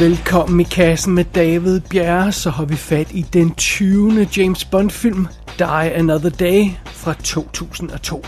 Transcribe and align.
Velkommen 0.00 0.60
i 0.60 0.64
kassen 0.64 1.14
med 1.14 1.24
David 1.24 1.80
Bjerre, 1.80 2.32
så 2.32 2.50
har 2.50 2.64
vi 2.64 2.76
fat 2.76 3.12
i 3.12 3.22
den 3.32 3.54
20. 3.54 4.28
James 4.36 4.64
Bond 4.64 4.90
film, 4.90 5.28
Die 5.58 5.94
Another 5.94 6.30
Day 6.30 6.70
fra 6.86 7.14
2002. 7.14 8.22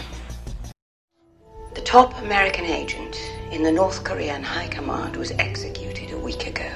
The 1.75 1.85
top 1.85 2.14
American 2.25 2.64
agent 2.64 3.16
in 3.53 3.64
the 3.64 3.72
North 3.72 4.04
Korean 4.04 4.45
High 4.45 4.77
Command 4.77 5.16
was 5.16 5.30
executed 5.30 6.12
a 6.12 6.25
week 6.25 6.46
ago. 6.46 6.71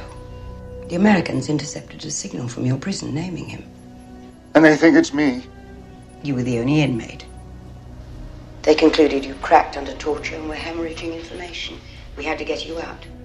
The 0.88 0.96
Americans 0.96 1.48
intercepted 1.48 2.04
a 2.06 2.10
signal 2.10 2.48
from 2.48 2.66
your 2.66 2.78
prison 2.78 3.14
naming 3.14 3.50
him. 3.50 3.62
And 4.54 4.64
they 4.64 4.76
think 4.76 4.96
it's 4.96 5.14
me. 5.14 5.42
You 6.22 6.34
were 6.34 6.44
the 6.44 6.60
only 6.60 6.80
inmate. 6.80 7.26
They 8.62 8.74
concluded 8.74 9.24
you 9.24 9.34
cracked 9.42 9.76
under 9.76 9.96
torture 9.98 10.36
and 10.36 10.48
were 10.48 10.62
hemorrhaging 10.64 11.14
information. 11.14 11.76
We 12.16 12.24
had 12.24 12.38
to 12.38 12.44
get 12.44 12.66
you 12.66 12.78
out. 12.80 13.15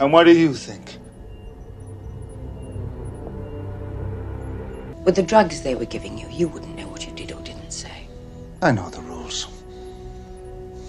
And 0.00 0.10
what 0.14 0.24
do 0.24 0.32
you 0.32 0.54
think? 0.54 0.96
With 5.04 5.14
the 5.14 5.22
drugs 5.22 5.60
they 5.60 5.74
were 5.74 5.84
giving 5.84 6.16
you, 6.16 6.26
you 6.30 6.48
wouldn't 6.48 6.74
know 6.74 6.88
what 6.88 7.06
you 7.06 7.12
did 7.12 7.32
or 7.32 7.40
didn't 7.42 7.70
say. 7.70 8.08
I 8.62 8.72
know 8.72 8.88
the 8.88 9.02
rules. 9.02 9.48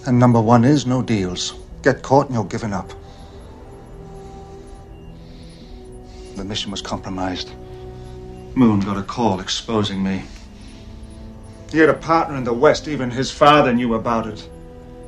And 0.06 0.18
number 0.18 0.40
one 0.40 0.64
is 0.64 0.86
no 0.86 1.02
deals. 1.02 1.52
Get 1.82 2.02
caught 2.02 2.26
and 2.26 2.34
you're 2.34 2.44
given 2.44 2.72
up. 2.72 2.90
The 6.36 6.44
mission 6.44 6.70
was 6.70 6.80
compromised. 6.80 7.52
Moon 8.54 8.80
got 8.80 8.96
a 8.96 9.02
call 9.02 9.40
exposing 9.40 10.02
me. 10.02 10.22
He 11.70 11.78
had 11.78 11.90
a 11.90 11.94
partner 11.94 12.36
in 12.36 12.44
the 12.44 12.52
West. 12.54 12.88
Even 12.88 13.10
his 13.10 13.30
father 13.30 13.74
knew 13.74 13.94
about 13.94 14.26
it. 14.26 14.48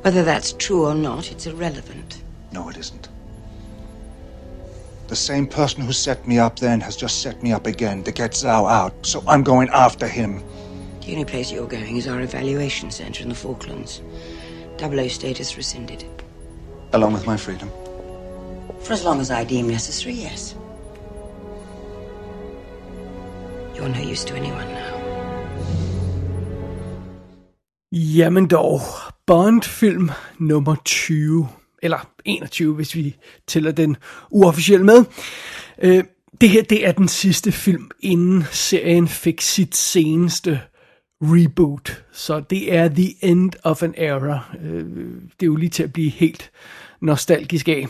Whether 0.01 0.23
that's 0.23 0.53
true 0.53 0.85
or 0.85 0.93
not, 0.93 1.31
it's 1.31 1.47
irrelevant. 1.47 2.21
No, 2.51 2.69
it 2.69 2.77
isn't. 2.77 3.09
The 5.07 5.15
same 5.15 5.45
person 5.45 5.83
who 5.83 5.93
set 5.93 6.27
me 6.27 6.39
up 6.39 6.57
then 6.57 6.81
has 6.81 6.95
just 6.95 7.21
set 7.21 7.43
me 7.43 7.51
up 7.53 7.67
again 7.67 8.03
to 8.03 8.11
get 8.11 8.31
Zhao 8.31 8.69
out, 8.69 9.05
so 9.05 9.23
I'm 9.27 9.43
going 9.43 9.69
after 9.69 10.07
him. 10.07 10.43
The 11.01 11.11
only 11.11 11.25
place 11.25 11.51
you're 11.51 11.67
going 11.67 11.97
is 11.97 12.07
our 12.07 12.21
evaluation 12.21 12.89
center 12.89 13.21
in 13.21 13.29
the 13.29 13.35
Falklands. 13.35 14.01
Double 14.77 14.99
O 14.99 15.07
status 15.07 15.55
rescinded. 15.57 16.05
Along 16.93 17.13
with 17.13 17.27
my 17.27 17.37
freedom. 17.37 17.69
For 18.79 18.93
as 18.93 19.03
long 19.03 19.21
as 19.21 19.29
I 19.29 19.43
deem 19.43 19.69
necessary, 19.69 20.15
yes. 20.15 20.55
You're 23.75 23.89
no 23.89 23.99
use 23.99 24.23
to 24.25 24.33
anyone 24.33 24.73
now. 24.73 24.95
Jamen 27.93 28.47
dog, 28.47 28.81
Bond-film 29.27 30.11
nummer 30.39 30.77
20, 30.83 31.47
eller 31.85 32.09
21, 32.25 32.73
hvis 32.73 32.95
vi 32.95 33.15
tæller 33.47 33.71
den 33.71 33.97
uofficielle 34.31 34.85
med. 34.85 35.05
Øh, 35.81 36.03
det 36.41 36.49
her, 36.49 36.63
det 36.63 36.87
er 36.87 36.91
den 36.91 37.07
sidste 37.07 37.51
film, 37.51 37.91
inden 37.99 38.43
serien 38.51 39.07
fik 39.07 39.41
sit 39.41 39.75
seneste 39.75 40.59
reboot. 41.21 42.03
Så 42.11 42.39
det 42.39 42.73
er 42.73 42.87
the 42.87 43.13
end 43.21 43.51
of 43.63 43.83
an 43.83 43.93
era. 43.97 44.39
Øh, 44.63 44.85
det 45.39 45.41
er 45.41 45.45
jo 45.45 45.55
lige 45.55 45.69
til 45.69 45.83
at 45.83 45.93
blive 45.93 46.09
helt 46.09 46.51
nostalgisk 47.01 47.67
af. 47.67 47.87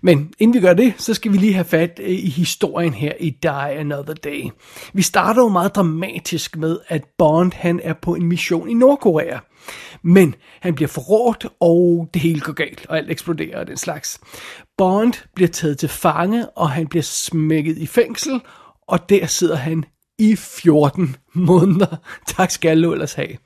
Men 0.00 0.32
inden 0.38 0.54
vi 0.54 0.60
gør 0.60 0.74
det, 0.74 0.94
så 0.98 1.14
skal 1.14 1.32
vi 1.32 1.36
lige 1.36 1.54
have 1.54 1.64
fat 1.64 2.00
øh, 2.02 2.10
i 2.10 2.28
historien 2.28 2.94
her 2.94 3.12
i 3.20 3.30
Die 3.30 3.50
Another 3.50 4.14
Day. 4.14 4.44
Vi 4.92 5.02
starter 5.02 5.42
jo 5.42 5.48
meget 5.48 5.74
dramatisk 5.74 6.56
med, 6.56 6.78
at 6.88 7.04
Bond 7.18 7.52
han 7.54 7.80
er 7.82 7.92
på 7.92 8.14
en 8.14 8.26
mission 8.26 8.68
i 8.68 8.74
Nordkorea. 8.74 9.38
Men 10.04 10.34
han 10.60 10.74
bliver 10.74 10.88
forrådt, 10.88 11.46
og 11.60 12.08
det 12.14 12.22
hele 12.22 12.40
går 12.40 12.52
galt, 12.52 12.86
og 12.88 12.98
alt 12.98 13.10
eksploderer 13.10 13.60
og 13.60 13.66
den 13.66 13.76
slags. 13.76 14.20
Bond 14.78 15.12
bliver 15.34 15.48
taget 15.48 15.78
til 15.78 15.88
fange, 15.88 16.48
og 16.48 16.70
han 16.70 16.86
bliver 16.86 17.02
smækket 17.02 17.78
i 17.78 17.86
fængsel, 17.86 18.40
og 18.88 19.08
der 19.08 19.26
sidder 19.26 19.56
han 19.56 19.84
i 20.18 20.36
14 20.36 21.16
måneder. 21.32 21.96
Tak 22.26 22.50
skal 22.50 22.82
du 22.82 22.92
ellers 22.92 23.14
have. 23.14 23.36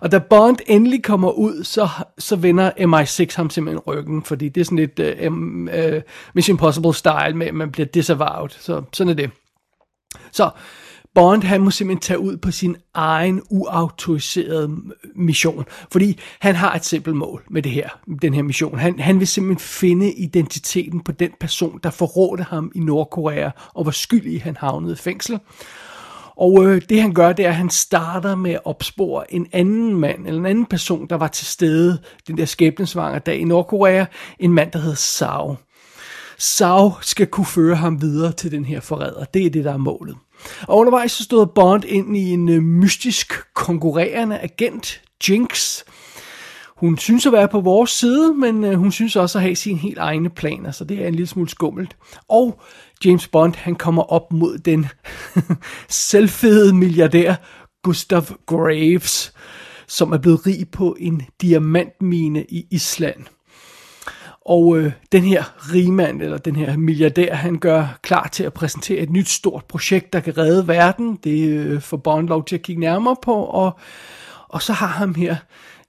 Og 0.00 0.12
da 0.12 0.18
Bond 0.18 0.56
endelig 0.66 1.02
kommer 1.02 1.30
ud, 1.30 1.64
så, 1.64 1.88
så 2.18 2.36
vender 2.36 2.70
MI6 2.70 3.36
ham 3.36 3.50
simpelthen 3.50 3.78
ryggen, 3.78 4.22
fordi 4.22 4.48
det 4.48 4.60
er 4.60 4.64
sådan 4.64 4.78
lidt 4.78 5.00
uh, 5.20 5.26
um, 5.26 5.68
uh, 5.72 6.00
Mission 6.34 6.54
Impossible 6.54 6.94
style 6.94 7.34
med, 7.34 7.46
at 7.46 7.54
man 7.54 7.70
bliver 7.70 7.86
disavowed. 7.86 8.50
Så 8.50 8.82
sådan 8.92 9.10
er 9.10 9.14
det. 9.14 9.30
Så 10.32 10.50
Bond, 11.14 11.42
han 11.42 11.60
må 11.60 11.70
simpelthen 11.70 12.00
tage 12.00 12.18
ud 12.18 12.36
på 12.36 12.50
sin 12.50 12.76
egen 12.94 13.42
uautoriserede 13.50 14.76
mission, 15.14 15.64
fordi 15.92 16.18
han 16.40 16.54
har 16.54 16.74
et 16.74 16.84
simpelt 16.84 17.16
mål 17.16 17.44
med 17.50 17.62
det 17.62 17.72
her, 17.72 17.88
den 18.22 18.34
her 18.34 18.42
mission. 18.42 18.78
Han, 18.78 19.00
han 19.00 19.18
vil 19.18 19.26
simpelthen 19.26 19.60
finde 19.60 20.12
identiteten 20.12 21.00
på 21.00 21.12
den 21.12 21.30
person, 21.40 21.80
der 21.82 21.90
forrådte 21.90 22.42
ham 22.42 22.72
i 22.74 22.80
Nordkorea, 22.80 23.50
og 23.74 23.86
var 23.86 23.92
skyldig, 23.92 24.42
han 24.42 24.56
havnede 24.56 24.92
i 24.92 24.96
fængsel. 24.96 25.38
Og 26.36 26.64
øh, 26.66 26.82
det 26.88 27.02
han 27.02 27.14
gør, 27.14 27.32
det 27.32 27.44
er, 27.44 27.48
at 27.48 27.56
han 27.56 27.70
starter 27.70 28.34
med 28.34 28.50
at 28.50 28.60
opspore 28.64 29.34
en 29.34 29.46
anden 29.52 29.94
mand, 29.94 30.26
eller 30.26 30.40
en 30.40 30.46
anden 30.46 30.66
person, 30.66 31.06
der 31.10 31.16
var 31.16 31.28
til 31.28 31.46
stede 31.46 31.98
den 32.26 32.38
der 32.38 32.44
skæbnesvanger 32.44 33.18
dag 33.18 33.38
i 33.38 33.44
Nordkorea, 33.44 34.04
en 34.38 34.52
mand, 34.52 34.72
der 34.72 34.78
hedder 34.78 34.96
Sao. 34.96 35.56
Sao 36.38 36.92
skal 37.00 37.26
kunne 37.26 37.46
føre 37.46 37.76
ham 37.76 38.00
videre 38.00 38.32
til 38.32 38.50
den 38.50 38.64
her 38.64 38.80
forræder. 38.80 39.24
Det 39.24 39.46
er 39.46 39.50
det, 39.50 39.64
der 39.64 39.72
er 39.72 39.76
målet. 39.76 40.16
Og 40.68 40.78
undervejs 40.78 41.12
så 41.12 41.24
stod 41.24 41.46
Bond 41.46 41.84
ind 41.84 42.16
i 42.16 42.30
en 42.30 42.48
øh, 42.48 42.62
mystisk 42.62 43.32
konkurrerende 43.54 44.38
agent, 44.38 45.02
Jinx. 45.28 45.82
Hun 46.76 46.98
synes 46.98 47.26
at 47.26 47.32
være 47.32 47.48
på 47.48 47.60
vores 47.60 47.90
side, 47.90 48.34
men 48.34 48.64
øh, 48.64 48.74
hun 48.74 48.92
synes 48.92 49.16
også 49.16 49.38
at 49.38 49.42
have 49.42 49.56
sine 49.56 49.78
helt 49.78 49.98
egne 49.98 50.30
planer, 50.30 50.70
så 50.70 50.84
det 50.84 51.02
er 51.02 51.08
en 51.08 51.14
lille 51.14 51.26
smule 51.26 51.48
skummelt. 51.48 51.96
Og 52.28 52.60
James 53.04 53.28
Bond, 53.28 53.54
han 53.54 53.74
kommer 53.74 54.02
op 54.02 54.32
mod 54.32 54.58
den 54.58 54.86
selvfede 55.88 56.74
milliardær 56.74 57.34
Gustav 57.82 58.22
Graves, 58.46 59.32
som 59.88 60.12
er 60.12 60.18
blevet 60.18 60.46
rig 60.46 60.68
på 60.72 60.96
en 61.00 61.22
diamantmine 61.42 62.44
i 62.48 62.66
Island. 62.70 63.24
Og 64.44 64.78
øh, 64.78 64.92
den 65.12 65.22
her 65.22 65.72
rigmand, 65.72 66.22
eller 66.22 66.38
den 66.38 66.56
her 66.56 66.76
milliardær, 66.76 67.34
han 67.34 67.58
gør 67.58 67.98
klar 68.02 68.28
til 68.32 68.44
at 68.44 68.52
præsentere 68.52 68.98
et 68.98 69.10
nyt 69.10 69.28
stort 69.28 69.64
projekt, 69.64 70.12
der 70.12 70.20
kan 70.20 70.38
redde 70.38 70.68
verden. 70.68 71.18
Det 71.24 71.48
øh, 71.48 71.80
får 71.80 71.96
Bond 71.96 72.28
lov 72.28 72.44
til 72.44 72.56
at 72.56 72.62
kigge 72.62 72.80
nærmere 72.80 73.16
på, 73.22 73.34
og, 73.34 73.78
og 74.48 74.62
så 74.62 74.72
har 74.72 74.86
han 74.86 75.16
her, 75.16 75.36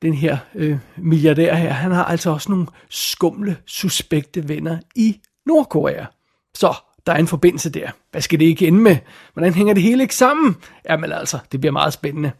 den 0.01 0.13
her 0.13 0.37
øh, 0.55 0.77
milliardær 0.97 1.55
her, 1.55 1.69
han 1.69 1.91
har 1.91 2.05
altså 2.05 2.29
også 2.29 2.51
nogle 2.51 2.67
skumle, 2.89 3.57
suspekte 3.65 4.49
venner 4.49 4.77
i 4.95 5.19
Nordkorea. 5.45 6.05
Så 6.53 6.73
der 7.05 7.13
er 7.13 7.17
en 7.17 7.27
forbindelse 7.27 7.69
der. 7.69 7.89
Hvad 8.11 8.21
skal 8.21 8.39
det 8.39 8.45
ikke 8.45 8.67
ende 8.67 8.79
med? 8.79 8.97
Hvordan 9.33 9.53
hænger 9.53 9.73
det 9.73 9.83
hele 9.83 10.03
ikke 10.03 10.15
sammen? 10.15 10.55
Jamen 10.89 11.11
altså, 11.11 11.37
det 11.51 11.59
bliver 11.59 11.73
meget 11.73 11.93
spændende. 11.93 12.31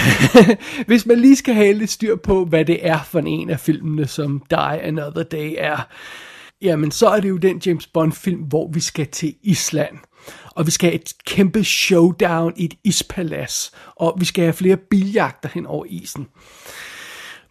Hvis 0.86 1.06
man 1.06 1.20
lige 1.20 1.36
skal 1.36 1.54
have 1.54 1.72
lidt 1.72 1.90
styr 1.90 2.16
på, 2.16 2.44
hvad 2.44 2.64
det 2.64 2.86
er 2.86 3.02
for 3.02 3.18
en 3.18 3.50
af 3.50 3.60
filmene, 3.60 4.06
som 4.06 4.42
Die 4.50 4.82
Another 4.82 5.22
Day 5.22 5.54
er, 5.58 5.88
jamen 6.62 6.90
så 6.90 7.08
er 7.08 7.20
det 7.20 7.28
jo 7.28 7.36
den 7.36 7.62
James 7.66 7.86
Bond 7.86 8.12
film, 8.12 8.40
hvor 8.40 8.70
vi 8.72 8.80
skal 8.80 9.06
til 9.06 9.34
Island. 9.42 9.98
Og 10.50 10.66
vi 10.66 10.70
skal 10.70 10.90
have 10.90 11.00
et 11.00 11.12
kæmpe 11.26 11.64
showdown 11.64 12.52
i 12.56 12.64
et 12.64 12.74
ispalads. 12.84 13.72
Og 13.96 14.16
vi 14.20 14.24
skal 14.24 14.44
have 14.44 14.52
flere 14.52 14.76
biljagter 14.76 15.48
hen 15.54 15.66
over 15.66 15.84
isen. 15.88 16.28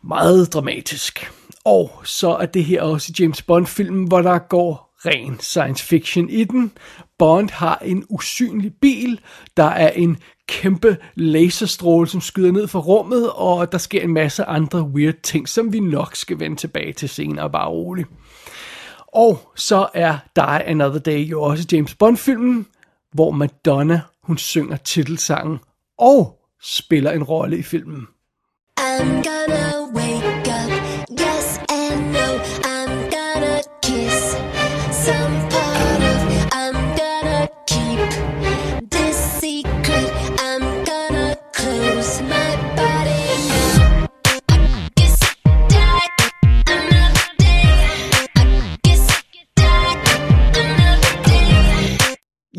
Meget 0.03 0.53
dramatisk. 0.53 1.31
Og 1.65 1.91
så 2.03 2.29
er 2.29 2.45
det 2.45 2.65
her 2.65 2.81
også 2.81 3.13
James 3.19 3.41
Bond-filmen, 3.41 4.07
hvor 4.07 4.21
der 4.21 4.39
går 4.39 4.91
ren 5.05 5.39
science 5.39 5.85
fiction 5.85 6.29
i 6.29 6.43
den. 6.43 6.71
Bond 7.21 7.49
har 7.49 7.81
en 7.85 8.05
usynlig 8.09 8.73
bil, 8.81 9.19
der 9.57 9.63
er 9.63 9.89
en 9.89 10.17
kæmpe 10.47 10.97
laserstråle, 11.15 12.07
som 12.07 12.21
skyder 12.21 12.51
ned 12.51 12.67
fra 12.67 12.79
rummet, 12.79 13.31
og 13.31 13.71
der 13.71 13.77
sker 13.77 14.01
en 14.01 14.13
masse 14.13 14.43
andre 14.43 14.81
weird 14.83 15.21
ting, 15.23 15.49
som 15.49 15.73
vi 15.73 15.79
nok 15.79 16.15
skal 16.15 16.39
vende 16.39 16.55
tilbage 16.55 16.93
til 16.93 17.09
senere, 17.09 17.49
bare 17.49 17.69
roligt. 17.69 18.09
Og 19.07 19.51
så 19.55 19.87
er 19.93 20.17
Die 20.35 20.67
Another 20.67 20.99
Day 20.99 21.19
jo 21.19 21.41
også 21.41 21.65
James 21.71 21.95
Bond-filmen, 21.95 22.65
hvor 23.13 23.31
Madonna, 23.31 24.01
hun 24.23 24.37
synger 24.37 24.77
titelsangen 24.77 25.59
og 25.99 26.39
spiller 26.61 27.11
en 27.11 27.23
rolle 27.23 27.57
i 27.57 27.63
filmen. 27.63 28.07
I'm 28.79 29.05
gonna 29.05 29.93
wait. 29.95 30.20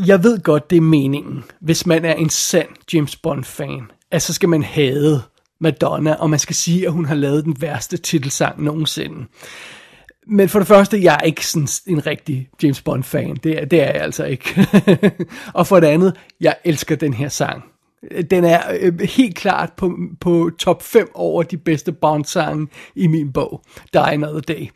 Jeg 0.07 0.25
ved 0.25 0.39
godt, 0.43 0.71
det 0.71 0.77
er 0.77 0.81
meningen, 0.81 1.45
hvis 1.61 1.87
man 1.87 2.05
er 2.05 2.15
en 2.15 2.31
sand 2.31 2.69
James 2.93 3.17
Bond-fan, 3.17 3.91
at 4.11 4.23
så 4.23 4.35
skal 4.35 4.49
man 4.49 4.63
hade 4.63 5.23
Madonna, 5.61 6.15
og 6.15 6.31
man 6.31 6.39
skal 6.39 6.57
sige, 6.57 6.87
at 6.87 6.93
hun 6.93 7.05
har 7.05 7.15
lavet 7.15 7.45
den 7.45 7.57
værste 7.61 7.97
titelsang 7.97 8.63
nogensinde. 8.63 9.27
Men 10.27 10.49
for 10.49 10.59
det 10.59 10.69
første, 10.69 11.03
jeg 11.03 11.15
er 11.15 11.25
ikke 11.25 11.47
sådan 11.47 11.69
en 11.87 12.07
rigtig 12.07 12.49
James 12.63 12.83
Bond-fan. 12.83 13.37
Det 13.37 13.63
er, 13.63 13.65
det 13.65 13.81
er 13.81 13.93
jeg 13.93 14.03
altså 14.03 14.25
ikke. 14.25 14.67
og 15.55 15.67
for 15.67 15.81
det 15.81 15.87
andet, 15.87 16.17
jeg 16.41 16.57
elsker 16.65 16.97
den 16.97 17.15
her 17.15 17.29
sang. 17.29 17.72
Den 18.31 18.45
er 18.45 18.61
øh, 18.81 19.01
helt 19.01 19.37
klart 19.37 19.73
på, 19.77 19.99
på 20.21 20.51
top 20.59 20.83
5 20.83 21.11
over 21.15 21.43
de 21.43 21.57
bedste 21.57 21.93
Bond-sange 21.93 22.67
i 22.97 23.07
min 23.07 23.33
bog. 23.33 23.63
Die 23.93 24.03
Another 24.03 24.41
Day. 24.41 24.69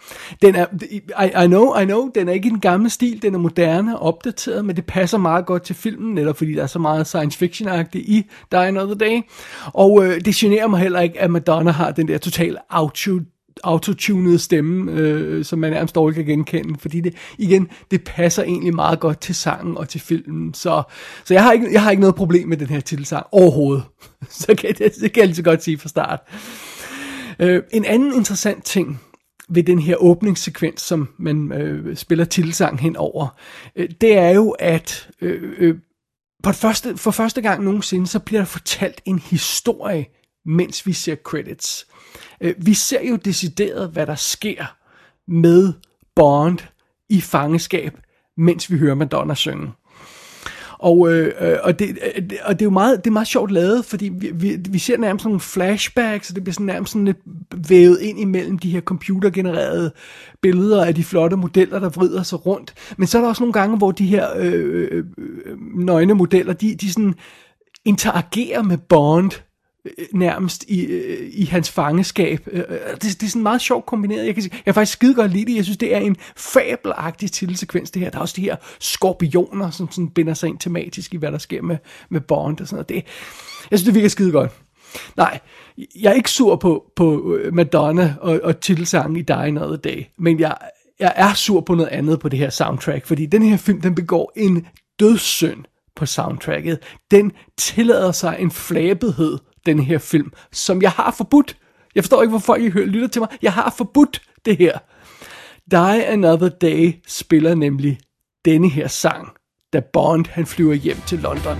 Den 0.42 0.54
er, 0.54 0.66
I, 0.90 1.00
I, 1.44 1.46
know, 1.46 1.78
I 1.78 1.84
know, 1.84 2.10
den 2.14 2.28
er 2.28 2.32
ikke 2.32 2.48
en 2.48 2.60
gammel 2.60 2.90
stil, 2.90 3.22
den 3.22 3.34
er 3.34 3.38
moderne 3.38 3.98
og 3.98 4.06
opdateret, 4.06 4.64
men 4.64 4.76
det 4.76 4.86
passer 4.86 5.18
meget 5.18 5.46
godt 5.46 5.62
til 5.62 5.74
filmen, 5.74 6.14
netop 6.14 6.36
fordi 6.36 6.54
der 6.54 6.62
er 6.62 6.66
så 6.66 6.78
meget 6.78 7.06
science 7.06 7.38
fiction-agtigt 7.38 8.04
i 8.04 8.26
Die 8.52 8.60
Another 8.60 8.94
Day. 8.94 9.20
Og 9.66 10.04
øh, 10.04 10.20
det 10.20 10.34
generer 10.34 10.66
mig 10.66 10.80
heller 10.80 11.00
ikke, 11.00 11.20
at 11.20 11.30
Madonna 11.30 11.70
har 11.70 11.90
den 11.90 12.08
der 12.08 12.18
totale 12.18 12.58
auto 12.70 13.20
autotunede 13.66 14.38
stemme, 14.38 14.92
øh, 14.92 15.44
som 15.44 15.58
man 15.58 15.72
nærmest 15.72 15.94
dårligt 15.94 16.16
kan 16.16 16.26
genkende, 16.26 16.78
fordi 16.78 17.00
det, 17.00 17.14
igen, 17.38 17.68
det 17.90 18.04
passer 18.04 18.42
egentlig 18.42 18.74
meget 18.74 19.00
godt 19.00 19.20
til 19.20 19.34
sangen 19.34 19.76
og 19.76 19.88
til 19.88 20.00
filmen, 20.00 20.54
så, 20.54 20.82
så 21.24 21.34
jeg, 21.34 21.42
har 21.42 21.52
ikke, 21.52 21.72
jeg 21.72 21.82
har 21.82 21.90
ikke 21.90 22.00
noget 22.00 22.14
problem 22.14 22.48
med 22.48 22.56
den 22.56 22.66
her 22.66 22.80
titelsang 22.80 23.26
overhovedet, 23.32 23.84
så 24.40 24.54
kan 24.58 24.74
det, 24.78 24.92
det 25.00 25.12
kan 25.12 25.20
jeg 25.20 25.26
lige 25.26 25.36
så 25.36 25.42
godt 25.42 25.62
sige 25.62 25.78
fra 25.78 25.88
start. 25.88 26.20
Øh, 27.38 27.62
en 27.72 27.84
anden 27.84 28.14
interessant 28.14 28.64
ting 28.64 29.00
ved 29.48 29.62
den 29.62 29.78
her 29.78 29.96
åbningssekvens, 29.96 30.82
som 30.82 31.08
man 31.18 31.52
øh, 31.52 31.96
spiller 31.96 32.24
titelsang 32.24 32.80
henover, 32.80 33.36
øh, 33.76 33.88
det 34.00 34.18
er 34.18 34.30
jo, 34.30 34.50
at 34.50 35.08
øh, 35.20 35.52
øh, 35.58 35.74
for, 36.44 36.52
første, 36.52 36.96
for 36.96 37.10
første 37.10 37.42
gang 37.42 37.64
nogensinde, 37.64 38.06
så 38.06 38.18
bliver 38.18 38.40
der 38.40 38.46
fortalt 38.46 39.00
en 39.04 39.18
historie, 39.18 40.06
mens 40.44 40.86
vi 40.86 40.92
ser 40.92 41.14
credits. 41.14 41.86
Øh, 42.40 42.54
vi 42.58 42.74
ser 42.74 43.08
jo 43.08 43.16
decideret, 43.16 43.90
hvad 43.90 44.06
der 44.06 44.14
sker 44.14 44.76
med 45.28 45.72
Bond 46.16 46.58
i 47.08 47.20
fangeskab, 47.20 47.92
mens 48.36 48.70
vi 48.70 48.78
hører 48.78 48.94
Madonna 48.94 49.34
synge. 49.34 49.72
Og, 50.78 51.12
øh, 51.12 51.32
øh 51.40 51.58
og, 51.62 51.70
øh, 51.70 51.78
det, 51.78 51.98
og 52.44 52.58
det 52.58 52.62
er 52.62 52.66
jo 52.66 52.70
meget, 52.70 53.04
det 53.04 53.10
er 53.10 53.12
meget 53.12 53.28
sjovt 53.28 53.50
lavet, 53.50 53.84
fordi 53.84 54.08
vi, 54.08 54.30
vi, 54.34 54.58
vi 54.70 54.78
ser 54.78 54.96
nærmest 54.96 55.22
sådan 55.22 55.30
nogle 55.30 55.40
flashbacks, 55.40 56.30
og 56.30 56.34
det 56.34 56.44
bliver 56.44 56.54
sådan 56.54 56.66
nærmest 56.66 56.92
sådan 56.92 57.04
lidt 57.04 57.18
vævet 57.68 58.00
ind 58.00 58.20
imellem 58.20 58.58
de 58.58 58.70
her 58.70 58.80
computergenererede 58.80 59.92
billeder 60.42 60.84
af 60.84 60.94
de 60.94 61.04
flotte 61.04 61.36
modeller, 61.36 61.78
der 61.78 61.88
vrider 61.88 62.22
sig 62.22 62.46
rundt. 62.46 62.74
Men 62.96 63.06
så 63.06 63.18
er 63.18 63.22
der 63.22 63.28
også 63.28 63.42
nogle 63.42 63.52
gange, 63.52 63.76
hvor 63.76 63.92
de 63.92 64.06
her 64.06 64.28
øh, 64.36 64.88
øh, 64.90 65.04
nøgne 65.74 66.14
modeller, 66.14 66.52
de, 66.52 66.74
de 66.74 66.92
sådan 66.92 67.14
interagerer 67.84 68.62
med 68.62 68.78
Bond 68.78 69.30
Øh, 69.98 70.06
nærmest 70.12 70.64
i, 70.68 70.84
øh, 70.84 71.30
i 71.32 71.44
hans 71.44 71.70
fangeskab. 71.70 72.48
Øh, 72.52 72.62
det, 72.92 73.02
det 73.02 73.22
er 73.22 73.28
sådan 73.28 73.42
meget 73.42 73.60
sjovt 73.60 73.86
kombineret. 73.86 74.26
Jeg 74.26 74.34
kan, 74.34 74.42
sige, 74.42 74.52
jeg 74.54 74.64
kan 74.64 74.74
faktisk 74.74 74.92
skide 74.92 75.14
godt 75.14 75.32
lide 75.32 75.50
det. 75.50 75.56
Jeg 75.56 75.64
synes, 75.64 75.78
det 75.78 75.94
er 75.94 75.98
en 75.98 76.16
fabelagtig 76.36 77.32
titelsekvens, 77.32 77.90
det 77.90 78.02
her. 78.02 78.10
Der 78.10 78.18
er 78.18 78.22
også 78.22 78.34
de 78.36 78.42
her 78.42 78.56
skorpioner, 78.80 79.70
som 79.70 79.90
sådan 79.90 80.08
binder 80.08 80.34
sig 80.34 80.48
ind 80.48 80.58
tematisk 80.58 81.14
i, 81.14 81.16
hvad 81.16 81.32
der 81.32 81.38
sker 81.38 81.62
med, 81.62 81.76
med 82.08 82.20
Bond 82.20 82.60
og 82.60 82.66
sådan 82.66 82.76
noget. 82.76 82.88
Det, 82.88 82.94
jeg 83.70 83.78
synes, 83.78 83.84
det 83.84 83.94
virker 83.94 84.08
skide 84.08 84.32
godt. 84.32 84.50
Nej, 85.16 85.38
jeg 86.00 86.10
er 86.10 86.14
ikke 86.14 86.30
sur 86.30 86.56
på, 86.56 86.84
på 86.96 87.38
Madonna 87.52 88.14
og, 88.20 88.40
og 88.42 88.60
titelsangen 88.60 89.16
i 89.16 89.22
Die 89.22 89.36
Another 89.36 89.76
Day, 89.76 90.04
men 90.18 90.40
jeg, 90.40 90.56
jeg 91.00 91.12
er 91.16 91.34
sur 91.34 91.60
på 91.60 91.74
noget 91.74 91.90
andet 91.90 92.20
på 92.20 92.28
det 92.28 92.38
her 92.38 92.50
soundtrack, 92.50 93.06
fordi 93.06 93.26
den 93.26 93.42
her 93.42 93.56
film, 93.56 93.80
den 93.80 93.94
begår 93.94 94.32
en 94.36 94.66
dødssynd 95.00 95.64
på 95.96 96.06
soundtracket. 96.06 96.78
Den 97.10 97.32
tillader 97.58 98.12
sig 98.12 98.36
en 98.38 98.50
flabethed, 98.50 99.38
den 99.66 99.78
her 99.78 99.98
film, 99.98 100.32
som 100.52 100.82
jeg 100.82 100.90
har 100.90 101.10
forbudt. 101.10 101.56
Jeg 101.94 102.04
forstår 102.04 102.22
ikke, 102.22 102.30
hvorfor 102.30 102.54
I 102.54 102.68
lytter 102.68 103.08
til 103.08 103.20
mig. 103.20 103.28
Jeg 103.42 103.52
har 103.52 103.74
forbudt 103.76 104.20
det 104.44 104.56
her. 104.56 104.78
Die 105.70 106.06
Another 106.06 106.48
Day 106.48 106.94
spiller 107.06 107.54
nemlig 107.54 107.98
denne 108.44 108.68
her 108.68 108.88
sang, 108.88 109.28
da 109.72 109.80
Bond 109.92 110.26
han 110.30 110.46
flyver 110.46 110.74
hjem 110.74 110.96
til 111.06 111.18
London. 111.18 111.56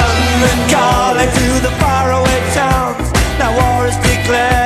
London 0.00 0.58
calling 0.74 1.30
to 1.38 1.48
the 1.66 1.72
faraway 1.80 2.40
towns. 2.58 3.08
Now 3.38 3.56
war 3.58 3.86
is 3.86 3.96
declared 3.96 4.61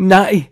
Nej, 0.00 0.44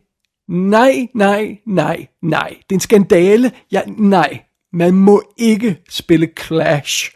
nej, 0.48 1.08
nej, 1.14 1.58
nej, 1.66 2.06
nej. 2.22 2.48
Det 2.48 2.70
er 2.70 2.74
en 2.74 2.80
skandale. 2.80 3.52
Ja, 3.72 3.82
nej. 3.86 4.40
Man 4.72 4.94
må 4.94 5.22
ikke 5.36 5.76
spille 5.90 6.28
Clash, 6.40 7.10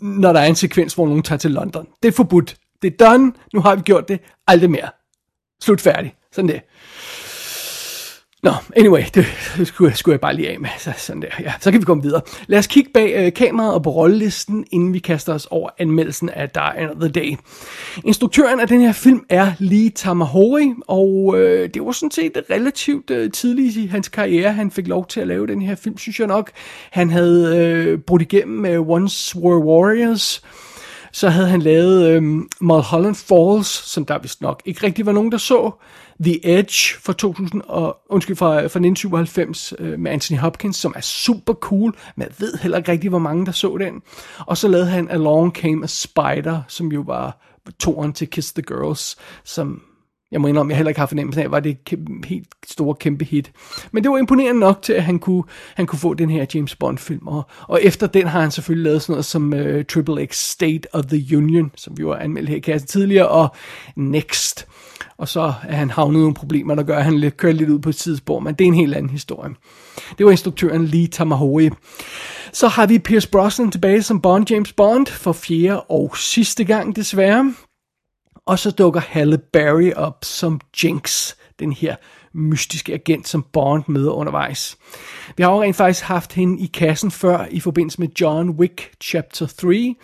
når 0.00 0.32
der 0.32 0.40
er 0.40 0.46
en 0.46 0.54
sekvens, 0.54 0.94
hvor 0.94 1.06
nogen 1.06 1.22
tager 1.22 1.38
til 1.38 1.50
London. 1.50 1.86
Det 2.02 2.08
er 2.08 2.12
forbudt. 2.12 2.56
Det 2.82 2.92
er 2.92 3.06
done. 3.06 3.32
Nu 3.54 3.60
har 3.60 3.76
vi 3.76 3.82
gjort 3.82 4.08
det. 4.08 4.20
Aldrig 4.46 4.70
mere. 4.70 4.90
Slut 5.62 5.80
færdig. 5.80 6.14
Sådan 6.32 6.48
det. 6.48 6.60
Nå, 8.42 8.52
anyway, 8.76 9.02
det, 9.14 9.26
det 9.56 9.66
skulle, 9.72 9.96
skulle 9.96 10.12
jeg 10.12 10.20
bare 10.20 10.34
lige 10.34 10.50
af 10.50 10.60
med. 10.60 10.68
Så, 10.78 10.92
sådan 10.96 11.22
der. 11.22 11.28
Ja, 11.40 11.52
så 11.60 11.70
kan 11.70 11.80
vi 11.80 11.84
komme 11.84 12.02
videre. 12.02 12.20
Lad 12.46 12.58
os 12.58 12.66
kigge 12.66 12.90
bag 12.94 13.14
øh, 13.16 13.32
kameraet 13.32 13.74
og 13.74 13.82
på 13.82 13.90
rollelisten, 13.90 14.66
inden 14.70 14.92
vi 14.92 14.98
kaster 14.98 15.34
os 15.34 15.46
over 15.50 15.70
anmeldelsen 15.78 16.28
af 16.28 16.50
Die 16.50 16.78
Another 16.78 17.08
Day. 17.08 17.36
Instruktøren 18.04 18.60
af 18.60 18.68
den 18.68 18.80
her 18.80 18.92
film 18.92 19.24
er 19.28 19.52
Lee 19.58 19.90
Tamahori, 19.90 20.72
og 20.88 21.34
øh, 21.38 21.68
det 21.74 21.82
var 21.82 21.92
sådan 21.92 22.10
set 22.10 22.42
relativt 22.50 23.10
øh, 23.10 23.30
tidligt 23.30 23.76
i 23.76 23.86
hans 23.86 24.08
karriere, 24.08 24.52
han 24.52 24.70
fik 24.70 24.88
lov 24.88 25.06
til 25.06 25.20
at 25.20 25.26
lave 25.26 25.46
den 25.46 25.62
her 25.62 25.74
film, 25.74 25.98
synes 25.98 26.20
jeg 26.20 26.26
nok. 26.26 26.50
Han 26.90 27.10
havde 27.10 27.58
øh, 27.58 27.98
brudt 27.98 28.22
igennem 28.22 28.60
med 28.60 28.78
Once 28.78 29.38
Were 29.38 29.58
Warriors, 29.58 30.42
så 31.12 31.28
havde 31.28 31.48
han 31.48 31.62
lavet 31.62 32.08
øh, 32.08 32.22
Mulholland 32.60 33.14
Falls, 33.14 33.68
som 33.68 34.04
der 34.04 34.18
vist 34.18 34.42
nok 34.42 34.62
ikke 34.64 34.86
rigtig 34.86 35.06
var 35.06 35.12
nogen, 35.12 35.32
der 35.32 35.38
så. 35.38 35.70
The 36.24 36.58
Edge 36.58 36.94
fra 37.00 37.12
2000 37.12 37.62
og, 37.64 37.98
undskyld, 38.08 38.36
fra, 38.36 38.52
fra 38.54 38.64
1997 38.64 39.74
øh, 39.78 39.98
med 39.98 40.10
Anthony 40.10 40.38
Hopkins, 40.38 40.76
som 40.76 40.92
er 40.96 41.00
super 41.00 41.52
cool, 41.52 41.94
men 42.16 42.26
jeg 42.28 42.34
ved 42.38 42.58
heller 42.58 42.78
ikke 42.78 42.92
rigtig, 42.92 43.10
hvor 43.10 43.18
mange 43.18 43.46
der 43.46 43.52
så 43.52 43.76
den. 43.76 44.02
Og 44.46 44.56
så 44.56 44.68
lavede 44.68 44.86
han 44.86 45.10
Along 45.10 45.52
Came 45.52 45.84
a 45.84 45.86
Spider, 45.86 46.62
som 46.68 46.92
jo 46.92 47.00
var 47.00 47.36
toren 47.78 48.12
til 48.12 48.28
Kiss 48.28 48.52
the 48.52 48.62
Girls, 48.62 49.16
som 49.44 49.82
jeg 50.32 50.40
må 50.40 50.48
indrømme, 50.48 50.70
jeg 50.70 50.76
heller 50.76 50.90
ikke 50.90 51.00
har 51.00 51.06
fornemmelsen 51.06 51.42
af, 51.42 51.50
var 51.50 51.60
det 51.60 51.84
kæmpe, 51.84 52.26
helt 52.26 52.48
store 52.66 52.94
kæmpe 52.94 53.24
hit. 53.24 53.52
Men 53.92 54.02
det 54.02 54.10
var 54.10 54.18
imponerende 54.18 54.60
nok 54.60 54.82
til, 54.82 54.92
at 54.92 55.02
han 55.02 55.18
kunne, 55.18 55.42
han 55.74 55.86
kunne 55.86 55.98
få 55.98 56.14
den 56.14 56.30
her 56.30 56.46
James 56.54 56.76
Bond-film. 56.76 57.28
Og, 57.28 57.46
og 57.68 57.82
efter 57.82 58.06
den 58.06 58.26
har 58.26 58.40
han 58.40 58.50
selvfølgelig 58.50 58.84
lavet 58.84 59.02
sådan 59.02 59.12
noget 59.12 59.24
som 59.24 59.52
uh, 59.52 59.84
Triple 59.84 60.26
X 60.26 60.36
State 60.36 60.94
of 60.94 61.04
the 61.04 61.36
Union, 61.36 61.70
som 61.76 61.98
vi 61.98 62.04
var 62.04 62.16
anmeldt 62.16 62.48
her 62.48 62.56
i 62.56 62.60
kassen 62.60 62.88
tidligere, 62.88 63.28
og 63.28 63.54
Next. 63.96 64.66
Og 65.18 65.28
så 65.28 65.40
er 65.40 65.76
han 65.76 65.90
havnet 65.90 66.20
nogle 66.20 66.34
problemer, 66.34 66.74
der 66.74 66.82
gør, 66.82 66.98
at 66.98 67.04
han 67.04 67.18
lidt, 67.18 67.36
kører 67.36 67.52
lidt 67.52 67.70
ud 67.70 67.78
på 67.78 67.88
et 67.88 67.94
sidespor, 67.94 68.40
men 68.40 68.54
det 68.54 68.64
er 68.64 68.68
en 68.68 68.74
helt 68.74 68.94
anden 68.94 69.10
historie. 69.10 69.54
Det 70.18 70.26
var 70.26 70.30
instruktøren 70.30 70.84
Lee 70.84 71.06
Tamahori. 71.06 71.70
Så 72.52 72.68
har 72.68 72.86
vi 72.86 72.98
Pierce 72.98 73.28
Brosnan 73.28 73.70
tilbage 73.70 74.02
som 74.02 74.20
Bond 74.20 74.50
James 74.50 74.72
Bond 74.72 75.06
for 75.06 75.32
fjerde 75.32 75.80
og 75.80 76.16
sidste 76.16 76.64
gang 76.64 76.96
desværre. 76.96 77.54
Og 78.46 78.58
så 78.58 78.70
dukker 78.70 79.00
Halle 79.00 79.38
Berry 79.38 79.92
op 79.92 80.24
som 80.24 80.60
Jinx, 80.82 81.34
den 81.58 81.72
her 81.72 81.96
mystiske 82.32 82.94
agent, 82.94 83.28
som 83.28 83.44
Bond 83.52 83.84
møder 83.86 84.10
undervejs. 84.10 84.76
Vi 85.36 85.42
har 85.42 85.52
jo 85.52 85.62
rent 85.62 85.76
faktisk 85.76 86.04
haft 86.04 86.32
hende 86.32 86.62
i 86.62 86.66
kassen 86.66 87.10
før 87.10 87.46
i 87.50 87.60
forbindelse 87.60 88.00
med 88.00 88.08
John 88.20 88.50
Wick 88.50 88.90
Chapter 89.02 89.46
3. 89.46 89.94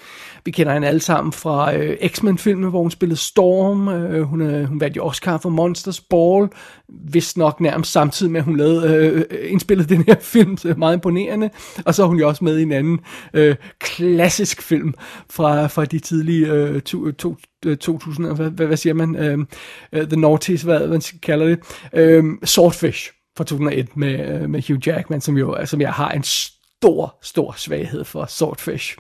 Vi 0.45 0.51
kender 0.51 0.73
hende 0.73 0.89
alle 0.89 1.01
sammen 1.01 1.33
fra 1.33 1.75
øh, 1.77 2.09
X-Men-filmen, 2.09 2.71
hvor 2.71 2.83
hun 2.83 2.91
spillede 2.91 3.21
Storm. 3.21 3.89
Øh, 3.89 4.23
hun, 4.23 4.41
øh, 4.41 4.65
hun 4.65 4.81
vandt 4.81 4.97
jo 4.97 5.05
Oscar 5.05 5.39
for 5.39 5.49
Monsters 5.49 6.01
Ball. 6.01 6.49
hvis 6.89 7.37
nok 7.37 7.61
nærmest 7.61 7.93
samtidig 7.93 8.33
med, 8.33 8.41
at 8.41 8.45
hun 8.45 8.57
lavede, 8.57 8.95
øh, 8.95 9.25
øh 9.31 9.53
indspillede 9.53 9.89
den 9.95 10.05
her 10.07 10.17
film. 10.21 10.57
Så 10.57 10.75
meget 10.77 10.95
imponerende. 10.95 11.51
Og 11.87 11.95
så 11.95 12.03
er 12.03 12.07
hun 12.07 12.19
jo 12.19 12.29
også 12.29 12.45
med 12.45 12.59
i 12.59 12.63
en 12.63 12.73
anden 12.73 13.01
øh, 13.35 13.57
klassisk 13.79 14.63
film 14.63 14.95
fra, 15.31 15.67
fra 15.67 15.85
de 15.85 15.99
tidlige 15.99 16.53
øh, 16.53 16.81
to, 16.81 17.13
to, 17.13 17.37
Øh, 17.67 17.77
2000, 17.77 18.27
hvad, 18.27 18.51
hvad, 18.51 18.67
hvad 18.67 18.77
siger 18.77 18.95
man? 18.95 19.17
Øhm, 19.17 19.49
øh, 19.93 20.03
uh, 20.03 20.09
The 20.09 20.21
Naughties, 20.21 20.63
hvad 20.63 20.89
man 20.89 21.03
kalder 21.23 21.47
det. 21.47 21.59
Øh, 21.93 22.25
Swordfish 22.45 23.13
fra 23.37 23.45
2001 23.45 23.97
med, 23.97 24.41
øh, 24.43 24.51
med 24.51 24.63
Hugh 24.69 24.89
Jackman, 24.89 25.21
som 25.21 25.37
jo 25.37 25.67
som 25.67 25.81
jeg 25.81 25.93
har 25.93 26.11
en 26.11 26.23
stor, 26.23 27.19
stor 27.23 27.55
svaghed 27.57 28.05
for 28.05 28.27
Swordfish. 28.29 28.97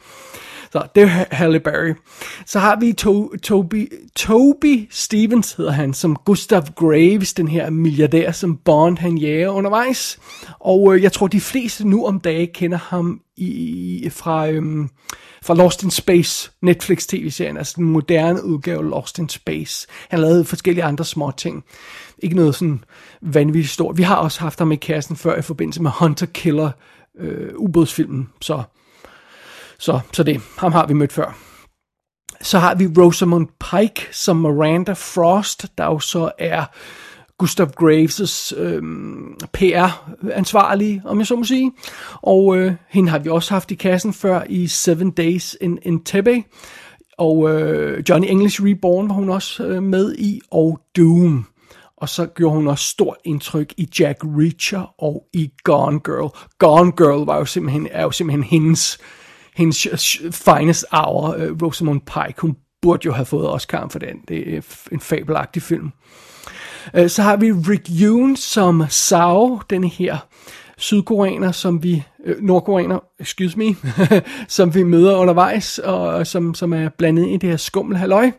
Så 0.73 0.87
det 0.95 1.03
er 1.03 1.25
Halle 1.31 1.61
Berry. 1.61 1.95
Så 2.47 2.59
har 2.59 2.77
vi 2.81 2.93
to, 2.93 3.37
Toby, 3.37 3.93
Toby 4.17 4.89
Stevens, 4.91 5.53
hedder 5.53 5.71
han, 5.71 5.95
som 5.95 6.17
Gustav 6.25 6.63
Graves, 6.77 7.35
den 7.35 7.49
her 7.49 7.71
milliardær, 7.71 8.33
som 8.33 8.57
Bond 8.57 8.99
han 8.99 9.19
jager 9.19 9.49
undervejs. 9.49 10.19
Og 10.61 10.95
øh, 10.95 11.03
jeg 11.03 11.13
tror, 11.13 11.27
de 11.27 11.41
fleste 11.41 11.89
nu 11.89 12.07
om 12.07 12.21
dagen 12.21 12.49
kender 12.55 12.79
ham 12.79 13.21
i, 13.37 14.09
fra, 14.13 14.49
øhm, 14.49 14.89
fra 15.47 15.55
Lost 15.55 15.83
in 15.83 15.91
Space, 15.91 16.51
Netflix 16.63 17.07
tv-serien, 17.07 17.57
altså 17.57 17.75
den 17.77 17.85
moderne 17.85 18.45
udgave 18.45 18.91
Lost 18.91 19.19
in 19.19 19.29
Space. 19.29 19.87
Han 20.09 20.21
lavede 20.21 20.45
forskellige 20.45 20.85
andre 20.85 21.05
små 21.05 21.31
ting. 21.37 21.65
Ikke 22.19 22.37
noget 22.37 22.55
sådan 22.55 22.85
vanvittigt 23.23 23.73
stort. 23.73 23.97
Vi 23.97 24.03
har 24.03 24.17
også 24.17 24.41
haft 24.41 24.59
ham 24.59 24.73
i 24.73 24.77
kassen 24.77 25.17
før 25.17 25.39
i 25.39 25.43
forbindelse 25.43 25.83
med 25.83 25.91
Hunter 25.99 26.27
Killer, 26.27 26.71
øh, 27.19 27.51
ubådsfilmen, 27.57 28.29
så 28.41 28.63
så, 29.79 30.01
så 30.13 30.23
det, 30.23 30.41
ham 30.59 30.73
har 30.73 30.87
vi 30.87 30.95
mødt 30.95 31.13
før. 31.13 31.39
Så 32.41 32.59
har 32.59 32.75
vi 32.75 32.87
Rosamund 32.99 33.49
Pike 33.71 34.07
som 34.13 34.37
Miranda 34.37 34.93
Frost, 34.93 35.67
der 35.79 35.85
jo 35.85 35.99
så 35.99 36.31
er 36.39 36.65
Gustav 37.39 37.67
Graves' 37.81 38.61
øh, 38.61 38.83
PR-ansvarlige, 39.53 41.03
om 41.05 41.19
jeg 41.19 41.27
så 41.27 41.37
må 41.37 41.45
sige. 41.45 41.73
Og 42.13 42.57
øh, 42.57 42.73
hende 42.89 43.11
har 43.11 43.19
vi 43.19 43.29
også 43.29 43.55
haft 43.55 43.71
i 43.71 43.75
kassen 43.75 44.13
før 44.13 44.43
i 44.49 44.67
Seven 44.67 45.11
Days 45.11 45.57
in, 45.61 45.79
in 45.83 46.05
Tebe. 46.05 46.43
Og 47.19 47.51
øh, 47.51 48.05
Johnny 48.09 48.27
English 48.31 48.63
Reborn 48.65 49.09
var 49.09 49.15
hun 49.15 49.31
også 49.31 49.65
øh, 49.67 49.83
med 49.83 50.15
i, 50.15 50.41
og 50.51 50.81
Doom. 50.97 51.47
Og 51.97 52.09
så 52.09 52.27
gjorde 52.27 52.57
hun 52.57 52.69
også 52.69 52.85
stort 52.85 53.17
indtryk 53.25 53.75
i 53.77 53.89
Jack 54.01 54.19
Reacher 54.25 54.95
og 54.99 55.25
i 55.33 55.51
Gone 55.65 56.01
Girl. 56.01 56.31
Gone 56.59 56.93
Girl 56.93 57.27
var 57.27 57.39
jo 57.39 57.45
simpelthen, 57.45 57.89
er 57.91 58.03
jo 58.03 58.11
simpelthen 58.11 58.43
hendes 58.43 58.99
hendes 59.57 59.89
finest 60.33 60.85
hour, 60.93 61.35
øh, 61.39 61.63
Rosamund 61.63 62.01
Pike. 62.01 62.41
Hun 62.41 62.57
burde 62.83 63.07
jo 63.07 63.13
have 63.13 63.27
fået 63.27 63.51
Oscar 63.51 63.89
for 63.89 63.99
den. 63.99 64.21
Det 64.29 64.57
er 64.57 64.61
en 64.93 65.01
fabelagtig 65.01 65.63
film. 65.63 65.93
Øh, 66.95 67.11
så 67.11 67.23
har 67.23 67.37
vi 67.37 67.53
Rick 67.53 67.89
Yoon 68.01 68.37
som 68.37 68.85
Sao, 68.89 69.61
den 69.71 69.85
her 69.85 70.17
sydkoreaner, 70.79 71.53
som 71.53 71.83
vi, 71.83 72.05
øh, 72.25 72.43
nordkoreaner, 72.43 72.99
excuse 73.21 73.59
me, 73.59 73.77
som 74.49 74.75
vi 74.75 74.83
møder 74.83 75.17
undervejs, 75.17 75.79
og 75.79 76.27
som, 76.27 76.55
som 76.55 76.73
er 76.73 76.89
blandet 76.89 77.29
i 77.29 77.37
det 77.37 77.51
her 77.51 77.57
skummel 77.57 77.97
halløj. 77.97 78.31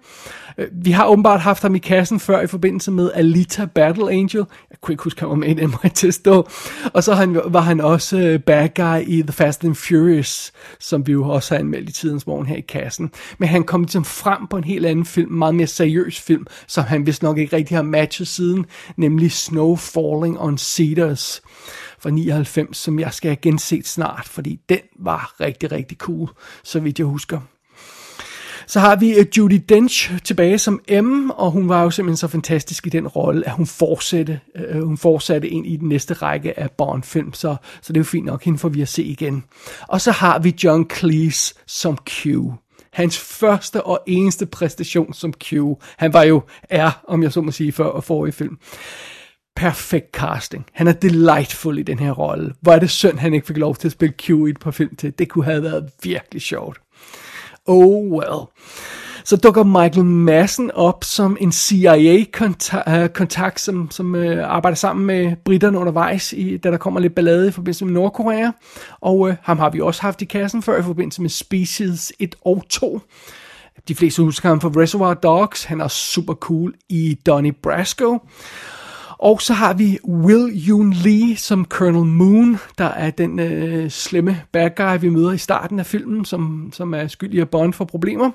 Øh, 0.58 0.68
vi 0.72 0.92
har 0.92 1.08
åbenbart 1.08 1.40
haft 1.40 1.62
ham 1.62 1.76
i 1.76 1.80
kassen 1.80 2.20
før 2.20 2.42
i 2.42 2.48
forbindelse 2.48 2.92
med 2.92 3.12
Alita 3.14 3.66
Battle 3.66 4.12
Angel. 4.12 4.46
Jeg 4.70 4.78
kunne 4.82 4.94
ikke 4.94 5.04
huske, 5.04 5.20
han 5.20 5.30
var 5.30 5.36
med 5.36 5.48
i 5.48 5.54
den, 5.54 5.70
må 5.70 5.78
jeg 6.04 6.14
stå. 6.14 6.48
Og 6.94 7.04
så 7.04 7.14
han, 7.14 7.42
var 7.46 7.62
han 7.62 7.82
også 7.82 8.18
øh, 8.18 8.40
bad 8.40 8.70
guy 8.76 9.08
i 9.08 9.22
The 9.22 9.32
Fast 9.32 9.66
and 9.66 9.76
Furious, 9.76 10.52
som 10.80 11.08
vi 11.08 11.12
jo 11.12 11.30
også 11.30 11.54
har 11.54 11.60
anmeldt 11.60 11.90
i 11.90 11.94
tidens 11.94 12.28
morgen 12.28 12.46
her 12.46 12.56
i 12.56 12.62
kassen. 12.62 13.12
Men 13.38 13.50
han 13.50 13.64
kom 13.64 13.82
ligesom 13.82 14.06
frem 14.06 14.48
på 14.48 14.58
en 14.58 14.64
helt 14.64 14.86
anden 14.86 15.06
film, 15.06 15.32
meget 15.32 15.56
mere 15.56 15.68
seriøs 15.68 16.22
film, 16.22 16.46
som 16.68 16.84
han 16.84 17.06
vist 17.06 17.24
nok 17.24 17.38
ikke 17.38 17.56
rigtig 17.56 17.78
har 17.78 17.84
matchet 17.84 18.28
siden, 18.28 18.66
nemlig 18.98 19.32
Snow 19.32 19.76
Falling 19.76 20.40
on 20.40 20.58
Cedars 20.58 21.42
fra 22.00 22.10
99, 22.10 22.78
som 22.78 23.00
jeg 23.00 23.14
skal 23.14 23.30
have 23.30 23.36
genset 23.36 23.88
snart, 23.88 24.26
fordi 24.26 24.60
den 24.70 24.80
var 25.00 25.36
rigtig, 25.40 25.72
rigtig 25.72 25.98
cool, 25.98 26.30
så 26.64 26.80
vidt 26.80 27.00
jeg 27.00 27.08
husker. 27.08 27.40
Så 28.68 28.80
har 28.80 28.96
vi 28.96 29.14
øh, 29.14 29.20
uh, 29.20 29.38
Judy 29.38 29.62
Dench 29.70 30.24
tilbage 30.24 30.58
som 30.58 30.82
M, 31.04 31.30
og 31.30 31.52
hun 31.52 31.70
var 31.70 31.84
jo 31.84 31.90
simpelthen 31.90 32.18
så 32.18 32.28
fantastisk 32.28 32.88
i 32.88 32.90
den 32.90 33.08
rolle, 33.08 33.46
at 33.46 33.52
hun 33.52 33.66
fortsatte, 33.66 34.40
uh, 34.76 34.82
hun 34.82 34.98
fortsatte 34.98 35.50
ind 35.50 35.66
i 35.66 35.76
den 35.76 35.90
næste 35.90 36.14
række 36.14 36.60
af 36.60 36.72
Bond-film, 36.72 37.34
så, 37.34 37.56
så 37.82 37.94
det 37.94 37.98
er 37.98 38.02
jo 38.02 38.06
fint 38.06 38.26
nok, 38.26 38.44
hende 38.44 38.60
får 38.60 38.70
vi 38.70 38.82
at 38.82 38.88
se 38.88 39.04
igen. 39.04 39.44
Og 39.88 40.02
så 40.02 40.12
har 40.12 40.40
vi 40.40 40.56
John 40.64 40.90
Cleese 40.90 41.54
som 41.68 41.98
Q. 41.98 42.28
Hans 42.94 43.18
første 43.20 43.84
og 43.84 44.00
eneste 44.08 44.46
præstation 44.46 45.14
som 45.14 45.34
Q. 45.34 45.54
Han 45.98 46.14
var 46.14 46.24
jo 46.24 46.42
er, 46.70 47.04
om 47.08 47.24
jeg 47.24 47.34
så 47.34 47.42
må 47.42 47.52
sige, 47.52 47.72
før 47.72 47.86
og 47.86 48.04
forrige 48.04 48.34
film 48.34 48.58
perfekt 49.58 50.12
casting. 50.14 50.66
Han 50.74 50.88
er 50.88 50.92
delightful 50.92 51.80
i 51.80 51.84
den 51.84 52.00
her 52.00 52.12
rolle. 52.12 52.54
Hvor 52.62 52.72
er 52.72 52.80
det 52.80 52.90
synd, 52.90 53.18
han 53.18 53.34
ikke 53.34 53.48
fik 53.48 53.58
lov 53.58 53.76
til 53.76 53.88
at 53.88 53.92
spille 53.92 54.14
Q 54.20 54.30
i 54.30 54.50
et 54.50 54.60
par 54.60 54.72
film 54.72 54.96
til. 54.96 55.14
Det 55.20 55.30
kunne 55.30 55.46
have 55.46 55.64
været 55.64 55.90
virkelig 56.04 56.42
sjovt. 56.42 56.78
Oh 57.68 58.12
well. 58.12 58.48
Så 59.24 59.36
dukker 59.36 59.64
Michael 59.64 60.06
Madsen 60.06 60.72
op 60.72 61.04
som 61.04 61.38
en 61.40 61.52
CIA-kontakt, 61.52 63.56
øh, 63.56 63.58
som, 63.58 63.92
som 63.92 64.16
øh, 64.16 64.50
arbejder 64.50 64.76
sammen 64.76 65.06
med 65.06 65.36
britterne 65.46 65.78
undervejs, 65.78 66.34
i, 66.34 66.58
da 66.58 66.72
der 66.72 66.78
kommer 66.78 67.00
lidt 67.00 67.16
ballade 67.16 67.48
i 67.48 67.52
forbindelse 67.52 67.86
med 67.86 67.94
Nordkorea. 67.94 68.52
Og 69.02 69.30
øh, 69.30 69.36
ham 69.42 69.60
har 69.60 69.70
vi 69.70 69.82
også 69.82 70.02
haft 70.02 70.22
i 70.22 70.26
kassen 70.26 70.64
før 70.64 70.80
i 70.80 70.84
forbindelse 70.84 71.22
med 71.22 71.30
Species 71.30 72.14
1 72.20 72.36
og 72.42 72.64
2. 72.70 73.02
De 73.88 73.96
fleste 73.96 74.22
husker 74.22 74.50
ham 74.50 74.62
fra 74.62 74.82
Reservoir 74.82 75.14
Dogs. 75.14 75.64
Han 75.64 75.82
er 75.82 75.88
super 75.88 76.34
cool 76.34 76.74
i 76.90 77.18
Donnie 77.26 77.54
Brasco. 77.54 78.20
Og 79.20 79.42
så 79.42 79.54
har 79.54 79.74
vi 79.74 80.00
Will 80.08 80.70
Yoon 80.70 80.94
Lee 80.94 81.38
som 81.38 81.66
Colonel 81.66 82.06
Moon, 82.06 82.58
der 82.78 82.86
er 82.86 83.10
den 83.10 83.40
øh, 83.40 83.90
slemme 83.90 84.42
bad 84.52 84.70
guy, 84.76 85.02
vi 85.02 85.10
møder 85.10 85.32
i 85.32 85.38
starten 85.38 85.80
af 85.80 85.86
filmen, 85.86 86.26
som, 86.26 86.70
som 86.74 86.94
er 86.94 87.08
skyldig 87.08 87.42
at 87.42 87.50
Bond 87.50 87.74
for 87.74 87.86
problemer. 87.86 88.32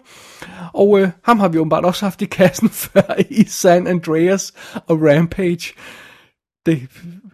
Og 0.72 1.00
øh, 1.00 1.08
ham 1.22 1.38
har 1.38 1.48
vi 1.48 1.58
åbenbart 1.58 1.84
også 1.84 2.04
haft 2.04 2.22
i 2.22 2.24
kassen 2.24 2.68
før 2.84 3.14
i 3.30 3.44
San 3.44 3.86
Andreas 3.86 4.52
og 4.86 5.02
Rampage. 5.02 5.72
Det 6.66 6.88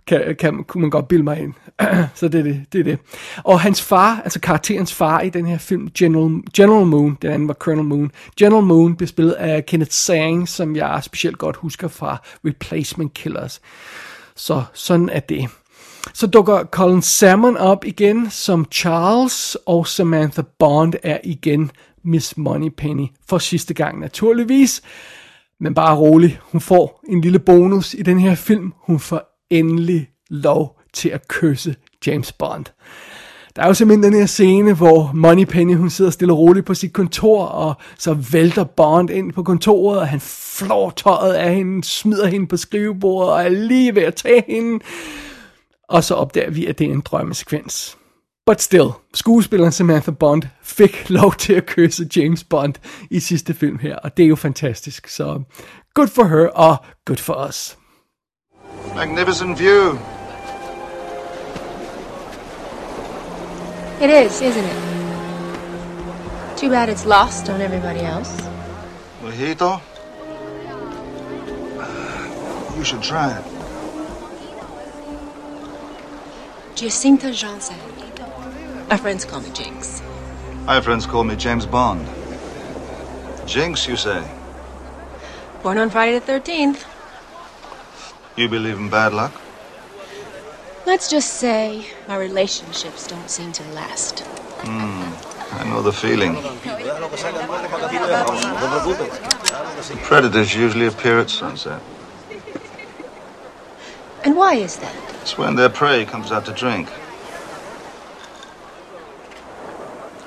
kan, 0.09 0.37
kan, 0.39 0.65
kunne 0.65 0.81
man 0.81 0.91
godt 0.91 1.09
bilde 1.09 1.25
mig 1.25 1.41
ind. 1.41 1.55
så 2.15 2.29
det 2.29 2.39
er 2.39 2.43
det, 2.43 2.65
det 2.73 2.79
er 2.79 2.85
det. 2.85 2.99
Og 3.45 3.61
hans 3.61 3.83
far, 3.83 4.21
altså 4.25 4.41
karakterens 4.41 4.95
far 4.95 5.21
i 5.21 5.31
den 5.31 5.47
her 5.47 5.59
film, 5.59 5.89
General, 5.99 6.43
General 6.57 6.87
Moon, 6.87 7.19
den 7.23 7.31
anden 7.31 7.49
var 7.49 7.55
Colonel 7.55 7.85
Moon. 7.85 8.11
General 8.39 8.63
Moon 8.63 8.97
blev 8.97 9.09
spillet 9.09 9.33
af 9.33 9.67
Kenneth 9.67 9.91
Sang, 9.91 10.49
som 10.49 10.77
jeg 10.77 11.01
specielt 11.03 11.39
godt 11.39 11.57
husker 11.57 11.89
fra 11.89 12.17
Replacement 12.47 13.15
Killers. 13.15 13.61
Så 14.37 14.63
sådan 14.73 15.09
er 15.09 15.21
det. 15.21 15.49
Så 16.15 16.27
dukker 16.27 16.65
Colin 16.65 17.03
Salmon 17.03 17.57
op 17.57 17.85
igen 17.85 18.31
som 18.31 18.67
Charles, 18.73 19.57
og 19.67 19.87
Samantha 19.87 20.43
Bond 20.59 20.95
er 21.03 21.19
igen 21.25 21.71
Miss 22.05 22.37
Moneypenny 22.37 23.07
for 23.29 23.39
sidste 23.39 23.75
gang 23.75 24.01
naturligvis. 24.01 24.83
Men 25.61 25.75
bare 25.75 25.97
rolig, 25.97 26.39
hun 26.43 26.61
får 26.61 27.01
en 27.09 27.21
lille 27.21 27.39
bonus 27.39 27.95
i 27.95 28.03
den 28.03 28.19
her 28.19 28.35
film. 28.35 28.73
Hun 28.77 29.01
får 29.01 29.28
endelig 29.51 30.09
lov 30.31 30.81
til 30.95 31.09
at 31.09 31.29
kysse 31.29 31.77
James 32.07 32.33
Bond. 32.33 32.65
Der 33.57 33.63
er 33.63 33.67
jo 33.67 33.75
simpelthen 33.75 34.13
den 34.13 34.21
her 34.21 34.27
scene, 34.27 34.75
hvor 34.75 35.11
Moneypenny, 35.15 35.77
hun 35.77 35.91
sidder 35.91 36.11
stille 36.11 36.33
og 36.33 36.39
roligt 36.39 36.67
på 36.67 36.75
sit 36.75 36.93
kontor, 36.93 37.45
og 37.45 37.75
så 37.99 38.15
vælter 38.33 38.65
Bond 38.65 39.11
ind 39.11 39.33
på 39.33 39.43
kontoret, 39.43 40.01
og 40.01 40.09
han 40.09 40.21
flår 40.21 40.91
tøjet 40.91 41.35
af 41.35 41.55
hende, 41.55 41.85
smider 41.85 42.27
hende 42.27 42.47
på 42.47 42.57
skrivebordet, 42.57 43.33
og 43.33 43.43
er 43.45 43.49
lige 43.49 43.95
ved 43.95 44.03
at 44.03 44.15
tage 44.15 44.45
hende. 44.49 44.85
Og 45.89 46.05
så 46.05 46.15
opdager 46.15 46.51
vi, 46.51 46.67
at 46.67 46.79
det 46.79 46.87
er 46.87 46.93
en 46.93 47.01
drømmesekvens. 47.01 47.97
But 48.47 48.63
still, 48.63 48.89
skuespilleren 49.15 49.73
Samantha 49.73 50.11
Bond 50.11 50.43
fik 50.63 51.11
lov 51.11 51.35
til 51.35 51.53
at 51.53 51.67
kysse 51.67 52.09
James 52.17 52.45
Bond 52.45 52.75
i 53.11 53.21
sidste 53.21 53.55
film 53.55 53.79
her, 53.79 53.97
og 53.97 54.17
det 54.17 54.23
er 54.23 54.29
jo 54.29 54.37
fantastisk. 54.37 55.09
Så 55.09 55.43
good 55.95 56.09
for 56.09 56.25
her, 56.25 56.49
og 56.49 56.77
good 57.07 57.19
for 57.19 57.49
us. 57.49 57.78
Magnificent 58.99 59.57
view. 59.57 59.97
It 64.01 64.11
is, 64.11 64.43
isn't 64.43 64.65
it? 64.65 66.59
Too 66.59 66.69
bad 66.69 66.89
it's 66.89 67.07
lost 67.07 67.49
on 67.49 67.61
everybody 67.61 68.01
else. 68.01 68.41
Mojito? 69.23 69.81
Uh, 71.79 72.77
you 72.77 72.83
should 72.83 73.01
try 73.01 73.39
it. 73.39 73.45
Jacinta 76.75 77.31
Johnson. 77.31 77.79
Our 78.91 78.99
friends 78.99 79.25
call 79.25 79.41
me 79.43 79.51
Jinx. 79.51 80.03
My 80.65 80.81
friends 80.81 81.07
call 81.07 81.23
me 81.23 81.37
James 81.37 81.67
Bond. 81.67 82.05
Jinx, 83.47 83.87
you 83.87 83.97
say? 83.97 84.29
Born 85.63 85.79
on 85.79 85.89
Friday 85.89 86.19
the 86.19 86.33
13th. 86.33 86.98
You 88.39 88.49
believe 88.49 88.79
in 88.79 88.89
bad 88.89 89.13
luck? 89.13 89.33
Let's 90.87 91.11
just 91.11 91.35
say 91.41 91.87
my 92.07 92.17
relationships 92.17 93.05
don't 93.09 93.29
seem 93.29 93.51
to 93.51 93.65
last. 93.73 94.21
Hmm, 94.63 95.13
I 95.59 95.65
know 95.69 95.83
the 95.83 95.93
feeling. 95.93 96.35
The 99.89 99.99
predators 100.05 100.55
usually 100.55 100.87
appear 100.87 101.19
at 101.19 101.31
sunset. 101.31 101.83
And 104.23 104.37
why 104.37 104.55
is 104.55 104.77
that? 104.77 104.95
It's 105.23 105.37
when 105.37 105.57
their 105.57 105.69
prey 105.69 106.05
comes 106.05 106.31
out 106.31 106.45
to 106.47 106.53
drink. 106.53 106.89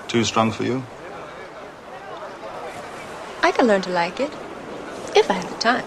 Too 0.09 0.25
strong 0.25 0.51
for 0.51 0.65
you? 0.65 0.83
I 3.41 3.53
can 3.53 3.67
learn 3.67 3.81
to 3.83 3.89
like 3.89 4.19
it. 4.19 4.33
If 5.15 5.31
I 5.31 5.35
have 5.35 5.49
the 5.49 5.57
time. 5.59 5.85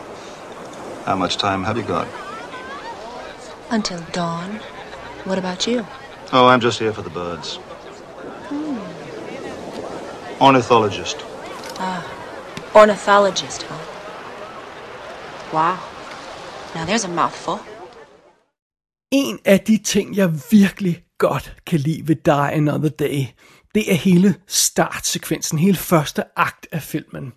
How 1.05 1.17
much 1.17 1.37
time 1.37 1.65
have 1.65 1.77
you 1.77 1.85
got? 1.85 2.07
Until 3.71 4.01
dawn. 4.13 4.61
What 5.25 5.39
about 5.39 5.67
you? 5.67 5.87
Oh, 6.33 6.47
I'm 6.47 6.61
just 6.61 6.79
here 6.79 6.93
for 6.93 7.03
the 7.03 7.11
birds. 7.11 7.57
Hmm. 8.49 8.79
Ornithologist. 10.41 11.17
Ah, 11.79 12.03
Ornithologist, 12.75 13.63
huh? 13.63 13.79
Wow. 15.53 15.79
Now 16.75 16.85
there's 16.87 17.05
a 17.05 17.09
mouthful. 17.09 17.59
En 19.11 19.39
af 19.45 19.61
de 19.61 19.79
ting, 19.79 20.17
jeg 20.17 20.33
virkelig 20.51 21.05
godt 21.19 21.57
kan 21.67 21.79
lide 21.79 22.09
ved 22.09 22.17
Die 22.17 22.53
Another 22.53 22.89
Day, 22.89 23.27
det 23.75 23.93
er 23.93 23.97
hele 23.97 24.35
startsekvensen, 24.47 25.59
hele 25.59 25.77
første 25.77 26.25
akt 26.37 26.67
af 26.73 26.83
filmen. 26.83 27.33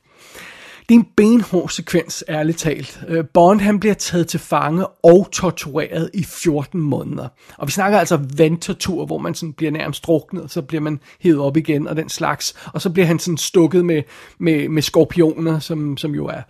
Det 0.90 0.96
er 0.96 1.00
en 1.00 1.08
benhård 1.18 1.70
sekvens, 1.70 2.24
ærligt 2.30 2.58
talt. 2.58 3.02
Øh, 3.08 3.26
Bond 3.34 3.62
han 3.62 3.80
bliver 3.80 3.94
taget 3.94 4.28
til 4.28 4.40
fange 4.40 4.88
og 4.88 5.28
tortureret 5.32 6.10
i 6.14 6.24
14 6.24 6.82
måneder. 6.82 7.28
Og 7.58 7.68
vi 7.68 7.72
snakker 7.72 8.00
altså 8.00 8.20
vandtortur, 8.38 9.06
hvor 9.06 9.18
man 9.18 9.36
sådan 9.36 9.54
bliver 9.54 9.72
nærmest 9.72 10.06
druknet, 10.06 10.44
og 10.44 10.50
så 10.50 10.62
bliver 10.62 10.82
man 10.82 11.00
hævet 11.20 11.40
op 11.40 11.58
igen 11.58 11.88
og 11.88 11.96
den 11.96 12.10
slags. 12.10 12.56
Og 12.74 12.82
så 12.82 12.90
bliver 12.90 13.06
han 13.06 13.20
sådan 13.20 13.38
stukket 13.38 13.86
med, 13.86 14.04
med, 14.40 14.70
med 14.70 14.82
skorpioner, 14.82 15.60
som, 15.60 15.98
som 15.98 16.16
jo 16.16 16.26
er 16.26 16.42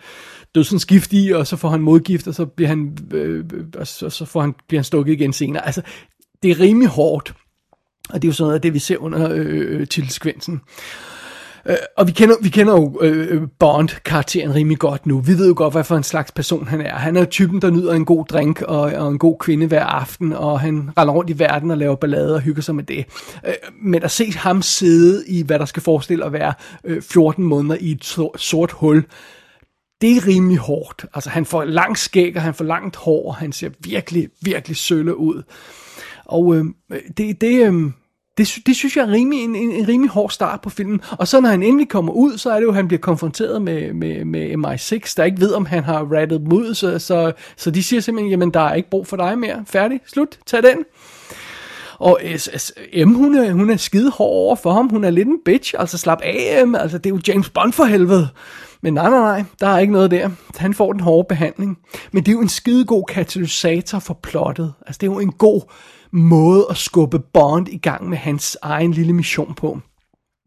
dødsens 0.56 0.86
giftige, 0.86 1.38
og 1.38 1.48
så 1.48 1.56
får 1.56 1.70
han 1.70 1.82
modgift, 1.82 2.28
og 2.28 2.36
så 2.36 2.46
bliver 2.46 2.70
han, 2.70 2.98
øh, 3.14 3.46
og 3.78 3.88
så, 3.88 4.10
så 4.10 4.26
får 4.26 4.42
han, 4.42 4.56
bliver 4.68 4.80
han 4.80 4.86
stukket 4.86 5.14
igen 5.14 5.34
senere. 5.34 5.66
Altså, 5.66 5.82
det 6.44 6.52
er 6.52 6.60
rimelig 6.60 6.90
hårdt. 6.90 7.34
Og 8.10 8.22
det 8.22 8.28
er 8.28 8.30
jo 8.30 8.34
sådan 8.34 8.46
noget 8.46 8.56
af 8.56 8.62
det, 8.62 8.74
vi 8.74 8.80
ser 8.80 8.98
under 8.98 9.32
øh, 9.32 9.82
øh. 9.82 9.88
Øh, 11.70 11.76
og 11.98 12.08
vi 12.08 12.12
kender, 12.12 12.36
vi 12.42 12.50
kender 12.50 12.74
jo 12.74 13.00
øh, 13.02 13.48
Bond-karakteren 13.60 14.56
rimelig 14.56 14.80
godt 14.80 15.06
nu. 15.06 15.20
Vi 15.20 15.38
ved 15.38 15.48
jo 15.48 15.54
godt, 15.58 15.74
hvad 15.74 15.84
for 15.84 15.98
en 15.98 16.04
slags 16.04 16.32
person 16.32 16.68
han 16.68 16.82
er. 16.82 16.96
Han 16.96 17.18
er 17.18 17.26
typen, 17.26 17.62
der 17.62 17.70
nyder 17.70 17.94
en 17.94 18.06
god 18.06 18.26
drink 18.26 18.62
og, 18.62 18.80
og 18.80 19.12
en 19.12 19.18
god 19.18 19.38
kvinde 19.40 19.68
hver 19.68 19.84
aften, 19.84 20.34
og 20.34 20.60
han 20.60 20.90
render 20.98 21.14
rundt 21.14 21.30
i 21.30 21.40
verden 21.40 21.72
og 21.72 21.78
laver 21.78 21.96
ballade 21.96 22.36
og 22.36 22.42
hygger 22.42 22.62
sig 22.62 22.76
med 22.76 22.84
det. 22.84 23.06
Øh, 23.48 23.54
men 23.82 24.04
at 24.04 24.12
se 24.12 24.32
ham 24.32 24.62
sidde 24.62 25.24
i, 25.28 25.44
hvad 25.44 25.60
der 25.60 25.66
skal 25.66 25.84
forestille 25.84 26.26
at 26.26 26.34
være 26.34 26.54
øh, 26.84 27.02
14 27.02 27.44
måneder 27.44 27.78
i 27.80 27.92
et 27.92 28.06
sort, 28.06 28.42
sort 28.42 28.72
hul, 28.72 29.06
det 30.02 30.18
er 30.18 30.28
rimelig 30.28 30.58
hårdt. 30.58 31.06
Altså 31.14 31.30
han 31.30 31.46
får 31.46 31.64
lang 31.64 31.98
skæg, 31.98 32.36
og 32.36 32.42
han 32.42 32.54
får 32.54 32.66
langt 32.66 32.96
hår, 32.96 33.28
og 33.28 33.36
han 33.36 33.52
ser 33.52 33.70
virkelig, 33.80 34.30
virkelig 34.42 34.78
sølle 34.78 35.18
ud. 35.18 35.44
Og 36.26 36.56
øh, 36.56 36.66
det, 37.18 37.42
det, 37.42 37.74
øh, 37.74 37.92
det, 38.38 38.58
det 38.66 38.76
synes 38.76 38.98
jeg 38.98 39.04
er 39.04 39.12
rimelig, 39.12 39.44
en, 39.44 39.56
en, 39.56 39.72
en 39.72 39.88
rimelig 39.88 40.12
hård 40.12 40.30
start 40.30 40.62
på 40.62 40.70
filmen. 40.70 41.02
Og 41.12 41.28
så 41.28 41.42
når 41.42 41.50
han 41.50 41.64
endelig 41.64 41.90
kommer 41.90 42.14
ud, 42.14 42.38
så 42.38 42.52
er 42.52 42.56
det 42.56 42.64
jo, 42.64 42.70
at 42.70 42.76
han 42.76 42.88
bliver 42.88 43.02
konfronteret 43.02 43.62
med, 43.62 43.94
med, 43.94 44.26
med 44.26 44.52
MI6, 44.52 45.14
der 45.18 45.24
ikke 45.24 45.40
ved, 45.40 45.54
om 45.54 45.66
han 45.66 45.84
har 45.84 46.14
rattet 46.14 46.40
dem 46.40 46.54
ud. 46.54 46.74
Så, 46.74 47.00
så, 47.00 47.32
så 47.58 47.72
de 47.72 47.84
siger 47.84 48.00
simpelthen, 48.00 48.32
jamen 48.32 48.52
der 48.52 48.60
er 48.60 48.74
ikke 48.74 48.90
brug 48.90 49.08
for 49.08 49.18
dig 49.18 49.40
mere. 49.40 49.64
Færdig, 49.68 50.00
slut, 50.08 50.40
tag 50.46 50.64
den. 50.64 50.86
Og 52.00 52.20
øh, 52.24 53.06
M, 53.08 53.14
hun 53.14 53.36
er, 53.36 53.52
hun 53.52 53.70
er 53.70 53.78
skide 53.78 54.12
hård 54.12 54.32
over 54.32 54.56
for 54.56 54.72
ham. 54.72 54.90
Hun 54.90 55.04
er 55.04 55.10
lidt 55.10 55.28
en 55.28 55.40
bitch. 55.46 55.74
Altså 55.80 55.98
slap 55.98 56.22
af, 56.24 56.68
M. 56.68 56.76
Altså 56.76 56.98
det 56.98 57.06
er 57.06 57.10
jo 57.10 57.20
James 57.28 57.50
Bond 57.50 57.74
for 57.74 57.84
helvede. 57.84 58.28
Men 58.82 58.94
nej, 58.94 59.10
nej, 59.10 59.20
nej, 59.20 59.44
der 59.60 59.68
er 59.68 59.80
ikke 59.80 59.94
noget 59.94 60.12
der. 60.12 60.30
Han 60.58 60.74
får 60.74 60.92
den 60.92 61.02
hårde 61.02 61.26
behandling. 61.30 61.78
Men 62.12 62.24
det 62.24 62.32
er 62.32 62.34
jo 62.34 62.42
en 62.42 62.50
skide 62.50 62.86
god 62.86 63.04
katalysator 63.10 64.00
for 64.00 64.14
plottet. 64.14 64.74
Altså 64.88 64.98
det 65.02 65.08
er 65.08 65.12
jo 65.12 65.20
en 65.20 65.32
god 65.32 65.62
måde 66.12 66.68
at 66.70 66.78
skubbe 66.78 67.20
Bond 67.20 67.68
i 67.70 67.78
gang 67.78 68.10
med 68.10 68.18
hans 68.18 68.58
egen 68.62 68.92
lille 68.92 69.14
mission 69.14 69.54
på. 69.54 69.80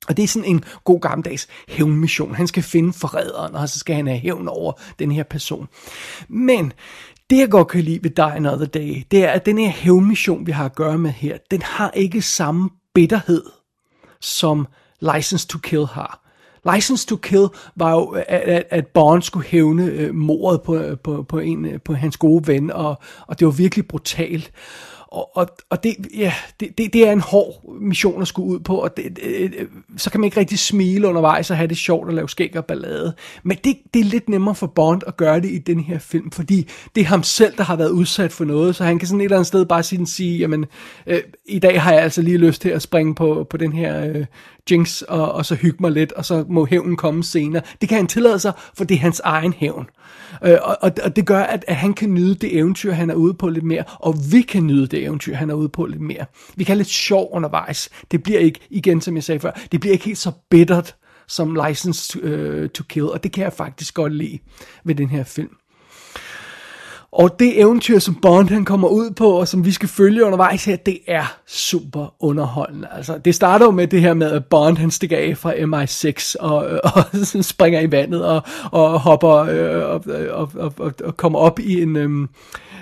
Og 0.08 0.16
det 0.16 0.22
er 0.22 0.28
sådan 0.28 0.48
en 0.48 0.64
god 0.84 1.00
gammeldags 1.00 1.48
hævnmission. 1.68 2.34
Han 2.34 2.46
skal 2.46 2.62
finde 2.62 2.92
forræderen, 2.92 3.54
og 3.54 3.68
så 3.68 3.78
skal 3.78 3.96
han 3.96 4.06
have 4.06 4.18
hævn 4.18 4.48
over 4.48 4.72
den 4.98 5.12
her 5.12 5.22
person. 5.22 5.68
Men 6.28 6.72
det 7.30 7.38
jeg 7.38 7.50
godt 7.50 7.68
kan 7.68 7.80
lide 7.80 8.02
ved 8.02 8.10
Die 8.10 8.24
Another 8.24 8.66
Day, 8.66 9.02
det 9.10 9.24
er, 9.24 9.30
at 9.30 9.46
den 9.46 9.58
her 9.58 9.68
hævnmission, 9.68 10.46
vi 10.46 10.52
har 10.52 10.64
at 10.64 10.74
gøre 10.74 10.98
med 10.98 11.10
her, 11.10 11.38
den 11.50 11.62
har 11.62 11.90
ikke 11.90 12.22
samme 12.22 12.70
bitterhed, 12.94 13.42
som 14.20 14.66
License 15.00 15.46
to 15.46 15.58
Kill 15.58 15.86
har. 15.86 16.30
License 16.74 17.06
to 17.06 17.16
Kill 17.16 17.46
var 17.76 17.90
jo, 17.90 18.04
at, 18.28 18.64
at 18.70 18.86
Bond 18.86 19.22
skulle 19.22 19.46
hævne 19.46 19.84
øh, 19.84 20.14
mordet 20.14 20.62
på, 20.62 20.76
øh, 20.76 20.98
på, 20.98 21.22
på, 21.22 21.38
en, 21.38 21.64
øh, 21.64 21.80
på 21.84 21.94
hans 21.94 22.16
gode 22.16 22.46
ven, 22.46 22.70
og, 22.70 22.98
og 23.26 23.38
det 23.38 23.46
var 23.46 23.52
virkelig 23.52 23.88
brutalt. 23.88 24.52
Og, 25.10 25.36
og, 25.36 25.46
og 25.70 25.82
det, 25.84 25.96
ja, 26.16 26.32
det, 26.60 26.78
det, 26.78 26.92
det 26.92 27.08
er 27.08 27.12
en 27.12 27.20
hård 27.20 27.80
mission 27.80 28.22
at 28.22 28.28
skulle 28.28 28.48
ud 28.48 28.60
på, 28.60 28.76
og 28.76 28.96
det, 28.96 29.16
det, 29.16 29.54
øh, 29.58 29.66
så 29.96 30.10
kan 30.10 30.20
man 30.20 30.24
ikke 30.24 30.40
rigtig 30.40 30.58
smile 30.58 31.08
undervejs 31.08 31.50
og 31.50 31.56
have 31.56 31.66
det 31.66 31.76
sjovt 31.76 32.08
at 32.08 32.14
lave 32.14 32.28
skæg 32.28 32.56
og 32.56 32.64
ballade. 32.64 33.14
Men 33.42 33.56
det, 33.64 33.76
det 33.94 34.00
er 34.00 34.04
lidt 34.04 34.28
nemmere 34.28 34.54
for 34.54 34.66
Bond 34.66 35.02
at 35.06 35.16
gøre 35.16 35.40
det 35.40 35.50
i 35.50 35.58
den 35.58 35.80
her 35.80 35.98
film, 35.98 36.30
fordi 36.30 36.68
det 36.94 37.00
er 37.00 37.04
ham 37.04 37.22
selv, 37.22 37.56
der 37.56 37.64
har 37.64 37.76
været 37.76 37.90
udsat 37.90 38.32
for 38.32 38.44
noget, 38.44 38.76
så 38.76 38.84
han 38.84 38.98
kan 38.98 39.08
sådan 39.08 39.20
et 39.20 39.24
eller 39.24 39.36
andet 39.36 39.46
sted 39.46 39.64
bare 39.64 39.82
sådan 39.82 40.06
sige 40.06 40.38
jamen, 40.38 40.66
øh, 41.06 41.20
i 41.46 41.58
dag 41.58 41.82
har 41.82 41.92
jeg 41.92 42.02
altså 42.02 42.22
lige 42.22 42.38
lyst 42.38 42.62
til 42.62 42.68
at 42.68 42.82
springe 42.82 43.14
på, 43.14 43.46
på 43.50 43.56
den 43.56 43.72
her 43.72 44.06
øh, 44.06 44.24
Jinx, 44.70 45.02
og, 45.02 45.32
og 45.32 45.46
så 45.46 45.54
hygge 45.54 45.78
mig 45.80 45.90
lidt, 45.90 46.12
og 46.12 46.24
så 46.24 46.44
må 46.48 46.66
hævnen 46.66 46.96
komme 46.96 47.24
senere. 47.24 47.62
Det 47.80 47.88
kan 47.88 47.96
han 47.96 48.06
tillade 48.06 48.38
sig, 48.38 48.52
for 48.74 48.84
det 48.84 48.94
er 48.94 48.98
hans 48.98 49.20
egen 49.24 49.52
hævn. 49.52 49.86
Øh, 50.44 50.58
og, 50.62 50.76
og, 50.80 50.92
og 51.04 51.16
det 51.16 51.26
gør, 51.26 51.40
at, 51.42 51.64
at 51.68 51.76
han 51.76 51.94
kan 51.94 52.14
nyde 52.14 52.34
det 52.34 52.56
eventyr, 52.56 52.92
han 52.92 53.10
er 53.10 53.14
ude 53.14 53.34
på 53.34 53.48
lidt 53.48 53.64
mere, 53.64 53.84
og 53.98 54.14
vi 54.32 54.40
kan 54.40 54.66
nyde 54.66 54.86
det 54.86 54.99
eventyr, 55.04 55.34
han 55.34 55.50
er 55.50 55.54
ude 55.54 55.68
på 55.68 55.86
lidt 55.86 56.00
mere. 56.00 56.24
Vi 56.56 56.64
kan 56.64 56.72
have 56.72 56.78
lidt 56.78 56.88
sjov 56.88 57.28
undervejs. 57.32 57.90
Det 58.10 58.22
bliver 58.22 58.38
ikke, 58.38 58.60
igen 58.70 59.00
som 59.00 59.16
jeg 59.16 59.24
sagde 59.24 59.40
før, 59.40 59.50
det 59.72 59.80
bliver 59.80 59.92
ikke 59.92 60.04
helt 60.04 60.18
så 60.18 60.32
bittert 60.50 60.96
som 61.28 61.58
License 61.66 62.12
to, 62.12 62.26
uh, 62.26 62.68
to 62.68 62.84
Kill, 62.88 63.04
og 63.04 63.22
det 63.22 63.32
kan 63.32 63.44
jeg 63.44 63.52
faktisk 63.52 63.94
godt 63.94 64.14
lide 64.14 64.38
ved 64.84 64.94
den 64.94 65.08
her 65.08 65.24
film. 65.24 65.50
Og 67.12 67.36
det 67.38 67.60
eventyr, 67.60 67.98
som 67.98 68.14
Bond 68.14 68.48
han 68.48 68.64
kommer 68.64 68.88
ud 68.88 69.10
på, 69.10 69.30
og 69.30 69.48
som 69.48 69.64
vi 69.64 69.72
skal 69.72 69.88
følge 69.88 70.24
undervejs 70.24 70.64
her, 70.64 70.76
det 70.76 70.98
er 71.06 71.36
super 71.46 72.14
underholdende. 72.20 72.88
Altså, 72.92 73.18
det 73.18 73.34
starter 73.34 73.66
jo 73.66 73.70
med 73.70 73.86
det 73.86 74.00
her 74.00 74.14
med, 74.14 74.30
at 74.30 74.44
Bond 74.44 74.76
han 74.76 74.90
stikker 74.90 75.18
af 75.18 75.36
fra 75.36 75.52
MI6 75.52 76.34
og, 76.40 76.70
øh, 76.70 76.80
og 76.94 77.44
springer 77.44 77.80
i 77.80 77.90
vandet 77.90 78.24
og, 78.24 78.42
og 78.72 79.00
hopper 79.00 79.36
øh, 79.36 79.90
og, 79.90 80.04
øh, 80.06 80.34
og, 80.34 80.50
og, 80.54 80.74
og, 80.78 80.92
og 81.04 81.16
kommer 81.16 81.38
op 81.38 81.58
i 81.58 81.82
en... 81.82 81.96
Øh, 81.96 82.28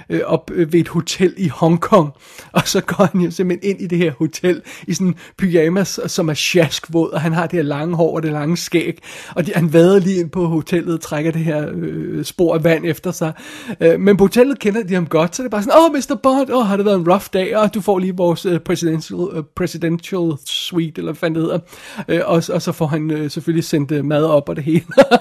øh, 0.09 0.21
op 0.25 0.51
øh, 0.55 0.73
ved 0.73 0.81
et 0.81 0.89
hotel 0.89 1.35
i 1.37 1.49
Hongkong, 1.49 2.11
og 2.53 2.63
så 2.69 2.81
går 2.81 3.05
han 3.13 3.21
jo 3.21 3.31
simpelthen 3.31 3.71
ind 3.71 3.81
i 3.81 3.87
det 3.87 3.99
her 3.99 4.13
hotel 4.19 4.63
i 4.87 4.95
sådan 4.95 5.15
pyjamas, 5.39 6.01
som 6.07 6.29
er 6.29 6.35
sjaskvåd, 6.35 7.11
og 7.11 7.21
han 7.21 7.33
har 7.33 7.47
det 7.47 7.57
her 7.57 7.63
lange 7.63 7.97
hår 7.97 8.17
og 8.17 8.23
det 8.23 8.33
lange 8.33 8.57
skæg, 8.57 8.99
og 9.35 9.47
de, 9.47 9.53
han 9.55 9.73
vader 9.73 9.99
lige 9.99 10.21
ind 10.21 10.31
på 10.31 10.47
hotellet 10.47 10.95
og 10.95 11.01
trækker 11.01 11.31
det 11.31 11.41
her 11.41 11.69
øh, 11.75 12.25
spor 12.25 12.55
af 12.55 12.65
vand 12.65 12.85
efter 12.87 13.11
sig. 13.11 13.33
Øh, 13.81 14.01
men 14.01 14.17
på 14.17 14.25
hotellet 14.25 14.59
kender 14.59 14.83
de 14.83 14.95
ham 14.95 15.07
godt, 15.07 15.37
så 15.37 15.43
det 15.43 15.47
er 15.47 15.51
bare 15.51 15.63
sådan, 15.63 15.79
åh, 15.79 15.85
oh, 15.85 15.93
Mr. 15.93 16.21
Bond, 16.23 16.51
åh, 16.51 16.59
oh, 16.59 16.67
har 16.67 16.77
det 16.77 16.85
været 16.87 16.97
en 16.97 17.11
rough 17.11 17.27
dag, 17.33 17.57
og 17.57 17.75
du 17.75 17.81
får 17.81 17.99
lige 17.99 18.17
vores 18.17 18.47
øh, 18.47 18.61
presidential, 18.61 19.21
øh, 19.33 19.43
presidential 19.57 20.33
suite, 20.47 20.99
eller 20.99 21.13
hvad 21.13 21.31
det 21.31 21.37
hedder, 21.37 21.59
øh, 22.09 22.21
og, 22.25 22.43
og 22.53 22.63
så 22.63 22.73
får 22.73 22.87
han 22.87 23.11
øh, 23.11 23.31
selvfølgelig 23.31 23.65
sendt 23.65 23.93
øh, 23.93 24.05
mad 24.05 24.25
op 24.25 24.49
og 24.49 24.57
det 24.57 24.65
hele. 24.65 24.85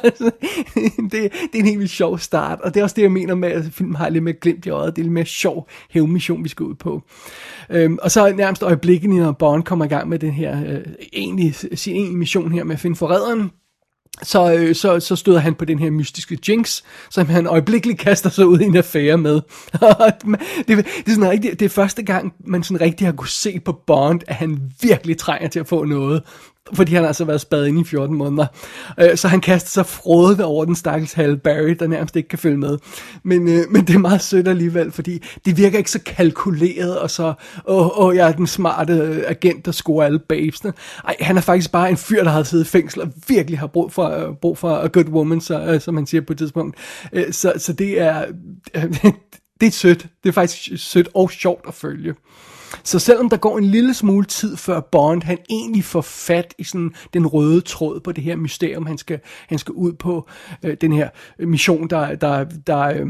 det, 1.11 1.11
det 1.11 1.29
er 1.53 1.59
en 1.59 1.65
helt 1.65 1.79
vildt 1.79 1.91
sjov 1.91 2.19
start, 2.19 2.61
og 2.61 2.73
det 2.73 2.79
er 2.79 2.83
også 2.83 2.95
det, 2.95 3.01
jeg 3.01 3.11
mener 3.11 3.35
med, 3.35 3.49
at 3.49 3.63
filmen 3.71 3.95
har 3.95 4.09
lidt 4.09 4.23
med 4.23 4.39
glimt 4.39 4.65
i 4.65 4.69
øjet. 4.77 4.95
Det 4.95 5.01
er 5.01 5.03
lidt 5.03 5.13
mere 5.13 5.25
sjov 5.25 5.67
hævmission, 5.89 6.43
vi 6.43 6.49
skal 6.49 6.63
ud 6.63 6.75
på. 6.75 7.01
Øhm, 7.69 7.97
og 8.01 8.11
så 8.11 8.33
nærmest 8.33 8.63
øjeblikket, 8.63 9.09
når 9.09 9.31
Bond 9.31 9.63
kommer 9.63 9.85
i 9.85 9.87
gang 9.87 10.09
med 10.09 10.19
den 10.19 10.31
her, 10.31 10.63
øh, 10.67 10.81
egentlig, 11.13 11.55
sin 11.55 11.95
egentlige 11.95 12.17
mission 12.17 12.51
her 12.51 12.63
med 12.63 12.75
at 12.75 12.79
finde 12.79 12.95
forræderen, 12.95 13.51
så, 14.23 14.53
øh, 14.53 14.75
så, 14.75 14.99
så 14.99 15.15
støder 15.15 15.39
han 15.39 15.55
på 15.55 15.65
den 15.65 15.79
her 15.79 15.91
mystiske 15.91 16.39
Jinx, 16.47 16.81
som 17.09 17.27
han 17.27 17.47
øjeblikkeligt 17.47 17.99
kaster 17.99 18.29
sig 18.29 18.47
ud 18.47 18.59
i 18.59 18.63
en 18.63 18.77
affære 18.77 19.17
med. 19.17 19.33
det, 20.67 20.67
det, 20.67 20.85
er 21.07 21.09
sådan 21.09 21.29
rigtig, 21.29 21.59
det 21.59 21.65
er 21.65 21.69
første 21.69 22.03
gang, 22.03 22.33
man 22.45 22.63
sådan 22.63 22.81
rigtig 22.81 23.07
har 23.07 23.11
kunne 23.11 23.29
se 23.29 23.59
på 23.59 23.81
Bond, 23.87 24.21
at 24.27 24.35
han 24.35 24.61
virkelig 24.81 25.17
trænger 25.17 25.49
til 25.49 25.59
at 25.59 25.67
få 25.67 25.83
noget 25.83 26.23
fordi 26.73 26.93
han 26.93 27.03
har 27.03 27.07
altså 27.07 27.25
været 27.25 27.41
spadet 27.41 27.67
ind 27.67 27.79
i 27.79 27.83
14 27.83 28.15
måneder. 28.15 28.45
Øh, 28.99 29.17
så 29.17 29.27
han 29.27 29.41
kaster 29.41 29.69
sig 29.69 29.85
frådet 29.85 30.41
over 30.41 30.65
den 30.65 30.75
stakkels 30.75 31.13
Hal 31.13 31.37
Barry, 31.37 31.75
der 31.79 31.87
nærmest 31.87 32.15
ikke 32.15 32.29
kan 32.29 32.39
følge 32.39 32.57
med. 32.57 32.77
Men, 33.23 33.49
øh, 33.49 33.63
men 33.69 33.87
det 33.87 33.95
er 33.95 33.99
meget 33.99 34.21
sødt 34.21 34.47
alligevel, 34.47 34.91
fordi 34.91 35.23
det 35.45 35.57
virker 35.57 35.77
ikke 35.77 35.91
så 35.91 35.99
kalkuleret, 36.05 36.99
og 36.99 37.11
så, 37.11 37.33
åh, 37.67 37.99
åh 37.99 38.15
jeg 38.15 38.27
er 38.27 38.31
den 38.31 38.47
smarte 38.47 38.93
øh, 38.93 39.23
agent, 39.27 39.65
der 39.65 39.71
scorer 39.71 40.05
alle 40.05 40.19
babesene. 40.19 40.73
Ej, 41.05 41.15
han 41.19 41.37
er 41.37 41.41
faktisk 41.41 41.71
bare 41.71 41.89
en 41.89 41.97
fyr, 41.97 42.23
der 42.23 42.31
har 42.31 42.43
siddet 42.43 42.65
i 42.65 42.69
fængsel, 42.69 43.01
og 43.01 43.09
virkelig 43.27 43.59
har 43.59 43.67
brug 43.67 43.91
for, 43.91 44.09
øh, 44.09 44.35
brug 44.41 44.57
for 44.57 44.75
a 44.77 44.87
good 44.87 45.09
woman, 45.09 45.41
så, 45.41 45.61
øh, 45.61 45.81
som 45.81 45.93
man 45.93 46.07
siger 46.07 46.21
på 46.21 46.33
et 46.33 46.37
tidspunkt. 46.37 46.77
Øh, 47.13 47.31
så, 47.31 47.53
så 47.57 47.73
det 47.73 48.01
er, 48.01 48.25
Øh, 48.75 49.13
det 49.61 49.67
er 49.67 49.71
sødt. 49.71 50.07
Det 50.23 50.29
er 50.29 50.33
faktisk 50.33 50.69
sødt 50.75 51.09
og 51.13 51.31
sjovt 51.31 51.67
at 51.67 51.73
følge. 51.73 52.15
Så 52.83 52.99
selvom 52.99 53.29
der 53.29 53.37
går 53.37 53.57
en 53.57 53.63
lille 53.63 53.93
smule 53.93 54.25
tid 54.25 54.57
før 54.57 54.79
Bond, 54.79 55.23
han 55.23 55.37
egentlig 55.49 55.83
får 55.83 56.01
fat 56.01 56.53
i 56.57 56.63
sådan 56.63 56.95
den 57.13 57.27
røde 57.27 57.61
tråd 57.61 57.99
på 57.99 58.11
det 58.11 58.23
her 58.23 58.35
mysterium, 58.35 58.85
han 58.85 58.97
skal, 58.97 59.19
han 59.47 59.57
skal 59.57 59.71
ud 59.73 59.93
på, 59.93 60.29
øh, 60.63 60.77
den 60.81 60.93
her 60.93 61.09
mission, 61.39 61.87
der, 61.89 62.15
der, 62.15 62.43
der, 62.67 62.79
øh, 62.79 63.07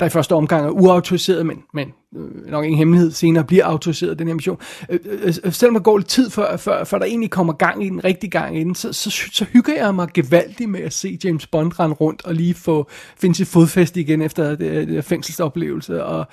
der 0.00 0.06
i 0.06 0.10
første 0.10 0.34
omgang 0.34 0.66
er 0.66 0.70
uautoriseret, 0.70 1.46
men, 1.46 1.62
men 1.74 1.92
øh, 2.16 2.50
nok 2.50 2.64
ingen 2.64 2.78
hemmelighed 2.78 3.10
senere 3.10 3.44
bliver 3.44 3.64
autoriseret, 3.64 4.18
den 4.18 4.26
her 4.26 4.34
mission. 4.34 4.58
Øh 4.90 4.98
øh, 5.04 5.22
øh, 5.22 5.34
øh, 5.44 5.52
selvom 5.52 5.74
der 5.74 5.80
går 5.80 5.98
lidt 5.98 6.08
tid 6.08 6.30
før, 6.30 6.56
før, 6.56 6.84
før 6.84 6.98
der 6.98 7.06
egentlig 7.06 7.30
kommer 7.30 7.52
gang 7.52 7.84
i 7.84 7.88
den, 7.88 8.04
rigtig 8.04 8.30
gang 8.30 8.58
i 8.58 8.64
den, 8.64 8.74
så, 8.74 8.92
så, 8.92 9.10
så 9.32 9.44
hygger 9.44 9.74
jeg 9.74 9.94
mig 9.94 10.08
gevaldigt 10.14 10.70
med 10.70 10.80
at 10.80 10.92
se 10.92 11.18
James 11.24 11.46
Bond 11.46 11.80
rende 11.80 11.94
rundt 11.94 12.24
og 12.24 12.34
lige 12.34 12.54
få 12.54 12.88
finde 13.16 13.34
sit 13.34 13.48
fodfæste 13.48 14.00
igen 14.00 14.22
efter 14.22 14.52
øh, 14.52 14.58
det, 14.58 14.88
det 14.88 15.04
fængselsoplevelse, 15.04 16.04
og 16.04 16.26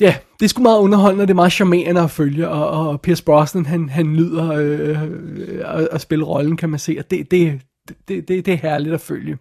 ja, 0.00 0.14
det 0.40 0.44
er 0.44 0.48
sgu 0.48 0.62
meget 0.62 0.78
underholdende, 0.78 1.22
og 1.22 1.28
det 1.28 1.34
er 1.34 1.36
meget 1.36 1.52
charmerende 1.52 2.00
at 2.00 2.10
følge, 2.10 2.48
og, 2.48 2.88
og 2.88 3.00
Pierce 3.00 3.24
Brosnan, 3.24 3.66
han, 3.66 3.88
han 3.88 4.06
nyder 4.06 4.52
øh, 4.52 4.98
at, 5.64 5.88
at 5.92 6.00
spille 6.00 6.24
rollen, 6.24 6.56
kan 6.56 6.70
man 6.70 6.78
se, 6.78 6.96
og 6.98 7.10
det, 7.10 7.30
det, 7.30 7.60
det, 8.08 8.28
det, 8.28 8.46
det 8.46 8.54
er 8.54 8.58
herligt 8.58 8.94
at 8.94 9.00
følge. 9.00 9.38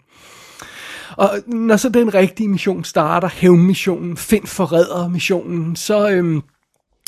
Og 1.18 1.30
når 1.48 1.78
så 1.78 1.90
den 1.90 2.14
rigtige 2.14 2.50
mission 2.50 2.84
starter, 2.84 3.30
hævnmissionen, 3.34 4.18
find 4.18 4.48
forræder 4.48 5.08
missionen, 5.08 5.76
så, 5.76 6.10
øhm, 6.10 6.42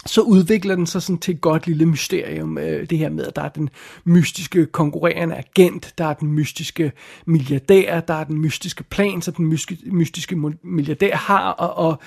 så 0.06 0.22
udvikler 0.22 0.76
den 0.76 0.86
sig 0.86 1.02
sådan 1.02 1.18
til 1.18 1.34
et 1.34 1.42
godt 1.42 1.68
lille 1.68 1.86
mysterium, 1.86 2.58
øh, 2.58 2.90
det 2.90 2.98
her 2.98 3.10
med, 3.10 3.26
at 3.28 3.36
der 3.36 3.42
er 3.42 3.50
den 3.50 3.70
mystiske 4.06 4.66
konkurrerende 4.66 5.36
agent, 5.36 5.94
der 5.98 6.06
er 6.06 6.14
den 6.14 6.32
mystiske 6.32 6.92
milliardær, 7.26 8.00
der 8.00 8.14
er 8.14 8.24
den 8.24 8.38
mystiske 8.38 8.84
plan, 8.84 9.22
som 9.22 9.34
den 9.34 9.48
mystiske, 9.48 9.86
mystiske 9.92 10.36
milliardær 10.64 11.16
har, 11.16 11.50
og, 11.50 11.88
og, 11.88 12.00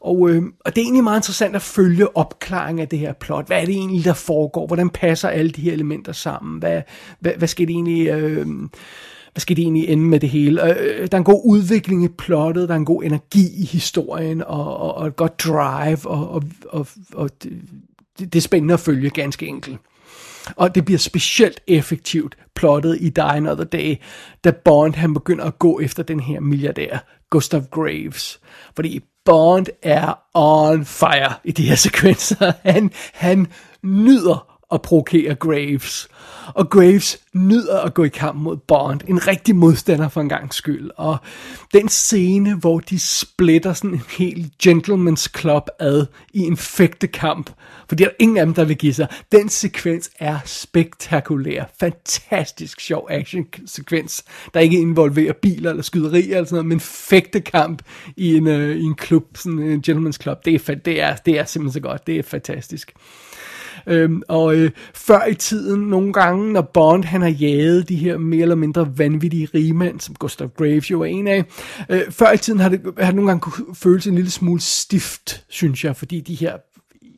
og, 0.00 0.30
øh, 0.30 0.42
og 0.64 0.76
det 0.76 0.80
er 0.80 0.84
egentlig 0.84 1.04
meget 1.04 1.18
interessant 1.18 1.56
at 1.56 1.62
følge 1.62 2.16
opklaringen 2.16 2.82
af 2.82 2.88
det 2.88 2.98
her 2.98 3.12
plot. 3.12 3.46
Hvad 3.46 3.60
er 3.60 3.64
det 3.64 3.74
egentlig, 3.74 4.04
der 4.04 4.14
foregår? 4.14 4.66
Hvordan 4.66 4.90
passer 4.90 5.28
alle 5.28 5.50
de 5.50 5.60
her 5.60 5.72
elementer 5.72 6.12
sammen? 6.12 6.58
Hvad, 6.58 6.82
hvad, 7.20 7.32
hvad 7.38 7.48
skal 7.48 7.66
det 7.66 7.72
egentlig... 7.72 8.08
Øh, 8.08 8.46
hvad 9.38 9.40
skal 9.40 9.56
det 9.56 9.62
egentlig 9.62 9.88
ende 9.88 10.04
med 10.04 10.20
det 10.20 10.28
hele? 10.28 10.78
Øh, 10.78 11.00
der 11.00 11.16
er 11.16 11.18
en 11.18 11.24
god 11.24 11.42
udvikling 11.44 12.04
i 12.04 12.08
plottet, 12.08 12.68
der 12.68 12.74
er 12.74 12.78
en 12.78 12.84
god 12.84 13.02
energi 13.02 13.62
i 13.62 13.64
historien, 13.64 14.42
og, 14.42 14.76
og, 14.76 14.94
og 14.94 15.06
et 15.06 15.16
godt 15.16 15.40
drive, 15.40 16.06
og, 16.06 16.30
og, 16.30 16.42
og, 16.68 16.86
og 17.12 17.30
det, 17.42 17.62
det 18.18 18.36
er 18.36 18.40
spændende 18.40 18.74
at 18.74 18.80
følge 18.80 19.10
ganske 19.10 19.46
enkelt. 19.46 19.78
Og 20.56 20.74
det 20.74 20.84
bliver 20.84 20.98
specielt 20.98 21.60
effektivt 21.66 22.36
plottet 22.54 22.98
i 23.00 23.08
Die 23.08 23.24
Another 23.24 23.64
Day, 23.64 23.96
da 24.44 24.50
Bond 24.50 24.94
han 24.94 25.14
begynder 25.14 25.44
at 25.44 25.58
gå 25.58 25.80
efter 25.80 26.02
den 26.02 26.20
her 26.20 26.40
milliardær, 26.40 26.98
Gustav 27.30 27.62
Graves. 27.70 28.40
Fordi 28.76 29.00
Bond 29.24 29.66
er 29.82 30.18
on 30.34 30.84
fire 30.84 31.32
i 31.44 31.52
de 31.52 31.68
her 31.68 31.74
sekvenser. 31.74 32.52
Han, 32.72 32.90
han 33.12 33.46
nyder 33.82 34.47
at 34.72 34.82
provokere 34.82 35.34
Graves. 35.34 36.08
Og 36.54 36.70
Graves 36.70 37.18
nyder 37.34 37.80
at 37.80 37.94
gå 37.94 38.04
i 38.04 38.08
kamp 38.08 38.38
mod 38.38 38.56
Bond. 38.56 39.00
En 39.08 39.26
rigtig 39.26 39.56
modstander 39.56 40.08
for 40.08 40.20
en 40.20 40.28
gang 40.28 40.54
skyld. 40.54 40.90
Og 40.96 41.16
den 41.74 41.88
scene, 41.88 42.54
hvor 42.54 42.78
de 42.80 42.98
splitter 42.98 43.72
sådan 43.72 43.90
en 43.90 44.02
helt 44.18 44.52
gentleman's 44.66 45.40
club 45.40 45.62
ad 45.78 46.06
i 46.32 46.40
en 46.40 46.56
fægtekamp, 46.56 47.50
fordi 47.88 48.02
der 48.02 48.10
er 48.10 48.14
ingen 48.18 48.36
af 48.36 48.46
dem, 48.46 48.54
der 48.54 48.64
vil 48.64 48.76
give 48.76 48.94
sig. 48.94 49.08
Den 49.32 49.48
sekvens 49.48 50.10
er 50.18 50.38
spektakulær. 50.44 51.64
Fantastisk 51.80 52.80
sjov 52.80 53.06
action-sekvens, 53.10 54.24
der 54.54 54.60
ikke 54.60 54.80
involverer 54.80 55.32
biler 55.32 55.70
eller 55.70 55.82
skyderi 55.82 56.22
eller 56.22 56.44
sådan 56.44 56.54
noget, 56.54 56.66
men 56.66 56.80
fægtekamp 56.80 57.82
i 58.16 58.36
en, 58.36 58.46
øh, 58.46 58.76
i 58.76 58.82
en 58.82 58.94
klub, 58.94 59.24
sådan 59.34 59.58
en 59.58 59.84
gentleman's 59.88 60.18
club. 60.22 60.44
Det 60.44 60.54
er, 60.54 60.74
det, 60.74 61.00
er, 61.00 61.16
det 61.16 61.38
er 61.38 61.44
simpelthen 61.44 61.82
så 61.82 61.88
godt. 61.88 62.06
Det 62.06 62.18
er 62.18 62.22
fantastisk. 62.22 62.92
Øhm, 63.88 64.22
og 64.28 64.56
øh, 64.56 64.70
før 64.94 65.26
i 65.26 65.34
tiden, 65.34 65.80
nogle 65.80 66.12
gange, 66.12 66.52
når 66.52 66.60
Bond 66.60 67.04
han 67.04 67.22
har 67.22 67.28
jaget 67.28 67.88
de 67.88 67.96
her 67.96 68.18
mere 68.18 68.42
eller 68.42 68.54
mindre 68.54 68.98
vanvittige 68.98 69.48
rigmænd, 69.54 70.00
som 70.00 70.14
Gustav 70.14 70.48
Graves 70.56 70.90
jo 70.90 71.00
er 71.00 71.06
en 71.06 71.26
af, 71.26 71.44
øh, 71.88 72.00
før 72.10 72.32
i 72.32 72.38
tiden 72.38 72.60
har 72.60 72.68
det, 72.68 72.80
har 72.98 73.06
det 73.06 73.14
nogle 73.14 73.30
gange 73.30 73.40
kunne 73.40 73.74
føles 73.74 74.06
en 74.06 74.14
lille 74.14 74.30
smule 74.30 74.60
stift, 74.60 75.44
synes 75.48 75.84
jeg, 75.84 75.96
fordi 75.96 76.20
de 76.20 76.34
her 76.34 76.56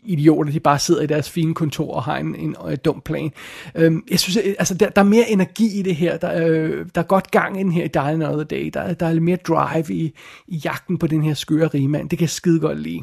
idioter, 0.04 0.52
de 0.52 0.61
bare 0.61 0.78
sidder 0.78 1.02
i 1.02 1.06
deres 1.06 1.30
fine 1.30 1.54
kontor 1.54 1.94
og 1.94 2.02
har 2.02 2.16
en, 2.16 2.35
en, 2.35 2.56
en 2.70 2.76
dum 2.85 3.02
plan. 3.04 3.33
Øhm, 3.74 4.02
jeg 4.11 4.20
synes, 4.20 4.37
altså, 4.59 4.74
der, 4.74 4.88
der 4.88 5.00
er 5.00 5.06
mere 5.06 5.30
energi 5.30 5.78
i 5.78 5.83
det 5.83 5.96
her. 5.96 6.16
Der, 6.16 6.46
øh, 6.46 6.87
der 6.94 7.00
er 7.00 7.06
godt 7.06 7.30
gang 7.30 7.61
i 7.61 7.62
den 7.62 7.72
her 7.72 7.85
i 7.85 7.88
Die 7.88 8.02
Another 8.02 8.44
Day. 8.44 8.70
Der, 8.74 8.94
der 8.94 9.06
er 9.06 9.12
lidt 9.12 9.24
mere 9.24 9.37
drive 9.37 9.94
i, 9.94 10.12
i 10.48 10.56
jagten 10.56 10.98
på 10.98 11.06
den 11.06 11.22
her 11.22 11.35
skøre 11.35 11.66
rigmand. 11.66 12.11
Det 12.11 12.18
kan 12.18 12.24
jeg 12.24 12.30
skide 12.30 12.61
godt 12.61 12.80
lide. 12.80 13.02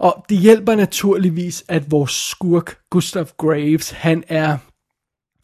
Og 0.00 0.24
det 0.28 0.38
hjælper 0.38 0.74
naturligvis, 0.74 1.64
at 1.68 1.90
vores 1.90 2.12
skurk, 2.12 2.78
Gustav 2.90 3.26
Graves, 3.38 3.90
han 3.90 4.24
er, 4.28 4.56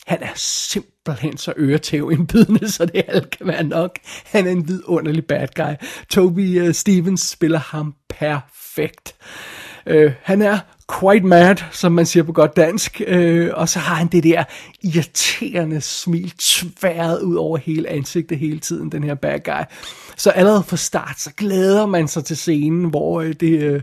han 0.06 0.22
er 0.22 0.32
simpelthen 0.34 1.36
så 1.36 1.52
øretævindbydende, 1.56 2.70
så 2.72 2.86
det 2.86 3.04
alt 3.08 3.30
kan 3.30 3.46
være 3.46 3.62
nok. 3.62 3.98
Han 4.24 4.46
er 4.46 4.50
en 4.50 4.68
vidunderlig 4.68 5.26
bad 5.26 5.48
guy. 5.54 5.86
Toby 6.10 6.68
uh, 6.68 6.74
Stevens 6.74 7.20
spiller 7.20 7.58
ham 7.58 7.94
perfekt. 8.08 9.14
Uh, 9.90 10.12
han 10.22 10.42
er 10.42 10.58
quite 11.00 11.26
mad, 11.26 11.56
som 11.70 11.92
man 11.92 12.06
siger 12.06 12.22
på 12.22 12.32
godt 12.32 12.56
dansk, 12.56 13.02
øh, 13.06 13.50
og 13.52 13.68
så 13.68 13.78
har 13.78 13.94
han 13.94 14.06
det 14.06 14.24
der 14.24 14.44
irriterende 14.82 15.80
smil 15.80 16.30
tværet 16.38 17.22
ud 17.22 17.36
over 17.36 17.58
hele 17.58 17.88
ansigtet 17.88 18.38
hele 18.38 18.58
tiden, 18.58 18.92
den 18.92 19.04
her 19.04 19.14
bad 19.14 19.40
guy. 19.44 19.64
Så 20.16 20.30
allerede 20.30 20.62
fra 20.62 20.76
start, 20.76 21.20
så 21.20 21.30
glæder 21.36 21.86
man 21.86 22.08
sig 22.08 22.24
til 22.24 22.36
scenen, 22.36 22.84
hvor 22.84 23.20
øh, 23.20 23.32
det, 23.32 23.62
øh, 23.62 23.82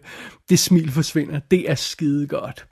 det 0.49 0.59
smil 0.59 0.91
forsvinder. 0.91 1.39
Det 1.51 1.71
er 1.71 1.75
skide 1.75 2.27
godt. 2.27 2.65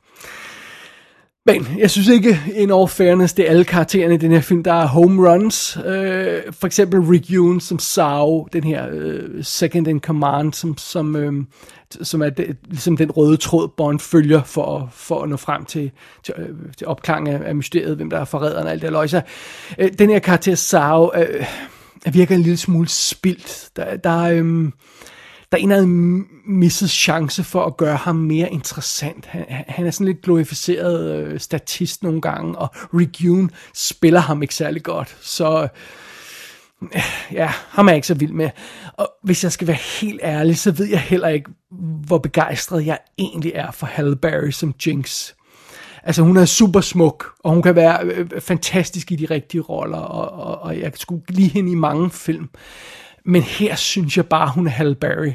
Men 1.48 1.68
jeg 1.78 1.92
synes 1.92 2.08
ikke, 2.08 2.40
in 2.56 2.72
all 2.72 2.88
fairness, 2.88 3.34
det 3.34 3.46
er 3.46 3.50
alle 3.50 3.64
karaktererne 3.64 4.14
i 4.14 4.18
den 4.18 4.32
her 4.32 4.42
film, 4.42 4.64
der 4.64 4.74
er 4.74 4.88
home 4.88 5.30
runs. 5.30 5.78
Øh, 5.86 6.42
for 6.52 6.68
eksempel 6.68 7.00
Rick 7.00 7.26
Yoon 7.32 7.60
som 7.60 7.80
Sao, 7.80 8.48
den 8.54 8.64
her 8.64 8.88
øh, 8.92 9.44
second 9.44 9.88
in 9.88 10.00
command, 10.00 10.54
som, 10.54 10.78
som, 10.78 11.16
øh, 11.16 11.34
som 12.02 12.22
er 12.22 12.30
det, 12.30 12.58
ligesom 12.70 12.98
den 12.98 13.12
røde 13.12 13.38
tråd, 13.38 13.68
Bond 13.78 14.00
følger 14.00 14.44
for, 14.44 14.90
for 14.92 15.24
at 15.24 15.30
nå 15.30 15.38
frem 15.38 15.66
til, 15.66 15.92
til, 16.24 16.34
øh, 16.38 16.56
til 16.78 16.88
opklaring 16.88 17.30
af, 17.30 17.42
af 17.46 17.56
mysteriet, 17.56 17.96
hvem 17.96 18.10
der 18.10 18.20
er 18.20 18.26
forræderen 18.26 18.66
og 18.66 18.72
alt 18.72 18.82
det 18.82 18.92
løjser. 18.92 19.22
Øh, 19.80 19.90
den 20.00 20.10
her 20.10 20.20
karakter 20.20 20.56
Sao... 20.56 21.12
Øh, 21.16 21.46
virker 22.14 22.36
en 22.36 22.42
lille 22.42 22.58
smule 22.58 22.88
spildt. 22.88 23.70
Der, 23.76 23.98
der, 23.98 24.20
øh, 24.22 24.72
der 25.56 25.60
er 25.60 25.64
en 25.64 25.72
eller 25.72 25.84
anden 25.84 26.28
misset 26.46 26.90
chance 26.90 27.44
for 27.44 27.66
at 27.66 27.78
gøre 27.78 27.96
ham 27.96 28.16
mere 28.16 28.52
interessant. 28.52 29.26
Han, 29.26 29.46
han 29.50 29.88
er 29.88 29.92
sådan 29.92 30.08
lidt 30.08 30.22
glorificeret 30.22 31.16
øh, 31.16 31.40
statist 31.40 32.04
nogle 32.04 32.22
gange, 32.22 32.58
og 32.58 32.70
Rick 32.76 33.22
Yoon 33.24 33.52
spiller 33.74 34.20
ham 34.20 34.42
ikke 34.42 34.56
særlig 34.56 34.84
godt. 34.84 35.18
Så 35.22 35.68
øh, 36.82 37.02
ja, 37.32 37.52
ham 37.70 37.88
er 37.88 37.92
jeg 37.92 37.98
ikke 37.98 38.08
så 38.08 38.14
vild 38.14 38.32
med. 38.32 38.50
Og 38.94 39.12
hvis 39.24 39.44
jeg 39.44 39.52
skal 39.52 39.68
være 39.68 39.78
helt 40.02 40.20
ærlig, 40.24 40.58
så 40.58 40.72
ved 40.72 40.86
jeg 40.86 41.02
heller 41.02 41.28
ikke, 41.28 41.52
hvor 42.08 42.18
begejstret 42.18 42.86
jeg 42.86 42.98
egentlig 43.18 43.52
er 43.56 43.72
for 43.72 43.86
Halle 43.86 44.16
Berry 44.16 44.52
som 44.52 44.74
Jinx. 44.88 45.34
Altså 46.04 46.22
hun 46.22 46.38
er 46.38 46.46
super 46.46 46.82
smuk, 46.82 47.26
og 47.40 47.54
hun 47.54 47.62
kan 47.62 47.76
være 47.76 48.04
øh, 48.04 48.28
øh 48.34 48.42
fantastisk 48.42 49.12
i 49.12 49.16
de 49.16 49.26
rigtige 49.26 49.62
roller, 49.62 49.98
og, 49.98 50.46
og, 50.46 50.62
og 50.62 50.80
jeg 50.80 50.92
skulle 50.96 51.24
lige 51.30 51.50
hende 51.50 51.72
i 51.72 51.76
mange 51.76 52.10
film. 52.10 52.50
Men 53.26 53.42
her 53.42 53.76
synes 53.76 54.18
jeg 54.18 54.26
bare, 54.26 54.52
hun 54.56 54.68
er 54.68 54.72
Halle 54.72 54.96
Berry. 54.96 55.32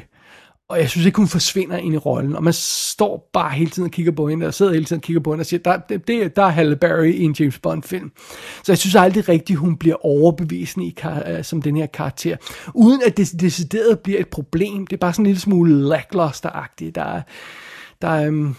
Og 0.71 0.79
jeg 0.79 0.89
synes 0.89 1.05
ikke, 1.05 1.17
hun 1.17 1.27
forsvinder 1.27 1.77
ind 1.77 1.93
i 1.93 1.97
rollen. 1.97 2.35
Og 2.35 2.43
man 2.43 2.53
står 2.53 3.29
bare 3.33 3.51
hele 3.51 3.69
tiden 3.69 3.85
og 3.85 3.91
kigger 3.91 4.11
på 4.11 4.27
hende, 4.27 4.47
og 4.47 4.53
sidder 4.53 4.73
hele 4.73 4.85
tiden 4.85 4.99
og 4.99 5.03
kigger 5.03 5.21
på 5.21 5.31
hende 5.31 5.41
og 5.41 5.45
siger, 5.45 5.59
der, 5.59 5.77
det, 5.97 6.35
der 6.35 6.43
er 6.43 6.49
Halle 6.49 6.75
Berry 6.75 7.13
i 7.13 7.23
en 7.23 7.35
James 7.39 7.59
Bond-film. 7.59 8.11
Så 8.63 8.71
jeg 8.71 8.77
synes 8.77 8.95
aldrig 8.95 9.29
rigtigt, 9.29 9.59
hun 9.59 9.77
bliver 9.77 10.05
overbevisende 10.05 10.85
i, 10.85 10.95
øh, 11.27 11.43
som 11.43 11.61
den 11.61 11.75
her 11.75 11.85
karakter. 11.85 12.37
Uden 12.73 13.01
at 13.05 13.17
det 13.17 13.41
decideret 13.41 13.99
bliver 13.99 14.19
et 14.19 14.27
problem. 14.27 14.87
Det 14.87 14.95
er 14.95 14.99
bare 14.99 15.13
sådan 15.13 15.23
en 15.25 15.27
lille 15.27 15.41
smule 15.41 15.95
lackluster-agtigt. 15.95 16.95
Der 16.95 17.03
er, 17.03 17.21
der 18.01 18.07
er, 18.07 18.27
um, 18.27 18.55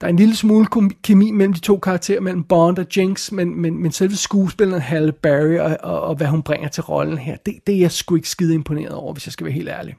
der 0.00 0.06
er 0.06 0.10
en 0.10 0.16
lille 0.16 0.36
smule 0.36 0.66
kemi 1.02 1.30
mellem 1.30 1.52
de 1.52 1.60
to 1.60 1.78
karakterer, 1.78 2.20
mellem 2.20 2.44
Bond 2.44 2.78
og 2.78 2.86
Jinx, 2.96 3.32
men, 3.32 3.60
men, 3.60 3.82
men 3.82 3.92
selve 3.92 4.16
skuespilleren 4.16 4.82
Halle 4.82 5.12
Berry 5.12 5.58
og, 5.58 5.76
og, 5.82 6.00
og 6.00 6.14
hvad 6.14 6.26
hun 6.26 6.42
bringer 6.42 6.68
til 6.68 6.82
rollen 6.82 7.18
her, 7.18 7.36
det, 7.46 7.54
det 7.66 7.74
er 7.74 7.78
jeg 7.78 7.92
sgu 7.92 8.16
ikke 8.16 8.28
skide 8.28 8.54
imponeret 8.54 8.94
over, 8.94 9.12
hvis 9.12 9.26
jeg 9.26 9.32
skal 9.32 9.44
være 9.44 9.54
helt 9.54 9.68
ærlig. 9.68 9.94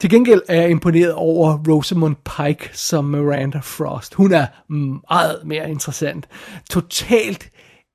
Til 0.00 0.10
gengæld 0.10 0.42
er 0.48 0.60
jeg 0.60 0.70
imponeret 0.70 1.12
over 1.12 1.58
Rosamund 1.68 2.16
Pike 2.36 2.70
som 2.72 3.04
Miranda 3.04 3.58
Frost. 3.58 4.14
Hun 4.14 4.32
er 4.32 4.46
meget 5.10 5.40
mere 5.44 5.70
interessant. 5.70 6.28
Totalt 6.70 7.50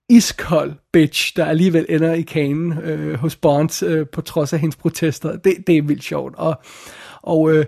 iskold 0.10 0.74
bitch, 0.94 1.36
der 1.36 1.46
alligevel 1.46 1.86
ender 1.90 2.14
i 2.14 2.22
kanen 2.22 2.74
øh, 2.74 3.14
hos 3.14 3.36
Bond 3.36 3.84
øh, 3.84 4.08
på 4.08 4.22
trods 4.22 4.54
af 4.54 4.60
hendes 4.60 4.76
protester. 4.76 5.36
Det, 5.38 5.54
det 5.68 5.78
er 5.78 5.82
vildt 5.82 6.04
sjovt. 6.04 6.36
Og, 6.36 6.62
og 7.24 7.52
øh, 7.52 7.66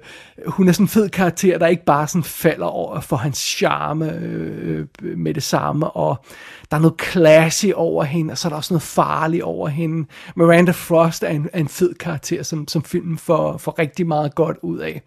hun 0.48 0.68
er 0.68 0.72
sådan 0.72 0.84
en 0.84 0.88
fed 0.88 1.10
karakter, 1.10 1.58
der 1.58 1.68
ikke 1.68 1.86
bare 1.86 2.08
sådan 2.08 2.24
falder 2.24 2.66
over 2.66 3.00
for 3.00 3.16
hans 3.16 3.38
charme 3.38 4.13
øh, 4.13 4.86
øh, 5.02 5.18
med 5.18 5.34
det 5.34 5.44
samme, 5.44 5.89
og 5.89 6.26
der 6.72 6.78
er 6.78 6.82
noget 6.82 7.02
classy 7.02 7.66
over 7.76 8.04
hende, 8.04 8.32
og 8.32 8.38
så 8.38 8.48
er 8.48 8.50
der 8.50 8.58
også 8.58 8.74
noget 8.74 8.82
farligt 8.82 9.44
over 9.44 9.68
hende. 9.68 10.08
Miranda 10.36 10.72
Frost 10.72 11.24
er 11.24 11.30
en, 11.30 11.50
er 11.54 11.60
en 11.60 11.68
fed 11.68 11.94
karakter, 11.94 12.44
som, 12.44 12.68
som 12.68 12.84
filmen 12.84 13.18
får, 13.18 13.58
får 13.58 13.80
rigtig 13.80 14.08
meget 14.08 14.36
godt 14.36 14.58
ud 14.62 14.78
af. 14.80 15.02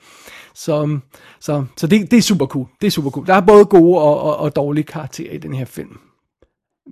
Så, 0.55 0.99
så, 1.41 1.65
så 1.77 1.87
det, 1.87 2.11
det 2.11 2.17
er 2.17 2.23
super 2.23 2.47
cool. 2.47 2.67
Det 2.81 2.87
er 2.87 2.91
super 2.91 3.11
cool. 3.11 3.27
Der 3.27 3.35
er 3.35 3.41
både 3.41 3.65
gode 3.65 3.99
og, 4.01 4.21
og, 4.21 4.37
og 4.37 4.57
dårlige 4.57 4.85
karakterer 4.85 5.33
i 5.33 5.39
den 5.39 5.55
her 5.55 5.65
film. 5.65 5.99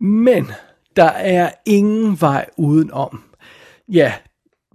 Men 0.01 0.51
der 0.97 1.11
er 1.11 1.51
ingen 1.67 2.21
vej 2.21 2.47
udenom. 2.57 3.23
Ja, 3.89 4.13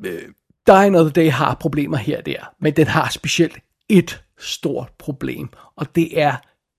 øh, 0.05 0.21
Die 0.69 0.75
Another 0.85 1.09
Day 1.11 1.31
har 1.31 1.53
problemer 1.53 1.97
her 1.97 2.17
og 2.17 2.25
der, 2.25 2.53
men 2.61 2.73
den 2.75 2.87
har 2.87 3.09
specielt 3.09 3.57
et 3.89 4.23
stort 4.39 4.89
problem, 4.99 5.49
og 5.77 5.95
det 5.95 6.21
er 6.21 6.35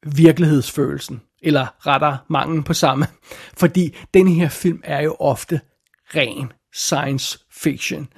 virkelighedsfølelsen, 0.07 1.20
eller 1.42 1.87
rettere 1.87 2.18
manglen 2.29 2.62
på 2.62 2.74
samme. 2.74 3.07
Fordi 3.59 3.96
den 4.14 4.29
her 4.29 4.48
film 4.48 4.81
er 4.85 5.00
jo 5.03 5.16
ofte 5.20 5.61
ren 6.16 6.53
science 6.74 7.38
fiction. 7.53 8.09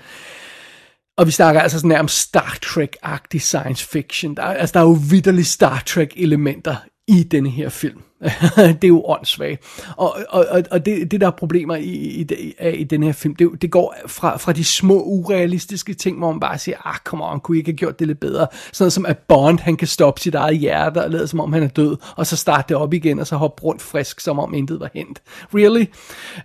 Og 1.16 1.26
vi 1.26 1.30
snakker 1.30 1.60
altså 1.60 1.78
sådan 1.78 1.88
nærmest 1.88 2.16
Star 2.18 2.58
Trek-agtig 2.66 3.38
science 3.40 3.86
fiction. 3.88 4.34
Der, 4.36 4.42
er- 4.42 4.54
altså, 4.54 4.72
der 4.72 4.80
er 4.80 4.84
jo 4.84 4.98
vidderlige 5.10 5.44
Star 5.44 5.82
Trek-elementer 5.86 6.76
i 7.08 7.22
denne 7.22 7.50
her 7.50 7.68
film. 7.68 8.02
det 8.56 8.84
er 8.84 8.88
jo 8.88 9.04
åndssvagt. 9.06 9.84
Og, 9.96 10.16
og, 10.28 10.46
og, 10.50 10.62
og 10.70 10.86
det, 10.86 11.10
det, 11.10 11.20
der 11.20 11.26
er 11.26 11.30
problemer 11.30 11.76
i, 11.76 11.84
i, 11.84 12.26
i, 12.60 12.68
i 12.68 12.84
den 12.84 13.02
her 13.02 13.12
film, 13.12 13.36
det, 13.36 13.62
det 13.62 13.70
går 13.70 13.94
fra, 14.06 14.36
fra 14.36 14.52
de 14.52 14.64
små, 14.64 15.02
urealistiske 15.02 15.94
ting, 15.94 16.18
hvor 16.18 16.30
man 16.30 16.40
bare 16.40 16.58
siger, 16.58 16.86
ah, 16.86 16.96
come 17.04 17.24
on, 17.24 17.40
kunne 17.40 17.56
I 17.56 17.58
ikke 17.58 17.70
have 17.70 17.76
gjort 17.76 17.98
det 17.98 18.06
lidt 18.06 18.20
bedre? 18.20 18.46
Sådan 18.72 18.84
noget 18.84 18.92
som, 18.92 19.06
at 19.06 19.18
Bond, 19.18 19.58
han 19.58 19.76
kan 19.76 19.88
stoppe 19.88 20.20
sit 20.20 20.34
eget 20.34 20.58
hjerte 20.58 21.04
og 21.04 21.10
lade 21.10 21.28
som 21.28 21.40
om 21.40 21.52
han 21.52 21.62
er 21.62 21.68
død, 21.68 21.96
og 22.16 22.26
så 22.26 22.36
starte 22.36 22.68
det 22.68 22.76
op 22.76 22.94
igen, 22.94 23.18
og 23.18 23.26
så 23.26 23.36
hoppe 23.36 23.62
rundt 23.62 23.82
frisk, 23.82 24.20
som 24.20 24.38
om 24.38 24.54
intet 24.54 24.80
var 24.80 24.90
hent. 24.94 25.22
Really? 25.54 25.84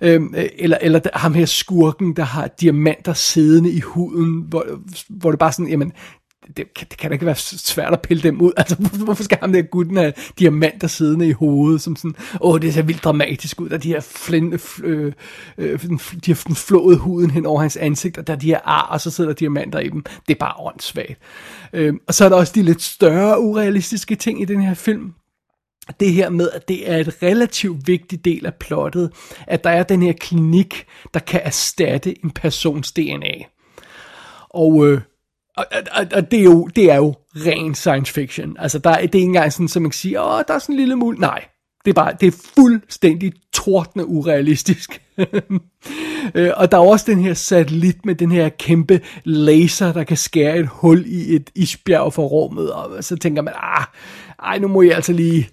Øhm, 0.01 0.33
eller, 0.57 0.77
eller 0.81 0.99
ham 1.13 1.33
her 1.33 1.45
skurken, 1.45 2.15
der 2.15 2.23
har 2.23 2.47
diamanter 2.61 3.13
siddende 3.13 3.71
i 3.71 3.79
huden, 3.79 4.45
hvor, 4.47 4.65
hvor 5.09 5.31
det 5.31 5.39
bare 5.39 5.51
sådan, 5.51 5.69
jamen, 5.69 5.93
det 6.57 6.73
kan, 6.73 6.88
det 6.89 6.97
kan 6.97 7.10
da 7.10 7.13
ikke 7.13 7.25
være 7.25 7.36
svært 7.36 7.93
at 7.93 8.01
pille 8.01 8.23
dem 8.23 8.41
ud. 8.41 8.51
Altså, 8.57 8.75
hvorfor- 8.75 9.23
skal 9.23 9.38
ham 9.41 9.53
der 9.53 9.62
gutten 9.62 9.97
have 9.97 10.13
diamanter 10.39 10.88
siddende 10.88 11.27
i 11.27 11.31
hovedet, 11.31 11.81
som 11.81 11.95
sådan, 11.95 12.15
åh, 12.41 12.62
det 12.62 12.73
ser 12.73 12.81
vildt 12.81 13.03
dramatisk 13.03 13.62
ud, 13.62 13.69
der 13.69 13.77
de 13.77 13.88
her 13.88 13.99
flin, 13.99 14.60
øh, 14.83 15.13
øh, 15.57 15.79
de 16.25 16.31
har 16.31 16.53
flået 16.55 16.97
huden 16.97 17.31
hen 17.31 17.45
over 17.45 17.62
hans 17.62 17.77
ansigt, 17.77 18.17
og 18.17 18.27
der 18.27 18.33
er 18.33 18.38
de 18.38 18.47
her 18.47 18.60
ar, 18.63 18.88
og 18.88 19.01
så 19.01 19.12
sidder 19.12 19.29
der 19.29 19.36
diamanter 19.36 19.79
i 19.79 19.89
dem. 19.89 20.03
Det 20.27 20.33
er 20.36 20.39
bare 20.39 20.53
åndssvagt. 20.60 21.19
Øh, 21.73 21.93
og 22.07 22.13
så 22.13 22.25
er 22.25 22.29
der 22.29 22.36
også 22.36 22.53
de 22.55 22.63
lidt 22.63 22.81
større 22.81 23.41
urealistiske 23.41 24.15
ting 24.15 24.41
i 24.41 24.45
den 24.45 24.62
her 24.62 24.73
film, 24.73 25.13
det 25.99 26.13
her 26.13 26.29
med, 26.29 26.49
at 26.53 26.67
det 26.67 26.91
er 26.91 26.97
et 26.97 27.17
relativt 27.23 27.88
vigtig 27.88 28.25
del 28.25 28.45
af 28.45 28.53
plottet, 28.53 29.12
at 29.47 29.63
der 29.63 29.69
er 29.69 29.83
den 29.83 30.01
her 30.01 30.13
klinik, 30.13 30.86
der 31.13 31.19
kan 31.19 31.41
erstatte 31.43 32.25
en 32.25 32.31
persons 32.31 32.91
DNA. 32.91 33.33
Og, 34.49 34.88
øh, 34.88 35.01
og, 35.58 35.65
og, 35.91 36.06
og 36.13 36.32
det, 36.32 36.39
er 36.39 36.43
jo, 36.43 36.67
det 36.76 36.91
er 36.91 36.96
jo 36.96 37.15
ren 37.36 37.76
science 37.76 38.13
fiction. 38.13 38.56
Altså, 38.60 38.80
der, 38.80 38.89
det 38.89 39.00
er 39.00 39.04
ikke 39.04 39.20
engang 39.20 39.54
sådan, 39.54 39.67
som 39.67 39.82
man 39.82 39.91
kan 39.91 39.98
sige, 39.98 40.22
åh, 40.22 40.41
der 40.48 40.54
er 40.54 40.60
sådan 40.60 40.74
en 40.76 40.80
lille 40.80 40.96
mul. 40.96 41.20
Nej, 41.20 41.46
det 41.86 41.91
er 41.91 41.93
bare, 41.93 42.13
det 42.22 42.28
er 42.28 42.38
fuldstændig 42.56 43.34
tordende 43.54 44.06
urealistisk. 44.06 45.02
Øh, 46.36 46.52
og 46.58 46.72
der 46.72 46.78
er 46.78 46.82
også 46.82 47.06
den 47.08 47.20
her 47.20 47.34
satellit 47.34 48.06
med 48.06 48.15
den 48.15 48.32
her 48.32 48.50
kæmpe 48.50 49.02
laser, 49.24 49.93
der 49.93 50.04
kan 50.04 50.17
skære 50.17 50.58
et 50.58 50.67
hul 50.67 51.04
i 51.08 51.36
et 51.36 51.50
isbjerg 51.56 52.13
for 52.13 52.28
rummet, 52.28 52.72
og 52.72 53.04
så 53.04 53.15
tænker 53.15 53.41
man, 53.41 53.54
ah, 53.58 53.86
ej, 54.43 54.60
nu 54.60 54.67
må 54.67 54.82
jeg 54.82 54.96
altså 54.96 55.13
lige... 55.13 55.50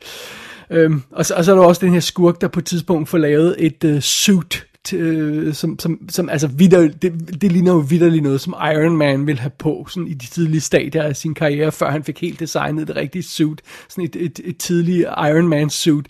Øhm, 0.70 1.02
og, 1.10 1.26
så, 1.26 1.34
og 1.34 1.44
så 1.44 1.52
er 1.52 1.56
der 1.56 1.64
også 1.64 1.86
den 1.86 1.92
her 1.92 2.00
skurk, 2.00 2.40
der 2.40 2.48
på 2.48 2.60
et 2.60 2.66
tidspunkt 2.66 3.08
får 3.08 3.18
lavet 3.18 3.56
et 3.58 3.84
øh, 3.84 4.00
suit, 4.00 4.66
øh, 4.92 5.54
som, 5.54 5.78
som, 5.78 6.08
som 6.08 6.28
altså 6.28 6.46
vidder, 6.46 6.88
det, 6.88 7.40
det 7.40 7.52
ligner 7.52 7.72
jo 7.72 7.78
vidderligt 7.78 8.22
noget, 8.22 8.40
som 8.40 8.54
Iron 8.72 8.96
Man 8.96 9.26
ville 9.26 9.40
have 9.40 9.50
på, 9.58 9.86
sådan 9.90 10.06
i 10.06 10.14
de 10.14 10.26
tidlige 10.26 10.60
stadier 10.60 11.02
af 11.02 11.16
sin 11.16 11.34
karriere, 11.34 11.72
før 11.72 11.90
han 11.90 12.04
fik 12.04 12.20
helt 12.20 12.40
designet 12.40 12.88
det 12.88 12.96
rigtige 12.96 13.22
suit, 13.22 13.62
sådan 13.88 14.04
et, 14.04 14.16
et, 14.16 14.40
et 14.44 14.58
tidligt 14.58 15.00
Iron 15.00 15.48
Man 15.48 15.70
suit. 15.70 16.06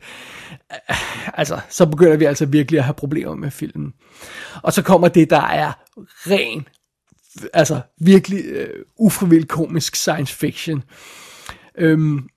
Altså, 1.34 1.60
så 1.68 1.86
begynder 1.86 2.16
vi 2.16 2.24
altså 2.24 2.46
virkelig 2.46 2.78
at 2.78 2.84
have 2.84 2.94
problemer 2.94 3.34
med 3.34 3.50
filmen. 3.50 3.92
Og 4.62 4.72
så 4.72 4.82
kommer 4.82 5.08
det, 5.08 5.30
der 5.30 5.42
er 5.42 5.72
ren, 6.26 6.68
altså 7.52 7.80
virkelig 8.00 8.44
øh, 8.44 8.84
ufrivillig 8.98 9.48
komisk 9.48 9.96
science 9.96 10.34
fiction. 10.34 10.82
Øhm, 11.78 12.28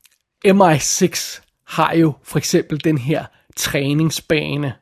MI6 0.48 1.42
har 1.68 1.94
jo 1.94 2.14
for 2.24 2.38
eksempel 2.38 2.84
den 2.84 2.98
her 2.98 3.26
træningsbane, 3.58 4.74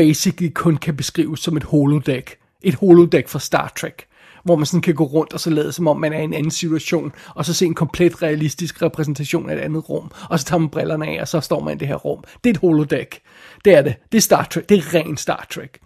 basically 0.00 0.52
kun 0.54 0.76
kan 0.76 0.96
beskrives 0.96 1.40
som 1.40 1.56
et 1.56 1.64
holodeck. 1.64 2.36
Et 2.62 2.74
holodeck 2.74 3.28
fra 3.28 3.38
Star 3.38 3.72
Trek. 3.76 4.06
Hvor 4.44 4.56
man 4.56 4.66
sådan 4.66 4.80
kan 4.80 4.94
gå 4.94 5.04
rundt 5.04 5.32
og 5.32 5.40
så 5.40 5.50
lade 5.50 5.72
som 5.72 5.88
om 5.88 6.00
man 6.00 6.12
er 6.12 6.20
i 6.20 6.24
en 6.24 6.34
anden 6.34 6.50
situation, 6.50 7.12
og 7.34 7.44
så 7.44 7.54
se 7.54 7.66
en 7.66 7.74
komplet 7.74 8.22
realistisk 8.22 8.82
repræsentation 8.82 9.50
af 9.50 9.54
et 9.54 9.58
andet 9.58 9.88
rum, 9.88 10.10
og 10.30 10.38
så 10.38 10.44
tager 10.44 10.60
man 10.60 10.68
brillerne 10.68 11.06
af, 11.06 11.20
og 11.20 11.28
så 11.28 11.40
står 11.40 11.60
man 11.60 11.76
i 11.76 11.78
det 11.78 11.88
her 11.88 11.94
rum. 11.94 12.24
Det 12.44 12.50
er 12.50 12.54
et 12.54 12.60
holodeck. 12.60 13.20
Det 13.64 13.74
er 13.74 13.82
det. 13.82 13.94
Det 14.12 14.18
er 14.18 14.22
Star 14.22 14.44
Trek. 14.44 14.68
Det 14.68 14.78
er 14.78 14.94
ren 14.94 15.16
Star 15.16 15.46
Trek. 15.50 15.78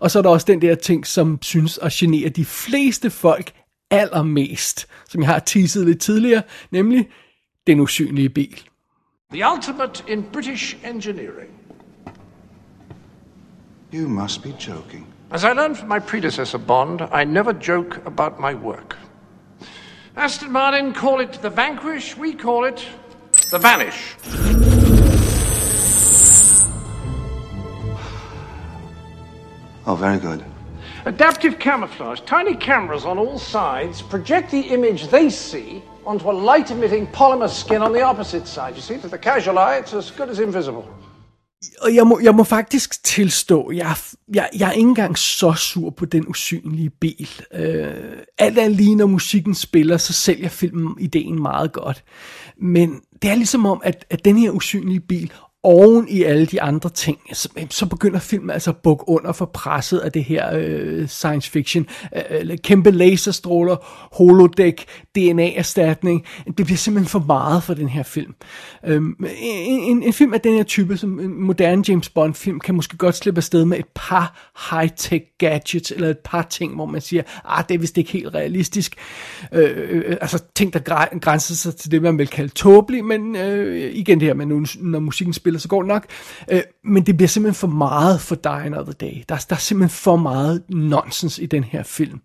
Og 0.00 0.10
så 0.10 0.18
er 0.18 0.22
der 0.22 0.30
også 0.30 0.46
den 0.46 0.62
der 0.62 0.74
ting, 0.74 1.06
som 1.06 1.38
synes 1.42 1.78
at 1.78 1.92
genere 1.92 2.28
de 2.28 2.44
fleste 2.44 3.10
folk 3.10 3.52
allermest, 3.90 4.86
som 5.08 5.22
jeg 5.22 5.30
har 5.30 5.38
teaset 5.38 5.86
lidt 5.86 6.00
tidligere, 6.00 6.42
nemlig 6.70 7.08
den 7.66 7.80
usynlige 7.80 8.28
bil. 8.28 8.60
The 9.32 9.44
ultimate 9.56 10.04
in 10.08 10.24
British 10.32 10.76
engineering. 10.84 11.61
You 13.92 14.08
must 14.08 14.42
be 14.42 14.52
joking. 14.52 15.06
As 15.30 15.44
I 15.44 15.52
learned 15.52 15.76
from 15.76 15.88
my 15.88 15.98
predecessor, 15.98 16.56
Bond, 16.56 17.02
I 17.02 17.24
never 17.24 17.52
joke 17.52 18.04
about 18.06 18.40
my 18.40 18.54
work. 18.54 18.96
Aston 20.16 20.50
Martin 20.50 20.94
call 20.94 21.20
it 21.20 21.34
the 21.34 21.50
Vanquish, 21.50 22.16
we 22.16 22.32
call 22.32 22.64
it 22.64 22.82
the 23.50 23.58
Vanish. 23.58 24.14
Oh, 29.84 29.94
very 29.94 30.18
good. 30.18 30.42
Adaptive 31.04 31.58
camouflage. 31.58 32.20
Tiny 32.22 32.54
cameras 32.54 33.04
on 33.04 33.18
all 33.18 33.38
sides 33.38 34.00
project 34.00 34.50
the 34.50 34.60
image 34.60 35.08
they 35.08 35.28
see 35.28 35.82
onto 36.06 36.30
a 36.30 36.32
light 36.32 36.70
emitting 36.70 37.08
polymer 37.08 37.48
skin 37.48 37.82
on 37.82 37.92
the 37.92 38.00
opposite 38.00 38.46
side. 38.46 38.74
You 38.74 38.80
see, 38.80 38.96
to 38.98 39.08
the 39.08 39.18
casual 39.18 39.58
eye, 39.58 39.76
it's 39.76 39.92
as 39.92 40.10
good 40.10 40.30
as 40.30 40.40
invisible. 40.40 40.88
Og 41.80 41.94
jeg 41.94 42.06
må, 42.06 42.20
jeg 42.22 42.34
må 42.34 42.44
faktisk 42.44 43.04
tilstå, 43.04 43.70
jeg, 43.70 43.96
jeg, 44.34 44.48
jeg 44.58 44.68
er 44.68 44.72
ikke 44.72 44.88
engang 44.88 45.18
så 45.18 45.52
sur 45.52 45.90
på 45.90 46.04
den 46.04 46.28
usynlige 46.28 46.90
bil. 46.90 47.28
Øh, 47.54 47.94
alt 48.38 48.58
er 48.58 48.68
lige, 48.68 48.94
når 48.94 49.06
musikken 49.06 49.54
spiller, 49.54 49.96
så 49.96 50.12
sælger 50.12 50.48
filmen 50.48 50.96
ideen 51.00 51.42
meget 51.42 51.72
godt. 51.72 52.04
Men 52.56 53.00
det 53.22 53.30
er 53.30 53.34
ligesom 53.34 53.66
om, 53.66 53.80
at, 53.84 54.06
at 54.10 54.24
den 54.24 54.38
her 54.38 54.50
usynlige 54.50 55.00
bil, 55.00 55.32
oven 55.64 56.08
i 56.08 56.22
alle 56.22 56.46
de 56.46 56.62
andre 56.62 56.90
ting, 56.90 57.18
så, 57.32 57.48
så 57.70 57.86
begynder 57.86 58.18
filmen 58.18 58.50
altså 58.50 58.70
at 58.70 58.76
bukke 58.76 59.08
under 59.08 59.32
for 59.32 59.44
presset 59.44 59.98
af 59.98 60.12
det 60.12 60.24
her 60.24 60.50
øh, 60.54 61.08
science 61.08 61.50
fiction. 61.50 61.86
Øh, 62.16 62.50
øh 62.50 62.58
kæmpe 62.58 62.90
laserstråler, 62.90 63.76
holodeck, 64.16 64.84
DNA-erstatning. 65.18 66.24
Det 66.56 66.66
bliver 66.66 66.76
simpelthen 66.76 67.08
for 67.08 67.24
meget 67.26 67.62
for 67.62 67.74
den 67.74 67.88
her 67.88 68.02
film. 68.02 68.34
Øhm, 68.86 69.16
en, 69.42 69.82
en, 69.82 70.02
en 70.02 70.12
film 70.12 70.34
af 70.34 70.40
den 70.40 70.54
her 70.54 70.62
type, 70.62 70.96
som 70.96 71.20
en 71.20 71.42
moderne 71.42 71.84
James 71.88 72.08
Bond-film, 72.08 72.60
kan 72.60 72.74
måske 72.74 72.96
godt 72.96 73.14
slippe 73.14 73.38
afsted 73.38 73.64
med 73.64 73.78
et 73.78 73.86
par 73.94 74.52
high-tech 74.70 75.36
gadgets, 75.38 75.90
eller 75.90 76.08
et 76.08 76.18
par 76.18 76.42
ting, 76.42 76.74
hvor 76.74 76.86
man 76.86 77.00
siger, 77.00 77.22
ah, 77.44 77.64
det 77.68 77.74
er 77.74 77.78
vist 77.78 77.98
ikke 77.98 78.12
helt 78.12 78.34
realistisk. 78.34 78.94
Øh, 79.52 79.70
øh, 79.76 80.02
øh 80.06 80.16
altså 80.20 80.42
ting, 80.54 80.72
der 80.72 80.78
græ- 80.78 81.18
grænser 81.18 81.54
sig 81.54 81.76
til 81.76 81.90
det, 81.90 82.02
man 82.02 82.18
vil 82.18 82.28
kalde 82.28 82.48
tåbeligt, 82.48 83.04
men 83.04 83.36
øh, 83.36 83.94
igen 83.94 84.20
det 84.20 84.26
her, 84.26 84.34
med, 84.34 84.46
når 84.80 85.00
musikken 85.00 85.32
spiller, 85.32 85.51
så 85.60 85.68
går 85.68 85.82
det 85.82 85.88
nok. 85.88 86.06
Øh, 86.50 86.62
men 86.84 87.06
det 87.06 87.16
bliver 87.16 87.28
simpelthen 87.28 87.60
for 87.60 87.66
meget 87.66 88.20
for 88.20 88.34
Die 88.34 88.52
Another 88.52 88.92
Day. 88.92 89.22
Der, 89.28 89.46
der 89.48 89.56
er 89.56 89.60
simpelthen 89.60 89.96
for 89.96 90.16
meget 90.16 90.62
nonsens 90.68 91.38
i 91.38 91.46
den 91.46 91.64
her 91.64 91.82
film. 91.82 92.20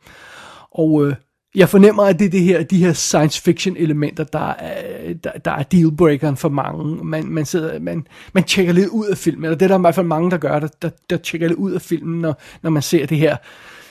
Og 0.72 1.08
øh, 1.08 1.16
jeg 1.56 1.70
fornemmer, 1.70 2.04
at 2.04 2.20
det 2.20 2.26
er 2.26 2.30
det 2.30 2.42
her, 2.42 2.64
de 2.64 2.86
her 2.86 2.94
science 2.94 3.42
fiction 3.42 3.78
elementer, 3.78 4.24
der 4.24 4.54
er, 4.54 5.14
der, 5.14 5.32
der 5.32 5.52
er 5.52 5.64
dealbreakeren 5.64 6.38
for 6.38 6.50
mange. 6.50 7.06
Man, 7.06 7.26
man, 7.26 7.46
sidder, 7.46 7.80
man, 7.80 8.08
man 8.34 8.44
tjekker 8.44 8.74
lidt 8.74 8.88
ud 8.88 9.06
af 9.06 9.18
filmen, 9.18 9.46
eller 9.46 9.58
det 9.58 9.66
er 9.66 9.70
der 9.70 9.78
i 9.78 9.82
hvert 9.82 9.96
fald 9.96 10.06
mange, 10.06 10.32
der 10.32 10.38
gør, 10.38 10.60
der, 10.60 10.68
der, 10.82 10.90
der 11.10 11.18
tjekker 11.18 11.48
lidt 11.48 11.60
ud 11.60 11.72
af 11.72 11.82
filmen, 11.82 12.22
når, 12.22 12.42
når 12.62 12.70
man 12.70 12.82
ser 12.82 13.06
det 13.06 13.18
her, 13.18 13.38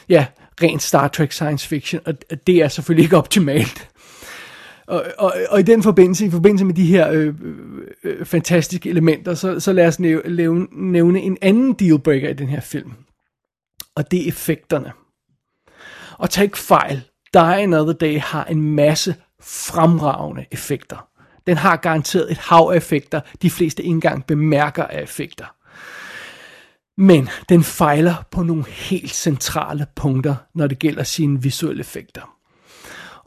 ja, 0.09 0.27
rent 0.62 0.83
Star 0.83 1.09
Trek 1.09 1.33
science 1.33 1.68
fiction, 1.68 2.01
og 2.07 2.14
det 2.46 2.62
er 2.62 2.68
selvfølgelig 2.68 3.05
ikke 3.05 3.16
optimalt. 3.16 3.88
Og, 4.87 5.05
og, 5.18 5.35
og 5.51 5.61
i 5.61 5.62
den 5.62 5.83
forbindelse, 5.83 6.27
i 6.27 6.31
forbindelse 6.31 6.64
med 6.64 6.75
de 6.75 6.87
her 6.87 7.11
øh, 7.11 7.35
øh, 7.42 7.57
øh 8.05 8.27
fantastiske 8.27 8.90
elementer, 8.90 9.35
så, 9.35 9.61
så 9.61 9.72
lad 9.72 9.87
os 9.87 10.01
nævne, 10.01 10.66
nævne 10.72 11.20
en 11.20 11.38
anden 11.42 11.72
dealbreaker 11.72 12.29
i 12.29 12.33
den 12.33 12.49
her 12.49 12.61
film. 12.61 12.92
Og 13.94 14.11
det 14.11 14.25
er 14.25 14.29
effekterne. 14.29 14.92
Og 16.18 16.31
tag 16.31 16.44
ikke 16.44 16.59
fejl, 16.59 17.03
Die 17.35 17.42
Another 17.42 17.92
Day 17.92 18.20
har 18.20 18.44
en 18.44 18.62
masse 18.62 19.14
fremragende 19.40 20.46
effekter. 20.51 21.09
Den 21.46 21.57
har 21.57 21.77
garanteret 21.77 22.31
et 22.31 22.38
hav 22.38 22.70
af 22.72 22.77
effekter, 22.77 23.20
de 23.42 23.51
fleste 23.51 23.83
ikke 23.83 23.94
engang 23.94 24.27
bemærker 24.27 24.85
af 24.85 25.03
effekter. 25.03 25.46
Men 26.99 27.29
den 27.49 27.64
fejler 27.64 28.14
på 28.31 28.42
nogle 28.42 28.64
helt 28.66 29.14
centrale 29.14 29.87
punkter, 29.96 30.35
når 30.55 30.66
det 30.66 30.79
gælder 30.79 31.03
sine 31.03 31.42
visuelle 31.42 31.81
effekter. 31.81 32.37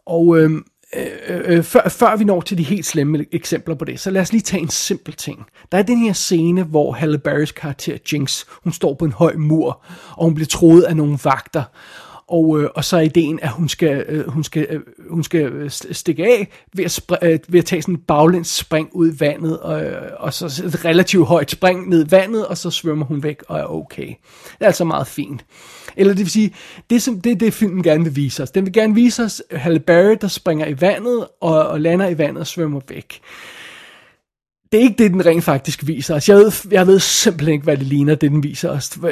Og 0.05 0.39
øhm, 0.39 0.65
øh, 0.95 1.41
øh, 1.45 1.63
før, 1.63 1.89
før 1.89 2.15
vi 2.15 2.23
når 2.23 2.41
til 2.41 2.57
de 2.57 2.63
helt 2.63 2.85
slemme 2.85 3.25
eksempler 3.31 3.75
på 3.75 3.85
det, 3.85 3.99
så 3.99 4.11
lad 4.11 4.21
os 4.21 4.31
lige 4.31 4.41
tage 4.41 4.61
en 4.61 4.69
simpel 4.69 5.13
ting. 5.13 5.45
Der 5.71 5.77
er 5.77 5.81
den 5.81 5.97
her 5.97 6.13
scene, 6.13 6.63
hvor 6.63 6.91
Halle 6.91 7.17
Berrys 7.17 7.51
karakter 7.51 7.97
Jinx, 8.13 8.45
hun 8.63 8.73
står 8.73 8.93
på 8.93 9.05
en 9.05 9.11
høj 9.11 9.35
mur, 9.35 9.81
og 10.17 10.25
hun 10.25 10.35
bliver 10.35 10.47
troet 10.47 10.81
af 10.81 10.95
nogle 10.95 11.19
vagter. 11.23 11.63
Og, 12.29 12.61
øh, 12.61 12.69
og 12.75 12.85
så 12.85 12.97
er 12.97 13.01
ideen, 13.01 13.39
at 13.41 13.49
hun 13.49 13.69
skal, 13.69 14.05
øh, 14.09 14.27
hun 14.27 14.43
skal, 14.43 14.67
øh, 14.69 14.81
hun 15.09 15.23
skal 15.23 15.41
øh, 15.41 15.69
stikke 15.69 16.23
af 16.25 16.47
ved 16.73 16.85
at, 16.85 16.99
spr- 16.99 17.25
øh, 17.25 17.39
ved 17.47 17.59
at 17.59 17.65
tage 17.65 17.81
sådan 17.81 17.95
en 17.95 18.01
baglæns 18.01 18.47
spring 18.47 18.89
ud 18.91 19.13
i 19.13 19.19
vandet, 19.19 19.59
og, 19.59 19.83
øh, 19.83 20.01
og 20.17 20.33
så 20.33 20.45
et 20.65 20.85
relativt 20.85 21.27
højt 21.27 21.51
spring 21.51 21.89
ned 21.89 22.07
i 22.07 22.11
vandet, 22.11 22.47
og 22.47 22.57
så 22.57 22.69
svømmer 22.69 23.05
hun 23.05 23.23
væk 23.23 23.43
og 23.47 23.59
er 23.59 23.65
okay. 23.65 24.07
Det 24.07 24.61
er 24.61 24.65
altså 24.65 24.85
meget 24.85 25.07
fint. 25.07 25.45
Eller 25.97 26.13
det 26.13 26.19
vil 26.19 26.31
sige, 26.31 26.55
det, 26.89 27.01
som, 27.01 27.21
det 27.21 27.39
det, 27.39 27.53
filmen 27.53 27.83
gerne 27.83 28.03
vil 28.03 28.15
vise 28.15 28.43
os. 28.43 28.51
Den 28.51 28.65
vil 28.65 28.73
gerne 28.73 28.95
vise 28.95 29.23
os 29.23 29.43
Halle 29.51 29.79
Berry, 29.79 30.17
der 30.21 30.27
springer 30.27 30.67
i 30.67 30.81
vandet, 30.81 31.27
og, 31.41 31.67
og 31.67 31.81
lander 31.81 32.07
i 32.07 32.17
vandet 32.17 32.41
og 32.41 32.47
svømmer 32.47 32.81
væk 32.89 33.21
det 34.71 34.77
er 34.77 34.81
ikke 34.81 35.03
det, 35.03 35.11
den 35.11 35.25
rent 35.25 35.43
faktisk 35.43 35.87
viser 35.87 36.15
os. 36.15 36.29
Jeg 36.29 36.37
ved, 36.37 36.51
jeg 36.71 36.87
ved 36.87 36.99
simpelthen 36.99 37.53
ikke, 37.53 37.63
hvad 37.63 37.77
det 37.77 37.85
ligner, 37.85 38.15
det 38.15 38.31
den 38.31 38.43
viser 38.43 38.69
os. 38.69 38.89
For 38.89 39.07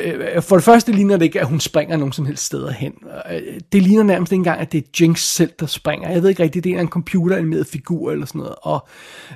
øh, 0.56 0.58
det 0.58 0.64
første 0.64 0.92
ligner 0.92 1.18
det 1.18 1.26
ikke, 1.26 1.42
at 1.42 1.48
hun 1.48 1.60
springer 1.60 1.98
nogen 1.98 2.14
som 2.14 2.26
helst 2.26 2.46
steder 2.46 2.72
hen. 2.72 2.94
Øh, 3.32 3.42
det 3.72 3.82
ligner 3.82 4.04
nærmest 4.04 4.32
ikke 4.32 4.40
engang, 4.40 4.62
at 4.62 4.72
det 4.72 4.78
er 4.78 4.88
Jinx 5.00 5.20
selv, 5.20 5.52
der 5.60 5.66
springer. 5.66 6.10
Jeg 6.10 6.22
ved 6.22 6.30
ikke 6.30 6.44
rigtigt, 6.44 6.64
det 6.64 6.72
er 6.72 6.80
en 6.80 6.88
computeranimeret 6.88 7.68
figur 7.68 8.12
eller 8.12 8.26
sådan 8.26 8.40
noget. 8.40 8.56
Og 8.62 8.88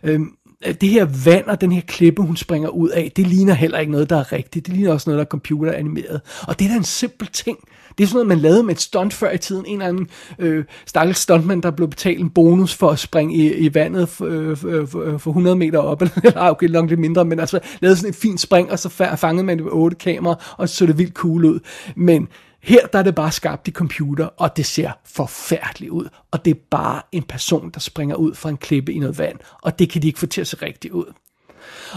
øhm, 0.04 0.36
det 0.82 0.90
her 0.90 1.08
vand 1.26 1.46
og 1.46 1.62
den 1.62 1.72
her 1.72 1.82
klippe, 1.82 2.22
hun 2.22 2.38
springer 2.38 2.70
ud 2.70 2.90
af, 2.90 3.12
det 3.16 3.28
ligner 3.28 3.54
heller 3.54 3.80
ikke 3.80 3.92
noget, 3.92 4.10
der 4.10 4.18
er 4.18 4.32
rigtigt. 4.32 4.66
Det 4.66 4.74
ligner 4.74 4.94
også 4.94 5.10
noget, 5.10 5.18
der 5.18 5.26
er 5.26 5.30
computeranimeret. 5.30 6.22
Og 6.48 6.60
det 6.60 6.66
er 6.66 6.70
da 6.70 6.76
en 6.76 6.84
simpel 6.84 7.28
ting. 7.28 7.58
Det 7.98 8.04
er 8.04 8.08
sådan 8.08 8.16
noget, 8.16 8.28
man 8.28 8.40
lavede 8.40 8.64
med 8.64 8.76
et 8.76 8.82
stunt 8.82 9.14
før 9.14 9.32
i 9.32 9.38
tiden. 9.38 9.66
En 9.66 9.74
eller 9.74 9.88
anden 9.88 10.08
øh, 10.40 10.66
stakkels 10.86 11.20
stuntman, 11.20 11.62
der 11.62 11.72
blev 11.72 11.90
betalt 11.90 12.20
en 12.20 12.30
bonus 12.30 12.76
for 12.76 12.90
at 12.90 13.00
springe 13.00 13.36
i, 13.36 13.54
i 13.54 13.74
vandet 13.74 14.10
for, 14.10 14.26
øh, 14.26 14.58
øh, 14.66 14.82
øh, 14.82 14.88
for, 14.88 15.18
for 15.18 15.32
100 15.32 15.56
meter 15.56 15.80
op. 15.80 16.02
Eller 16.24 16.50
okay, 16.50 16.68
langt 16.68 16.90
lidt 16.90 17.00
mindre, 17.00 17.26
men 17.26 17.40
altså 17.40 17.60
lavede 17.80 17.98
sådan 17.98 18.10
et 18.10 18.16
fint 18.16 18.40
spring, 18.40 18.72
og 18.72 18.80
så 18.80 18.90
fangede 19.18 19.46
man 19.46 19.58
det 19.58 19.66
med 19.66 19.74
otte 19.74 19.98
kameraer, 19.98 20.56
og 20.58 20.70
så 20.70 20.76
så 20.76 20.86
det 20.86 20.98
vildt 20.98 21.14
cool 21.14 21.46
ud. 21.46 21.60
Men 21.96 22.28
her 22.64 22.88
der 22.88 23.00
er 23.00 23.04
det 23.04 23.16
bare 23.16 23.32
skabt 23.32 23.68
i 23.68 23.72
computer, 23.72 24.26
og 24.26 24.58
det 24.58 24.66
ser 24.66 24.92
forfærdeligt 25.06 25.92
ud. 25.92 26.10
Og 26.32 26.46
det 26.46 26.52
er 26.52 26.60
bare 26.72 27.02
en 27.12 27.24
person, 27.24 27.70
der 27.70 27.80
springer 27.80 28.16
ud 28.16 28.36
fra 28.36 28.50
en 28.50 28.58
klippe 28.58 28.94
i 28.94 29.00
noget 29.00 29.18
vand, 29.18 29.38
og 29.62 29.80
det 29.80 29.90
kan 29.90 30.02
de 30.02 30.08
ikke 30.08 30.20
få 30.20 30.26
til 30.26 30.42
at 30.42 30.48
se 30.48 30.58
rigtigt 30.62 30.94
ud. 30.94 31.14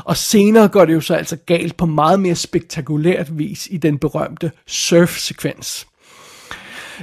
Og 0.04 0.16
senere 0.16 0.68
går 0.68 0.84
det 0.84 0.94
jo 0.94 1.00
så 1.00 1.14
altså 1.14 1.36
galt 1.36 1.76
på 1.76 1.86
meget 1.86 2.20
mere 2.20 2.34
spektakulært 2.34 3.38
vis 3.38 3.68
i 3.70 3.76
den 3.76 3.98
berømte 3.98 4.50
surf-sekvens. 4.66 5.86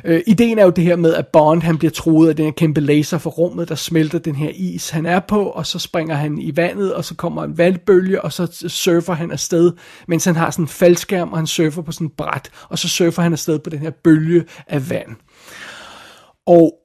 Øh, 0.04 0.22
ideen 0.28 0.60
er 0.60 0.64
jo 0.64 0.70
det 0.70 0.84
her 0.84 0.96
med, 0.96 1.14
at 1.14 1.28
Bond 1.28 1.62
han 1.62 1.78
bliver 1.78 1.92
troet 1.92 2.30
af 2.30 2.36
den 2.36 2.46
her 2.46 2.52
kæmpe 2.52 2.82
laser 2.82 3.18
fra 3.18 3.30
rummet, 3.30 3.70
der 3.70 3.76
smelter 3.76 4.20
den 4.20 4.36
her 4.36 4.50
is, 4.54 4.90
han 4.90 5.06
er 5.06 5.20
på, 5.20 5.44
og 5.44 5.66
så 5.66 5.80
springer 5.80 6.16
han 6.16 6.38
i 6.38 6.56
vandet, 6.56 6.94
og 6.94 7.06
så 7.06 7.16
kommer 7.16 7.44
en 7.44 7.58
vandbølge, 7.58 8.22
og 8.22 8.34
så 8.34 8.66
surfer 8.68 9.14
han 9.14 9.32
afsted, 9.32 9.72
mens 10.08 10.26
han 10.26 10.36
har 10.36 10.52
sådan 10.52 10.64
en 10.64 10.70
faldskærm, 10.70 11.32
og 11.32 11.38
han 11.38 11.48
surfer 11.48 11.82
på 11.82 11.92
sådan 11.92 12.08
en 12.08 12.14
bræt, 12.18 12.50
og 12.70 12.80
så 12.80 12.90
surfer 12.90 13.22
han 13.22 13.34
afsted 13.34 13.60
på 13.60 13.70
den 13.70 13.80
her 13.80 13.92
bølge 14.04 14.46
af 14.68 14.90
vand. 14.90 15.16
Og 16.46 16.81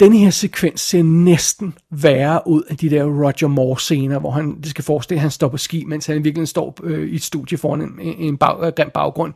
den 0.00 0.12
her 0.12 0.30
sekvens 0.30 0.80
ser 0.80 1.02
næsten 1.02 1.74
værre 1.90 2.40
ud 2.46 2.62
af 2.62 2.76
de 2.76 2.90
der 2.90 3.04
Roger 3.04 3.46
Moore 3.46 3.78
scener, 3.78 4.18
hvor 4.18 4.30
han, 4.30 4.56
det 4.60 4.70
skal 4.70 4.84
forestille, 4.84 5.18
at 5.18 5.22
han 5.22 5.30
står 5.30 5.48
på 5.48 5.56
ski, 5.56 5.84
mens 5.84 6.06
han 6.06 6.24
virkelig 6.24 6.48
står 6.48 6.78
øh, 6.82 7.08
i 7.08 7.14
et 7.14 7.22
studie 7.22 7.58
foran 7.58 7.80
en, 7.80 8.00
en 8.00 8.36
bag, 8.36 8.66
øh, 8.66 8.72
grim 8.76 8.90
baggrund. 8.94 9.32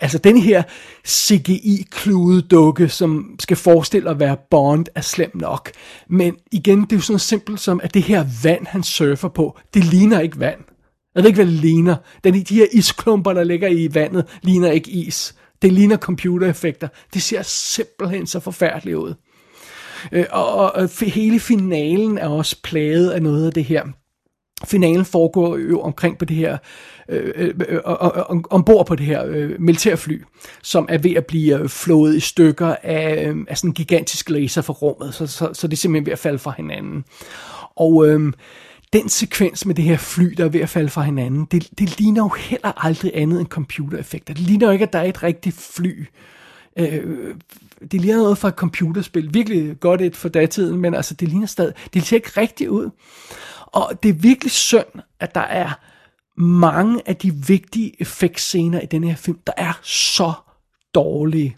Altså 0.00 0.18
den 0.18 0.36
her 0.38 0.62
CGI-klude 1.06 2.42
dukke, 2.42 2.88
som 2.88 3.36
skal 3.40 3.56
forestille 3.56 4.10
at 4.10 4.20
være 4.20 4.36
Bond, 4.50 4.86
er 4.94 5.00
slem 5.00 5.30
nok. 5.34 5.70
Men 6.08 6.36
igen, 6.52 6.80
det 6.80 6.92
er 6.92 6.96
jo 6.96 7.02
sådan 7.02 7.18
simpelt 7.18 7.60
som, 7.60 7.80
at 7.82 7.94
det 7.94 8.02
her 8.02 8.24
vand, 8.42 8.66
han 8.66 8.82
surfer 8.82 9.28
på, 9.28 9.58
det 9.74 9.84
ligner 9.84 10.20
ikke 10.20 10.40
vand. 10.40 10.60
Jeg 11.14 11.22
ved 11.22 11.30
ikke, 11.30 11.44
hvad 11.44 11.52
det 11.52 11.60
ligner. 11.60 11.96
Den, 12.24 12.34
de 12.34 12.54
her 12.54 12.66
isklumper, 12.72 13.32
der 13.32 13.44
ligger 13.44 13.68
i 13.68 13.94
vandet, 13.94 14.38
ligner 14.42 14.70
ikke 14.70 14.90
is. 14.90 15.34
Det 15.62 15.72
ligner 15.72 15.96
computereffekter. 15.96 16.88
Det 17.14 17.22
ser 17.22 17.42
simpelthen 17.42 18.26
så 18.26 18.40
forfærdeligt 18.40 18.96
ud. 18.96 19.14
Øh, 20.12 20.24
og, 20.30 20.54
og, 20.54 20.72
og 20.74 20.88
hele 21.00 21.40
finalen 21.40 22.18
er 22.18 22.28
også 22.28 22.56
plaget 22.62 23.10
af 23.10 23.22
noget 23.22 23.46
af 23.46 23.52
det 23.52 23.64
her. 23.64 23.84
Finalen 24.64 25.04
foregår 25.04 25.56
jo 25.56 25.80
omkring 25.80 26.18
på 26.18 26.24
det 26.24 26.36
her, 26.36 26.58
øh, 27.08 27.32
øh, 27.36 27.54
øh, 27.68 27.80
ombord 28.50 28.86
på 28.86 28.94
det 28.94 29.06
her 29.06 29.24
øh, 29.26 29.50
militærfly, 29.58 30.22
som 30.62 30.86
er 30.88 30.98
ved 30.98 31.10
at 31.10 31.26
blive 31.26 31.58
øh, 31.58 31.68
flået 31.68 32.16
i 32.16 32.20
stykker 32.20 32.76
af, 32.82 33.26
øh, 33.28 33.36
af 33.48 33.58
sådan 33.58 33.70
en 33.70 33.74
gigantisk 33.74 34.30
laser 34.30 34.62
fra 34.62 34.72
rummet, 34.72 35.14
så, 35.14 35.26
så, 35.26 35.50
så 35.52 35.66
det 35.66 35.72
er 35.72 35.76
simpelthen 35.76 36.06
ved 36.06 36.12
at 36.12 36.18
falde 36.18 36.38
fra 36.38 36.54
hinanden. 36.56 37.04
Og 37.76 38.08
øh, 38.08 38.32
den 38.92 39.08
sekvens 39.08 39.66
med 39.66 39.74
det 39.74 39.84
her 39.84 39.96
fly, 39.96 40.34
der 40.36 40.44
er 40.44 40.48
ved 40.48 40.60
at 40.60 40.68
falde 40.68 40.88
fra 40.88 41.02
hinanden, 41.02 41.44
det, 41.50 41.68
det 41.78 41.98
ligner 41.98 42.22
jo 42.22 42.28
heller 42.28 42.84
aldrig 42.86 43.12
andet 43.14 43.40
end 43.40 43.48
computereffekter. 43.48 44.34
Det 44.34 44.42
ligner 44.42 44.66
jo 44.66 44.72
ikke, 44.72 44.82
at 44.82 44.92
der 44.92 44.98
er 44.98 45.04
et 45.04 45.22
rigtigt 45.22 45.56
fly. 45.76 46.00
Øh, 46.00 46.06
øh, 46.76 47.34
det 47.92 48.00
ligner 48.00 48.16
noget 48.16 48.38
fra 48.38 48.48
et 48.48 48.54
computerspil. 48.54 49.34
Virkelig 49.34 49.80
godt 49.80 50.00
et 50.00 50.16
for 50.16 50.28
datiden, 50.28 50.80
men 50.80 50.94
altså, 50.94 51.14
det 51.14 51.28
ligner 51.28 51.46
stadig, 51.46 51.74
det 51.94 52.02
ser 52.02 52.16
ikke 52.16 52.40
rigtigt 52.40 52.70
ud. 52.70 52.90
Og 53.66 54.02
det 54.02 54.08
er 54.08 54.12
virkelig 54.12 54.52
synd, 54.52 55.02
at 55.20 55.34
der 55.34 55.40
er 55.40 55.70
mange 56.40 57.08
af 57.08 57.16
de 57.16 57.34
vigtige 57.46 58.00
effektscener 58.00 58.80
i 58.80 58.86
den 58.86 59.04
her 59.04 59.16
film, 59.16 59.38
der 59.46 59.52
er 59.56 59.72
så 59.82 60.32
dårlige. 60.94 61.56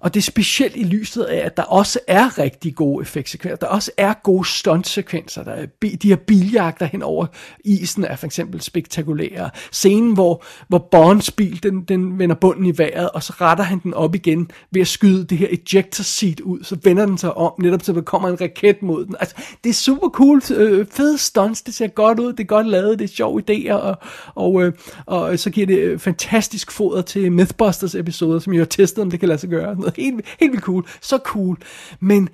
Og 0.00 0.14
det 0.14 0.20
er 0.20 0.24
specielt 0.24 0.76
i 0.76 0.84
lyset 0.84 1.22
af, 1.22 1.46
at 1.46 1.56
der 1.56 1.62
også 1.62 1.98
er 2.06 2.38
rigtig 2.38 2.74
gode 2.74 3.02
effektsekvenser. 3.02 3.56
Der 3.56 3.66
også 3.66 3.90
er 3.96 4.12
gode 4.22 4.48
stuntsekvenser. 4.48 5.44
Der 5.44 5.52
er 5.52 5.66
de 6.02 6.08
her 6.08 6.16
biljagter 6.16 6.86
hen 6.86 7.02
over 7.02 7.26
isen 7.64 8.04
er 8.04 8.16
for 8.16 8.26
eksempel 8.26 8.60
spektakulære. 8.60 9.50
Scenen, 9.72 10.12
hvor, 10.12 10.44
hvor 10.68 10.88
Bonds 10.90 11.30
bil 11.30 11.62
den, 11.62 11.82
den 11.82 12.18
vender 12.18 12.36
bunden 12.36 12.66
i 12.66 12.78
vejret, 12.78 13.10
og 13.10 13.22
så 13.22 13.32
retter 13.40 13.64
han 13.64 13.78
den 13.78 13.94
op 13.94 14.14
igen 14.14 14.50
ved 14.70 14.80
at 14.80 14.88
skyde 14.88 15.24
det 15.24 15.38
her 15.38 15.48
ejector 15.48 16.02
seat 16.02 16.40
ud. 16.40 16.64
Så 16.64 16.76
vender 16.82 17.06
den 17.06 17.18
sig 17.18 17.36
om, 17.36 17.52
netop 17.58 17.82
så 17.82 17.92
der 17.92 18.00
kommer 18.00 18.28
en 18.28 18.40
raket 18.40 18.82
mod 18.82 19.06
den. 19.06 19.16
Altså, 19.20 19.34
det 19.64 19.70
er 19.70 19.74
super 19.74 20.08
cool. 20.08 20.42
Øh, 20.54 20.86
fede 20.90 21.18
stunts. 21.18 21.62
Det 21.62 21.74
ser 21.74 21.86
godt 21.86 22.20
ud. 22.20 22.32
Det 22.32 22.40
er 22.40 22.44
godt 22.44 22.66
lavet. 22.66 22.98
Det 22.98 23.04
er 23.04 23.14
sjove 23.14 23.42
idéer. 23.50 23.72
Og, 23.72 23.96
og, 24.34 24.62
øh, 24.62 24.72
og 25.06 25.38
så 25.38 25.50
giver 25.50 25.66
det 25.66 25.78
øh, 25.78 25.98
fantastisk 25.98 26.70
foder 26.70 27.02
til 27.02 27.32
Mythbusters 27.32 27.94
episoder, 27.94 28.38
som 28.38 28.52
jeg 28.52 28.60
har 28.60 28.66
testet, 28.66 29.02
om 29.02 29.10
det 29.10 29.20
kan 29.20 29.28
lade 29.28 29.38
sig 29.38 29.50
gøre 29.50 29.76
noget 29.90 30.04
helt, 30.04 30.26
helt 30.40 30.52
vildt 30.52 30.64
cool, 30.64 30.86
så 31.00 31.18
cool, 31.24 31.58
men 32.00 32.28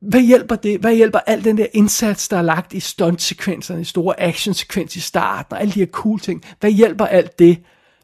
hvad 0.00 0.20
hjælper 0.20 0.56
det? 0.56 0.80
Hvad 0.80 0.94
hjælper 0.94 1.18
al 1.18 1.44
den 1.44 1.58
der 1.58 1.66
indsats, 1.72 2.28
der 2.28 2.36
er 2.36 2.42
lagt 2.42 2.72
i 2.72 2.80
stuntsekvenserne, 2.80 3.80
i 3.80 3.84
store 3.84 4.20
actionsekvens 4.20 4.96
i 4.96 5.00
starten, 5.00 5.52
og 5.52 5.60
alle 5.60 5.72
de 5.72 5.78
her 5.78 5.86
cool 5.86 6.20
ting, 6.20 6.44
hvad 6.60 6.70
hjælper 6.70 7.06
alt 7.06 7.38
det, 7.38 7.58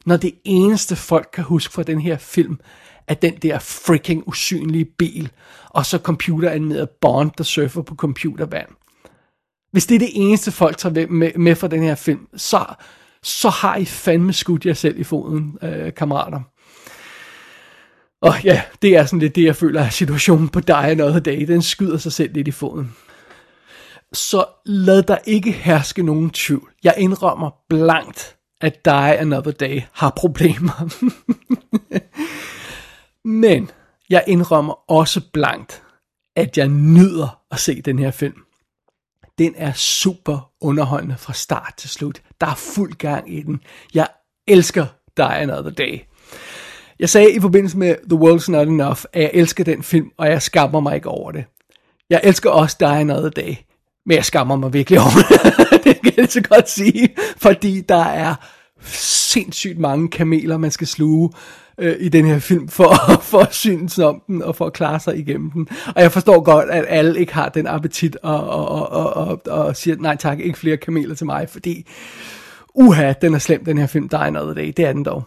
når 0.06 0.16
det 0.16 0.34
eneste 0.44 0.96
folk 0.96 1.28
kan 1.32 1.44
huske 1.44 1.74
fra 1.74 1.82
den 1.82 2.00
her 2.00 2.18
film, 2.18 2.58
er 3.08 3.14
den 3.14 3.34
der 3.42 3.58
freaking 3.58 4.28
usynlige 4.28 4.84
bil, 4.84 5.30
og 5.70 5.86
så 5.86 5.98
computeranimeret 5.98 6.88
Bond, 7.00 7.30
der 7.38 7.44
surfer 7.44 7.82
på 7.82 7.94
computervand. 7.94 8.68
Hvis 9.72 9.86
det 9.86 9.94
er 9.94 9.98
det 9.98 10.10
eneste 10.14 10.52
folk 10.52 10.76
tager 10.78 11.06
med, 11.06 11.30
med 11.36 11.54
fra 11.54 11.68
den 11.68 11.82
her 11.82 11.94
film, 11.94 12.26
så, 12.36 12.64
så 13.22 13.48
har 13.48 13.76
I 13.76 13.84
fandme 13.84 14.32
skudt 14.32 14.66
jer 14.66 14.74
selv 14.74 15.00
i 15.00 15.04
foden, 15.04 15.58
øh, 15.62 15.94
kammerater. 15.94 16.40
Og 18.24 18.44
ja, 18.44 18.62
det 18.82 18.96
er 18.96 19.04
sådan 19.04 19.18
lidt 19.18 19.36
det, 19.36 19.44
jeg 19.44 19.56
føler 19.56 19.82
er 19.82 19.88
situationen 19.88 20.48
på 20.48 20.60
Die 20.60 20.76
Another 20.76 21.20
Day. 21.20 21.46
Den 21.46 21.62
skyder 21.62 21.98
sig 21.98 22.12
selv 22.12 22.32
lidt 22.32 22.48
i 22.48 22.50
foden. 22.50 22.96
Så 24.12 24.44
lad 24.66 25.02
der 25.02 25.18
ikke 25.26 25.52
herske 25.52 26.02
nogen 26.02 26.30
tvivl. 26.30 26.72
Jeg 26.84 26.94
indrømmer 26.98 27.50
blankt, 27.68 28.36
at 28.60 28.84
Die 28.84 29.18
Another 29.18 29.52
Day 29.52 29.82
har 29.92 30.12
problemer. 30.16 30.94
Men 33.44 33.70
jeg 34.10 34.24
indrømmer 34.26 34.90
også 34.90 35.20
blankt, 35.32 35.82
at 36.36 36.58
jeg 36.58 36.68
nyder 36.68 37.40
at 37.50 37.60
se 37.60 37.82
den 37.82 37.98
her 37.98 38.10
film. 38.10 38.42
Den 39.38 39.54
er 39.56 39.72
super 39.72 40.50
underholdende 40.60 41.16
fra 41.18 41.32
start 41.32 41.74
til 41.76 41.90
slut. 41.90 42.22
Der 42.40 42.46
er 42.46 42.54
fuld 42.74 42.92
gang 42.92 43.34
i 43.34 43.42
den. 43.42 43.60
Jeg 43.94 44.08
elsker 44.48 44.86
Die 45.16 45.34
Another 45.34 45.70
Day. 45.70 46.00
Jeg 46.98 47.08
sagde 47.08 47.32
i 47.32 47.40
forbindelse 47.40 47.78
med 47.78 47.94
The 48.10 48.18
World's 48.18 48.50
Not 48.50 48.68
Enough, 48.68 48.98
at 49.12 49.22
jeg 49.22 49.30
elsker 49.34 49.64
den 49.64 49.82
film, 49.82 50.10
og 50.18 50.28
jeg 50.28 50.42
skammer 50.42 50.80
mig 50.80 50.94
ikke 50.94 51.08
over 51.08 51.32
det. 51.32 51.44
Jeg 52.10 52.20
elsker 52.24 52.50
også 52.50 52.76
Die 52.80 52.88
Another 52.88 53.30
Day, 53.30 53.54
men 54.06 54.16
jeg 54.16 54.24
skammer 54.24 54.56
mig 54.56 54.72
virkelig 54.72 55.00
over 55.00 55.10
det. 55.28 55.84
det 55.84 56.02
kan 56.02 56.12
jeg 56.16 56.28
så 56.28 56.42
godt 56.42 56.70
sige, 56.70 57.08
fordi 57.36 57.80
der 57.80 58.04
er 58.04 58.34
sindssygt 58.86 59.78
mange 59.78 60.08
kameler, 60.08 60.56
man 60.56 60.70
skal 60.70 60.86
sluge 60.86 61.30
øh, 61.78 61.96
i 62.00 62.08
den 62.08 62.24
her 62.24 62.38
film, 62.38 62.68
for, 62.68 62.94
for 63.30 63.38
at 63.38 63.54
synes 63.54 63.98
om 63.98 64.22
den, 64.26 64.42
og 64.42 64.56
for 64.56 64.66
at 64.66 64.72
klare 64.72 65.00
sig 65.00 65.18
igennem 65.18 65.50
den. 65.50 65.68
Og 65.96 66.02
jeg 66.02 66.12
forstår 66.12 66.40
godt, 66.40 66.70
at 66.70 66.84
alle 66.88 67.20
ikke 67.20 67.34
har 67.34 67.48
den 67.48 67.66
appetit, 67.66 68.16
og, 68.22 68.48
og, 68.48 68.68
og, 68.68 68.88
og, 68.90 69.14
og, 69.28 69.40
og 69.46 69.76
siger, 69.76 69.96
nej 69.96 70.16
tak, 70.16 70.40
ikke 70.40 70.58
flere 70.58 70.76
kameler 70.76 71.14
til 71.14 71.26
mig, 71.26 71.48
fordi, 71.48 71.86
uha, 72.74 73.12
den 73.12 73.34
er 73.34 73.38
slem, 73.38 73.64
den 73.64 73.78
her 73.78 73.86
film, 73.86 74.08
Die 74.08 74.18
Another 74.18 74.54
Day, 74.54 74.72
det 74.76 74.84
er 74.84 74.92
den 74.92 75.04
dog. 75.04 75.24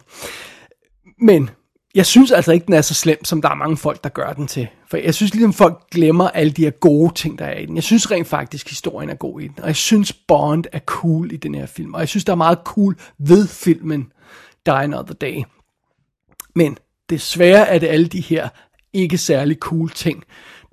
Men 1.20 1.50
jeg 1.98 2.06
synes 2.06 2.30
altså 2.30 2.52
ikke, 2.52 2.66
den 2.66 2.74
er 2.74 2.80
så 2.80 2.94
slem, 2.94 3.24
som 3.24 3.42
der 3.42 3.48
er 3.48 3.54
mange 3.54 3.76
folk, 3.76 4.04
der 4.04 4.10
gør 4.10 4.32
den 4.32 4.46
til. 4.46 4.68
For 4.90 4.96
jeg 4.96 5.14
synes 5.14 5.34
ligesom, 5.34 5.52
folk 5.52 5.90
glemmer 5.90 6.28
alle 6.28 6.52
de 6.52 6.62
her 6.62 6.70
gode 6.70 7.14
ting, 7.14 7.38
der 7.38 7.44
er 7.44 7.58
i 7.58 7.66
den. 7.66 7.74
Jeg 7.74 7.84
synes 7.84 8.10
rent 8.10 8.26
faktisk, 8.26 8.68
historien 8.68 9.10
er 9.10 9.14
god 9.14 9.40
i 9.40 9.48
den. 9.48 9.60
Og 9.60 9.66
jeg 9.66 9.76
synes, 9.76 10.12
Bond 10.12 10.64
er 10.72 10.78
cool 10.78 11.32
i 11.32 11.36
den 11.36 11.54
her 11.54 11.66
film. 11.66 11.94
Og 11.94 12.00
jeg 12.00 12.08
synes, 12.08 12.24
der 12.24 12.32
er 12.32 12.36
meget 12.36 12.58
cool 12.64 12.96
ved 13.18 13.48
filmen 13.48 14.12
Die 14.66 14.74
Another 14.74 15.14
Day. 15.14 15.42
Men 16.54 16.78
desværre 17.10 17.68
er 17.68 17.78
det 17.78 17.86
alle 17.86 18.06
de 18.06 18.20
her 18.20 18.48
ikke 18.92 19.18
særlig 19.18 19.56
cool 19.56 19.90
ting, 19.90 20.24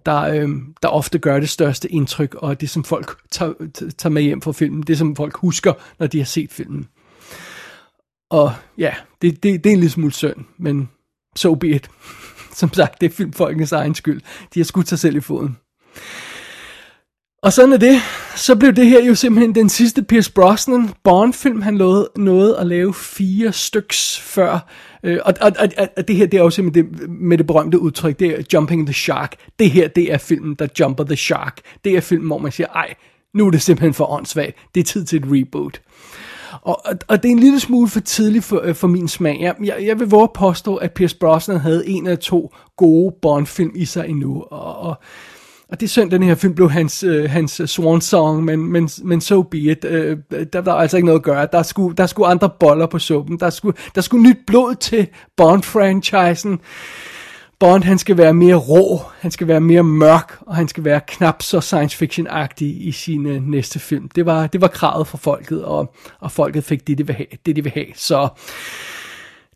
der, 0.06 0.22
øh, 0.22 0.50
der 0.82 0.88
ofte 0.88 1.20
gør 1.20 1.40
det 1.40 1.50
største 1.50 1.92
indtryk, 1.92 2.36
og 2.36 2.62
det 2.62 2.70
som 2.70 2.84
folk 2.84 3.18
tager, 3.32 3.54
tager 3.98 4.14
med 4.14 4.22
hjem 4.22 4.42
fra 4.42 4.52
filmen, 4.52 4.84
det 4.84 4.98
som 4.98 5.16
folk 5.16 5.38
husker, 5.38 5.74
når 6.00 6.08
de 6.08 6.18
har 6.18 6.26
set 6.26 6.52
filmen. 6.52 6.88
Og 8.30 8.54
ja, 8.78 8.94
det, 9.22 9.44
det, 9.44 9.64
det 9.64 9.70
er 9.70 9.74
en 9.74 9.80
lille 9.80 9.92
smule 9.92 10.14
synd, 10.14 10.46
men 10.58 10.90
so 11.36 11.56
be 11.56 11.68
it. 11.68 11.90
Som 12.60 12.74
sagt, 12.74 13.02
det 13.02 13.12
er 13.12 13.16
filmfolkens 13.16 13.72
egen 13.72 13.96
skyld. 13.96 14.22
De 14.54 14.60
har 14.60 14.66
skudt 14.66 14.90
sig 14.90 15.00
selv 15.00 15.16
i 15.16 15.22
foden. 15.22 15.58
Og 17.46 17.54
sådan 17.54 17.74
er 17.74 17.78
det. 17.78 18.02
Så 18.36 18.56
blev 18.56 18.74
det 18.74 18.86
her 18.86 19.06
jo 19.06 19.16
simpelthen 19.16 19.56
den 19.56 19.70
sidste 19.70 20.04
Pierce 20.04 20.32
Brosnan 20.32 20.90
Bond-film. 21.04 21.62
Han 21.62 21.78
lovede, 21.78 22.10
nåede 22.18 22.58
at 22.58 22.68
lave 22.68 22.94
fire 22.94 23.54
styks 23.54 24.20
før. 24.20 24.70
Øh, 25.04 25.20
og, 25.26 25.34
og, 25.42 25.52
og, 25.60 25.88
og 25.98 26.08
det 26.08 26.16
her, 26.16 26.26
det 26.26 26.38
er 26.38 26.42
også 26.42 26.56
simpelthen 26.56 26.94
det, 26.94 27.10
med 27.10 27.38
det 27.38 27.48
berømte 27.48 27.80
udtryk, 27.80 28.20
det 28.20 28.40
er 28.40 28.44
Jumping 28.54 28.88
the 28.88 28.94
Shark. 28.94 29.36
Det 29.60 29.72
her, 29.72 29.88
det 29.88 30.14
er 30.14 30.18
filmen, 30.18 30.56
der 30.56 30.68
jumper 30.80 31.04
the 31.04 31.16
shark. 31.16 31.60
Det 31.84 31.98
er 31.98 32.02
filmen, 32.02 32.28
hvor 32.28 32.38
man 32.38 32.52
siger, 32.52 32.68
ej, 32.68 32.94
nu 33.34 33.48
er 33.48 33.52
det 33.52 33.62
simpelthen 33.62 33.94
for 33.94 34.12
åndssvagt. 34.12 34.58
Det 34.76 34.80
er 34.80 34.86
tid 34.86 35.06
til 35.06 35.20
et 35.20 35.26
reboot. 35.28 35.82
Og, 36.62 36.82
og, 36.86 36.94
og 37.08 37.24
det 37.24 37.30
er 37.30 37.34
en 37.34 37.40
lille 37.40 37.60
smule 37.60 37.90
for 37.90 38.00
tidligt 38.00 38.46
for, 38.46 38.62
øh, 38.64 38.76
for 38.76 38.88
min 38.88 39.08
smag. 39.08 39.38
Jeg, 39.42 39.56
jeg, 39.64 39.76
jeg 39.86 40.00
vil 40.00 40.10
våge 40.10 40.24
at 40.24 40.34
påstå, 40.34 40.76
at 40.76 40.92
Pierce 40.92 41.18
Brosnan 41.18 41.60
havde 41.60 41.88
en 41.88 42.08
eller 42.08 42.18
to 42.18 42.54
gode 42.78 43.16
Bond-film 43.22 43.72
i 43.76 43.86
sig 43.86 44.10
endnu. 44.10 44.44
Og, 44.52 44.78
og, 44.78 44.96
og 45.70 45.80
det 45.80 45.86
er 45.86 45.90
synd, 45.90 46.12
den 46.12 46.24
her 46.24 46.36
film 46.36 46.56
blev 46.56 46.70
hans, 46.70 47.04
øh, 47.04 47.30
hans 47.30 47.62
swan 47.66 48.02
song, 48.02 48.44
men, 48.44 48.72
men, 48.72 48.90
men 49.04 49.22
so 49.22 49.42
be 49.42 49.58
it. 49.58 49.86
Øh, 49.86 50.18
der 50.54 50.62
var 50.62 50.74
altså 50.74 50.98
ikke 50.98 51.06
noget 51.06 51.20
at 51.20 51.24
gøre. 51.24 51.48
Der 51.52 51.64
skulle, 51.64 51.96
der 51.96 52.06
skulle 52.06 52.28
andre 52.28 52.50
boller 52.60 52.86
på 52.86 53.00
suppen. 53.00 53.40
Der 53.40 53.50
skulle, 53.50 53.78
der 53.96 54.02
skulle 54.02 54.24
nyt 54.24 54.38
blod 54.48 54.76
til 54.76 55.08
Bond-franchisen. 55.42 56.60
Bond, 57.60 57.84
han 57.84 57.98
skal 57.98 58.18
være 58.18 58.34
mere 58.34 58.56
rå, 58.56 59.02
han 59.20 59.32
skal 59.32 59.48
være 59.48 59.62
mere 59.62 59.84
mørk, 59.84 60.38
og 60.42 60.56
han 60.56 60.68
skal 60.68 60.84
være 60.84 61.02
knap 61.08 61.42
så 61.42 61.62
science 61.62 61.98
fiction-agtig 61.98 62.88
i 62.88 62.92
sine 62.92 63.40
næste 63.40 63.80
film. 63.80 64.10
Det 64.10 64.26
var, 64.26 64.48
det 64.48 64.62
var 64.62 64.68
kravet 64.68 65.08
fra 65.08 65.18
folket, 65.18 65.66
og, 65.66 65.96
og 66.20 66.32
folket 66.32 66.64
fik 66.64 66.88
det, 66.88 66.98
de 66.98 67.08
vil 67.08 67.16
have, 67.16 67.28
det, 67.46 67.56
de 67.56 67.64
vil 67.64 67.72
have. 67.72 67.86
Så 67.96 68.30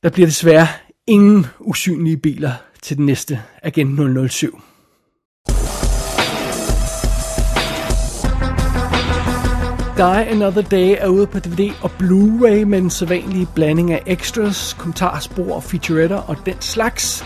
der 0.04 0.10
bliver 0.10 0.28
desværre 0.28 0.68
ingen 1.08 1.46
usynlige 1.60 2.18
biler 2.18 2.52
til 2.82 2.98
den 2.98 3.06
næste 3.06 3.42
Agent 3.64 4.32
007. 4.32 4.62
Die 9.98 10.26
Another 10.26 10.62
Day 10.62 10.96
er 11.00 11.08
ude 11.08 11.28
på 11.28 11.40
DVD 11.40 11.72
og 11.82 11.92
Blu-ray 12.00 12.64
med 12.64 12.78
en 12.78 12.90
sædvanlige 12.90 13.48
blanding 13.56 13.92
af 13.92 14.04
extras, 14.06 14.76
kommentarspor, 14.80 15.60
featuretter 15.60 16.18
og 16.18 16.38
den 16.46 16.56
slags. 16.60 17.26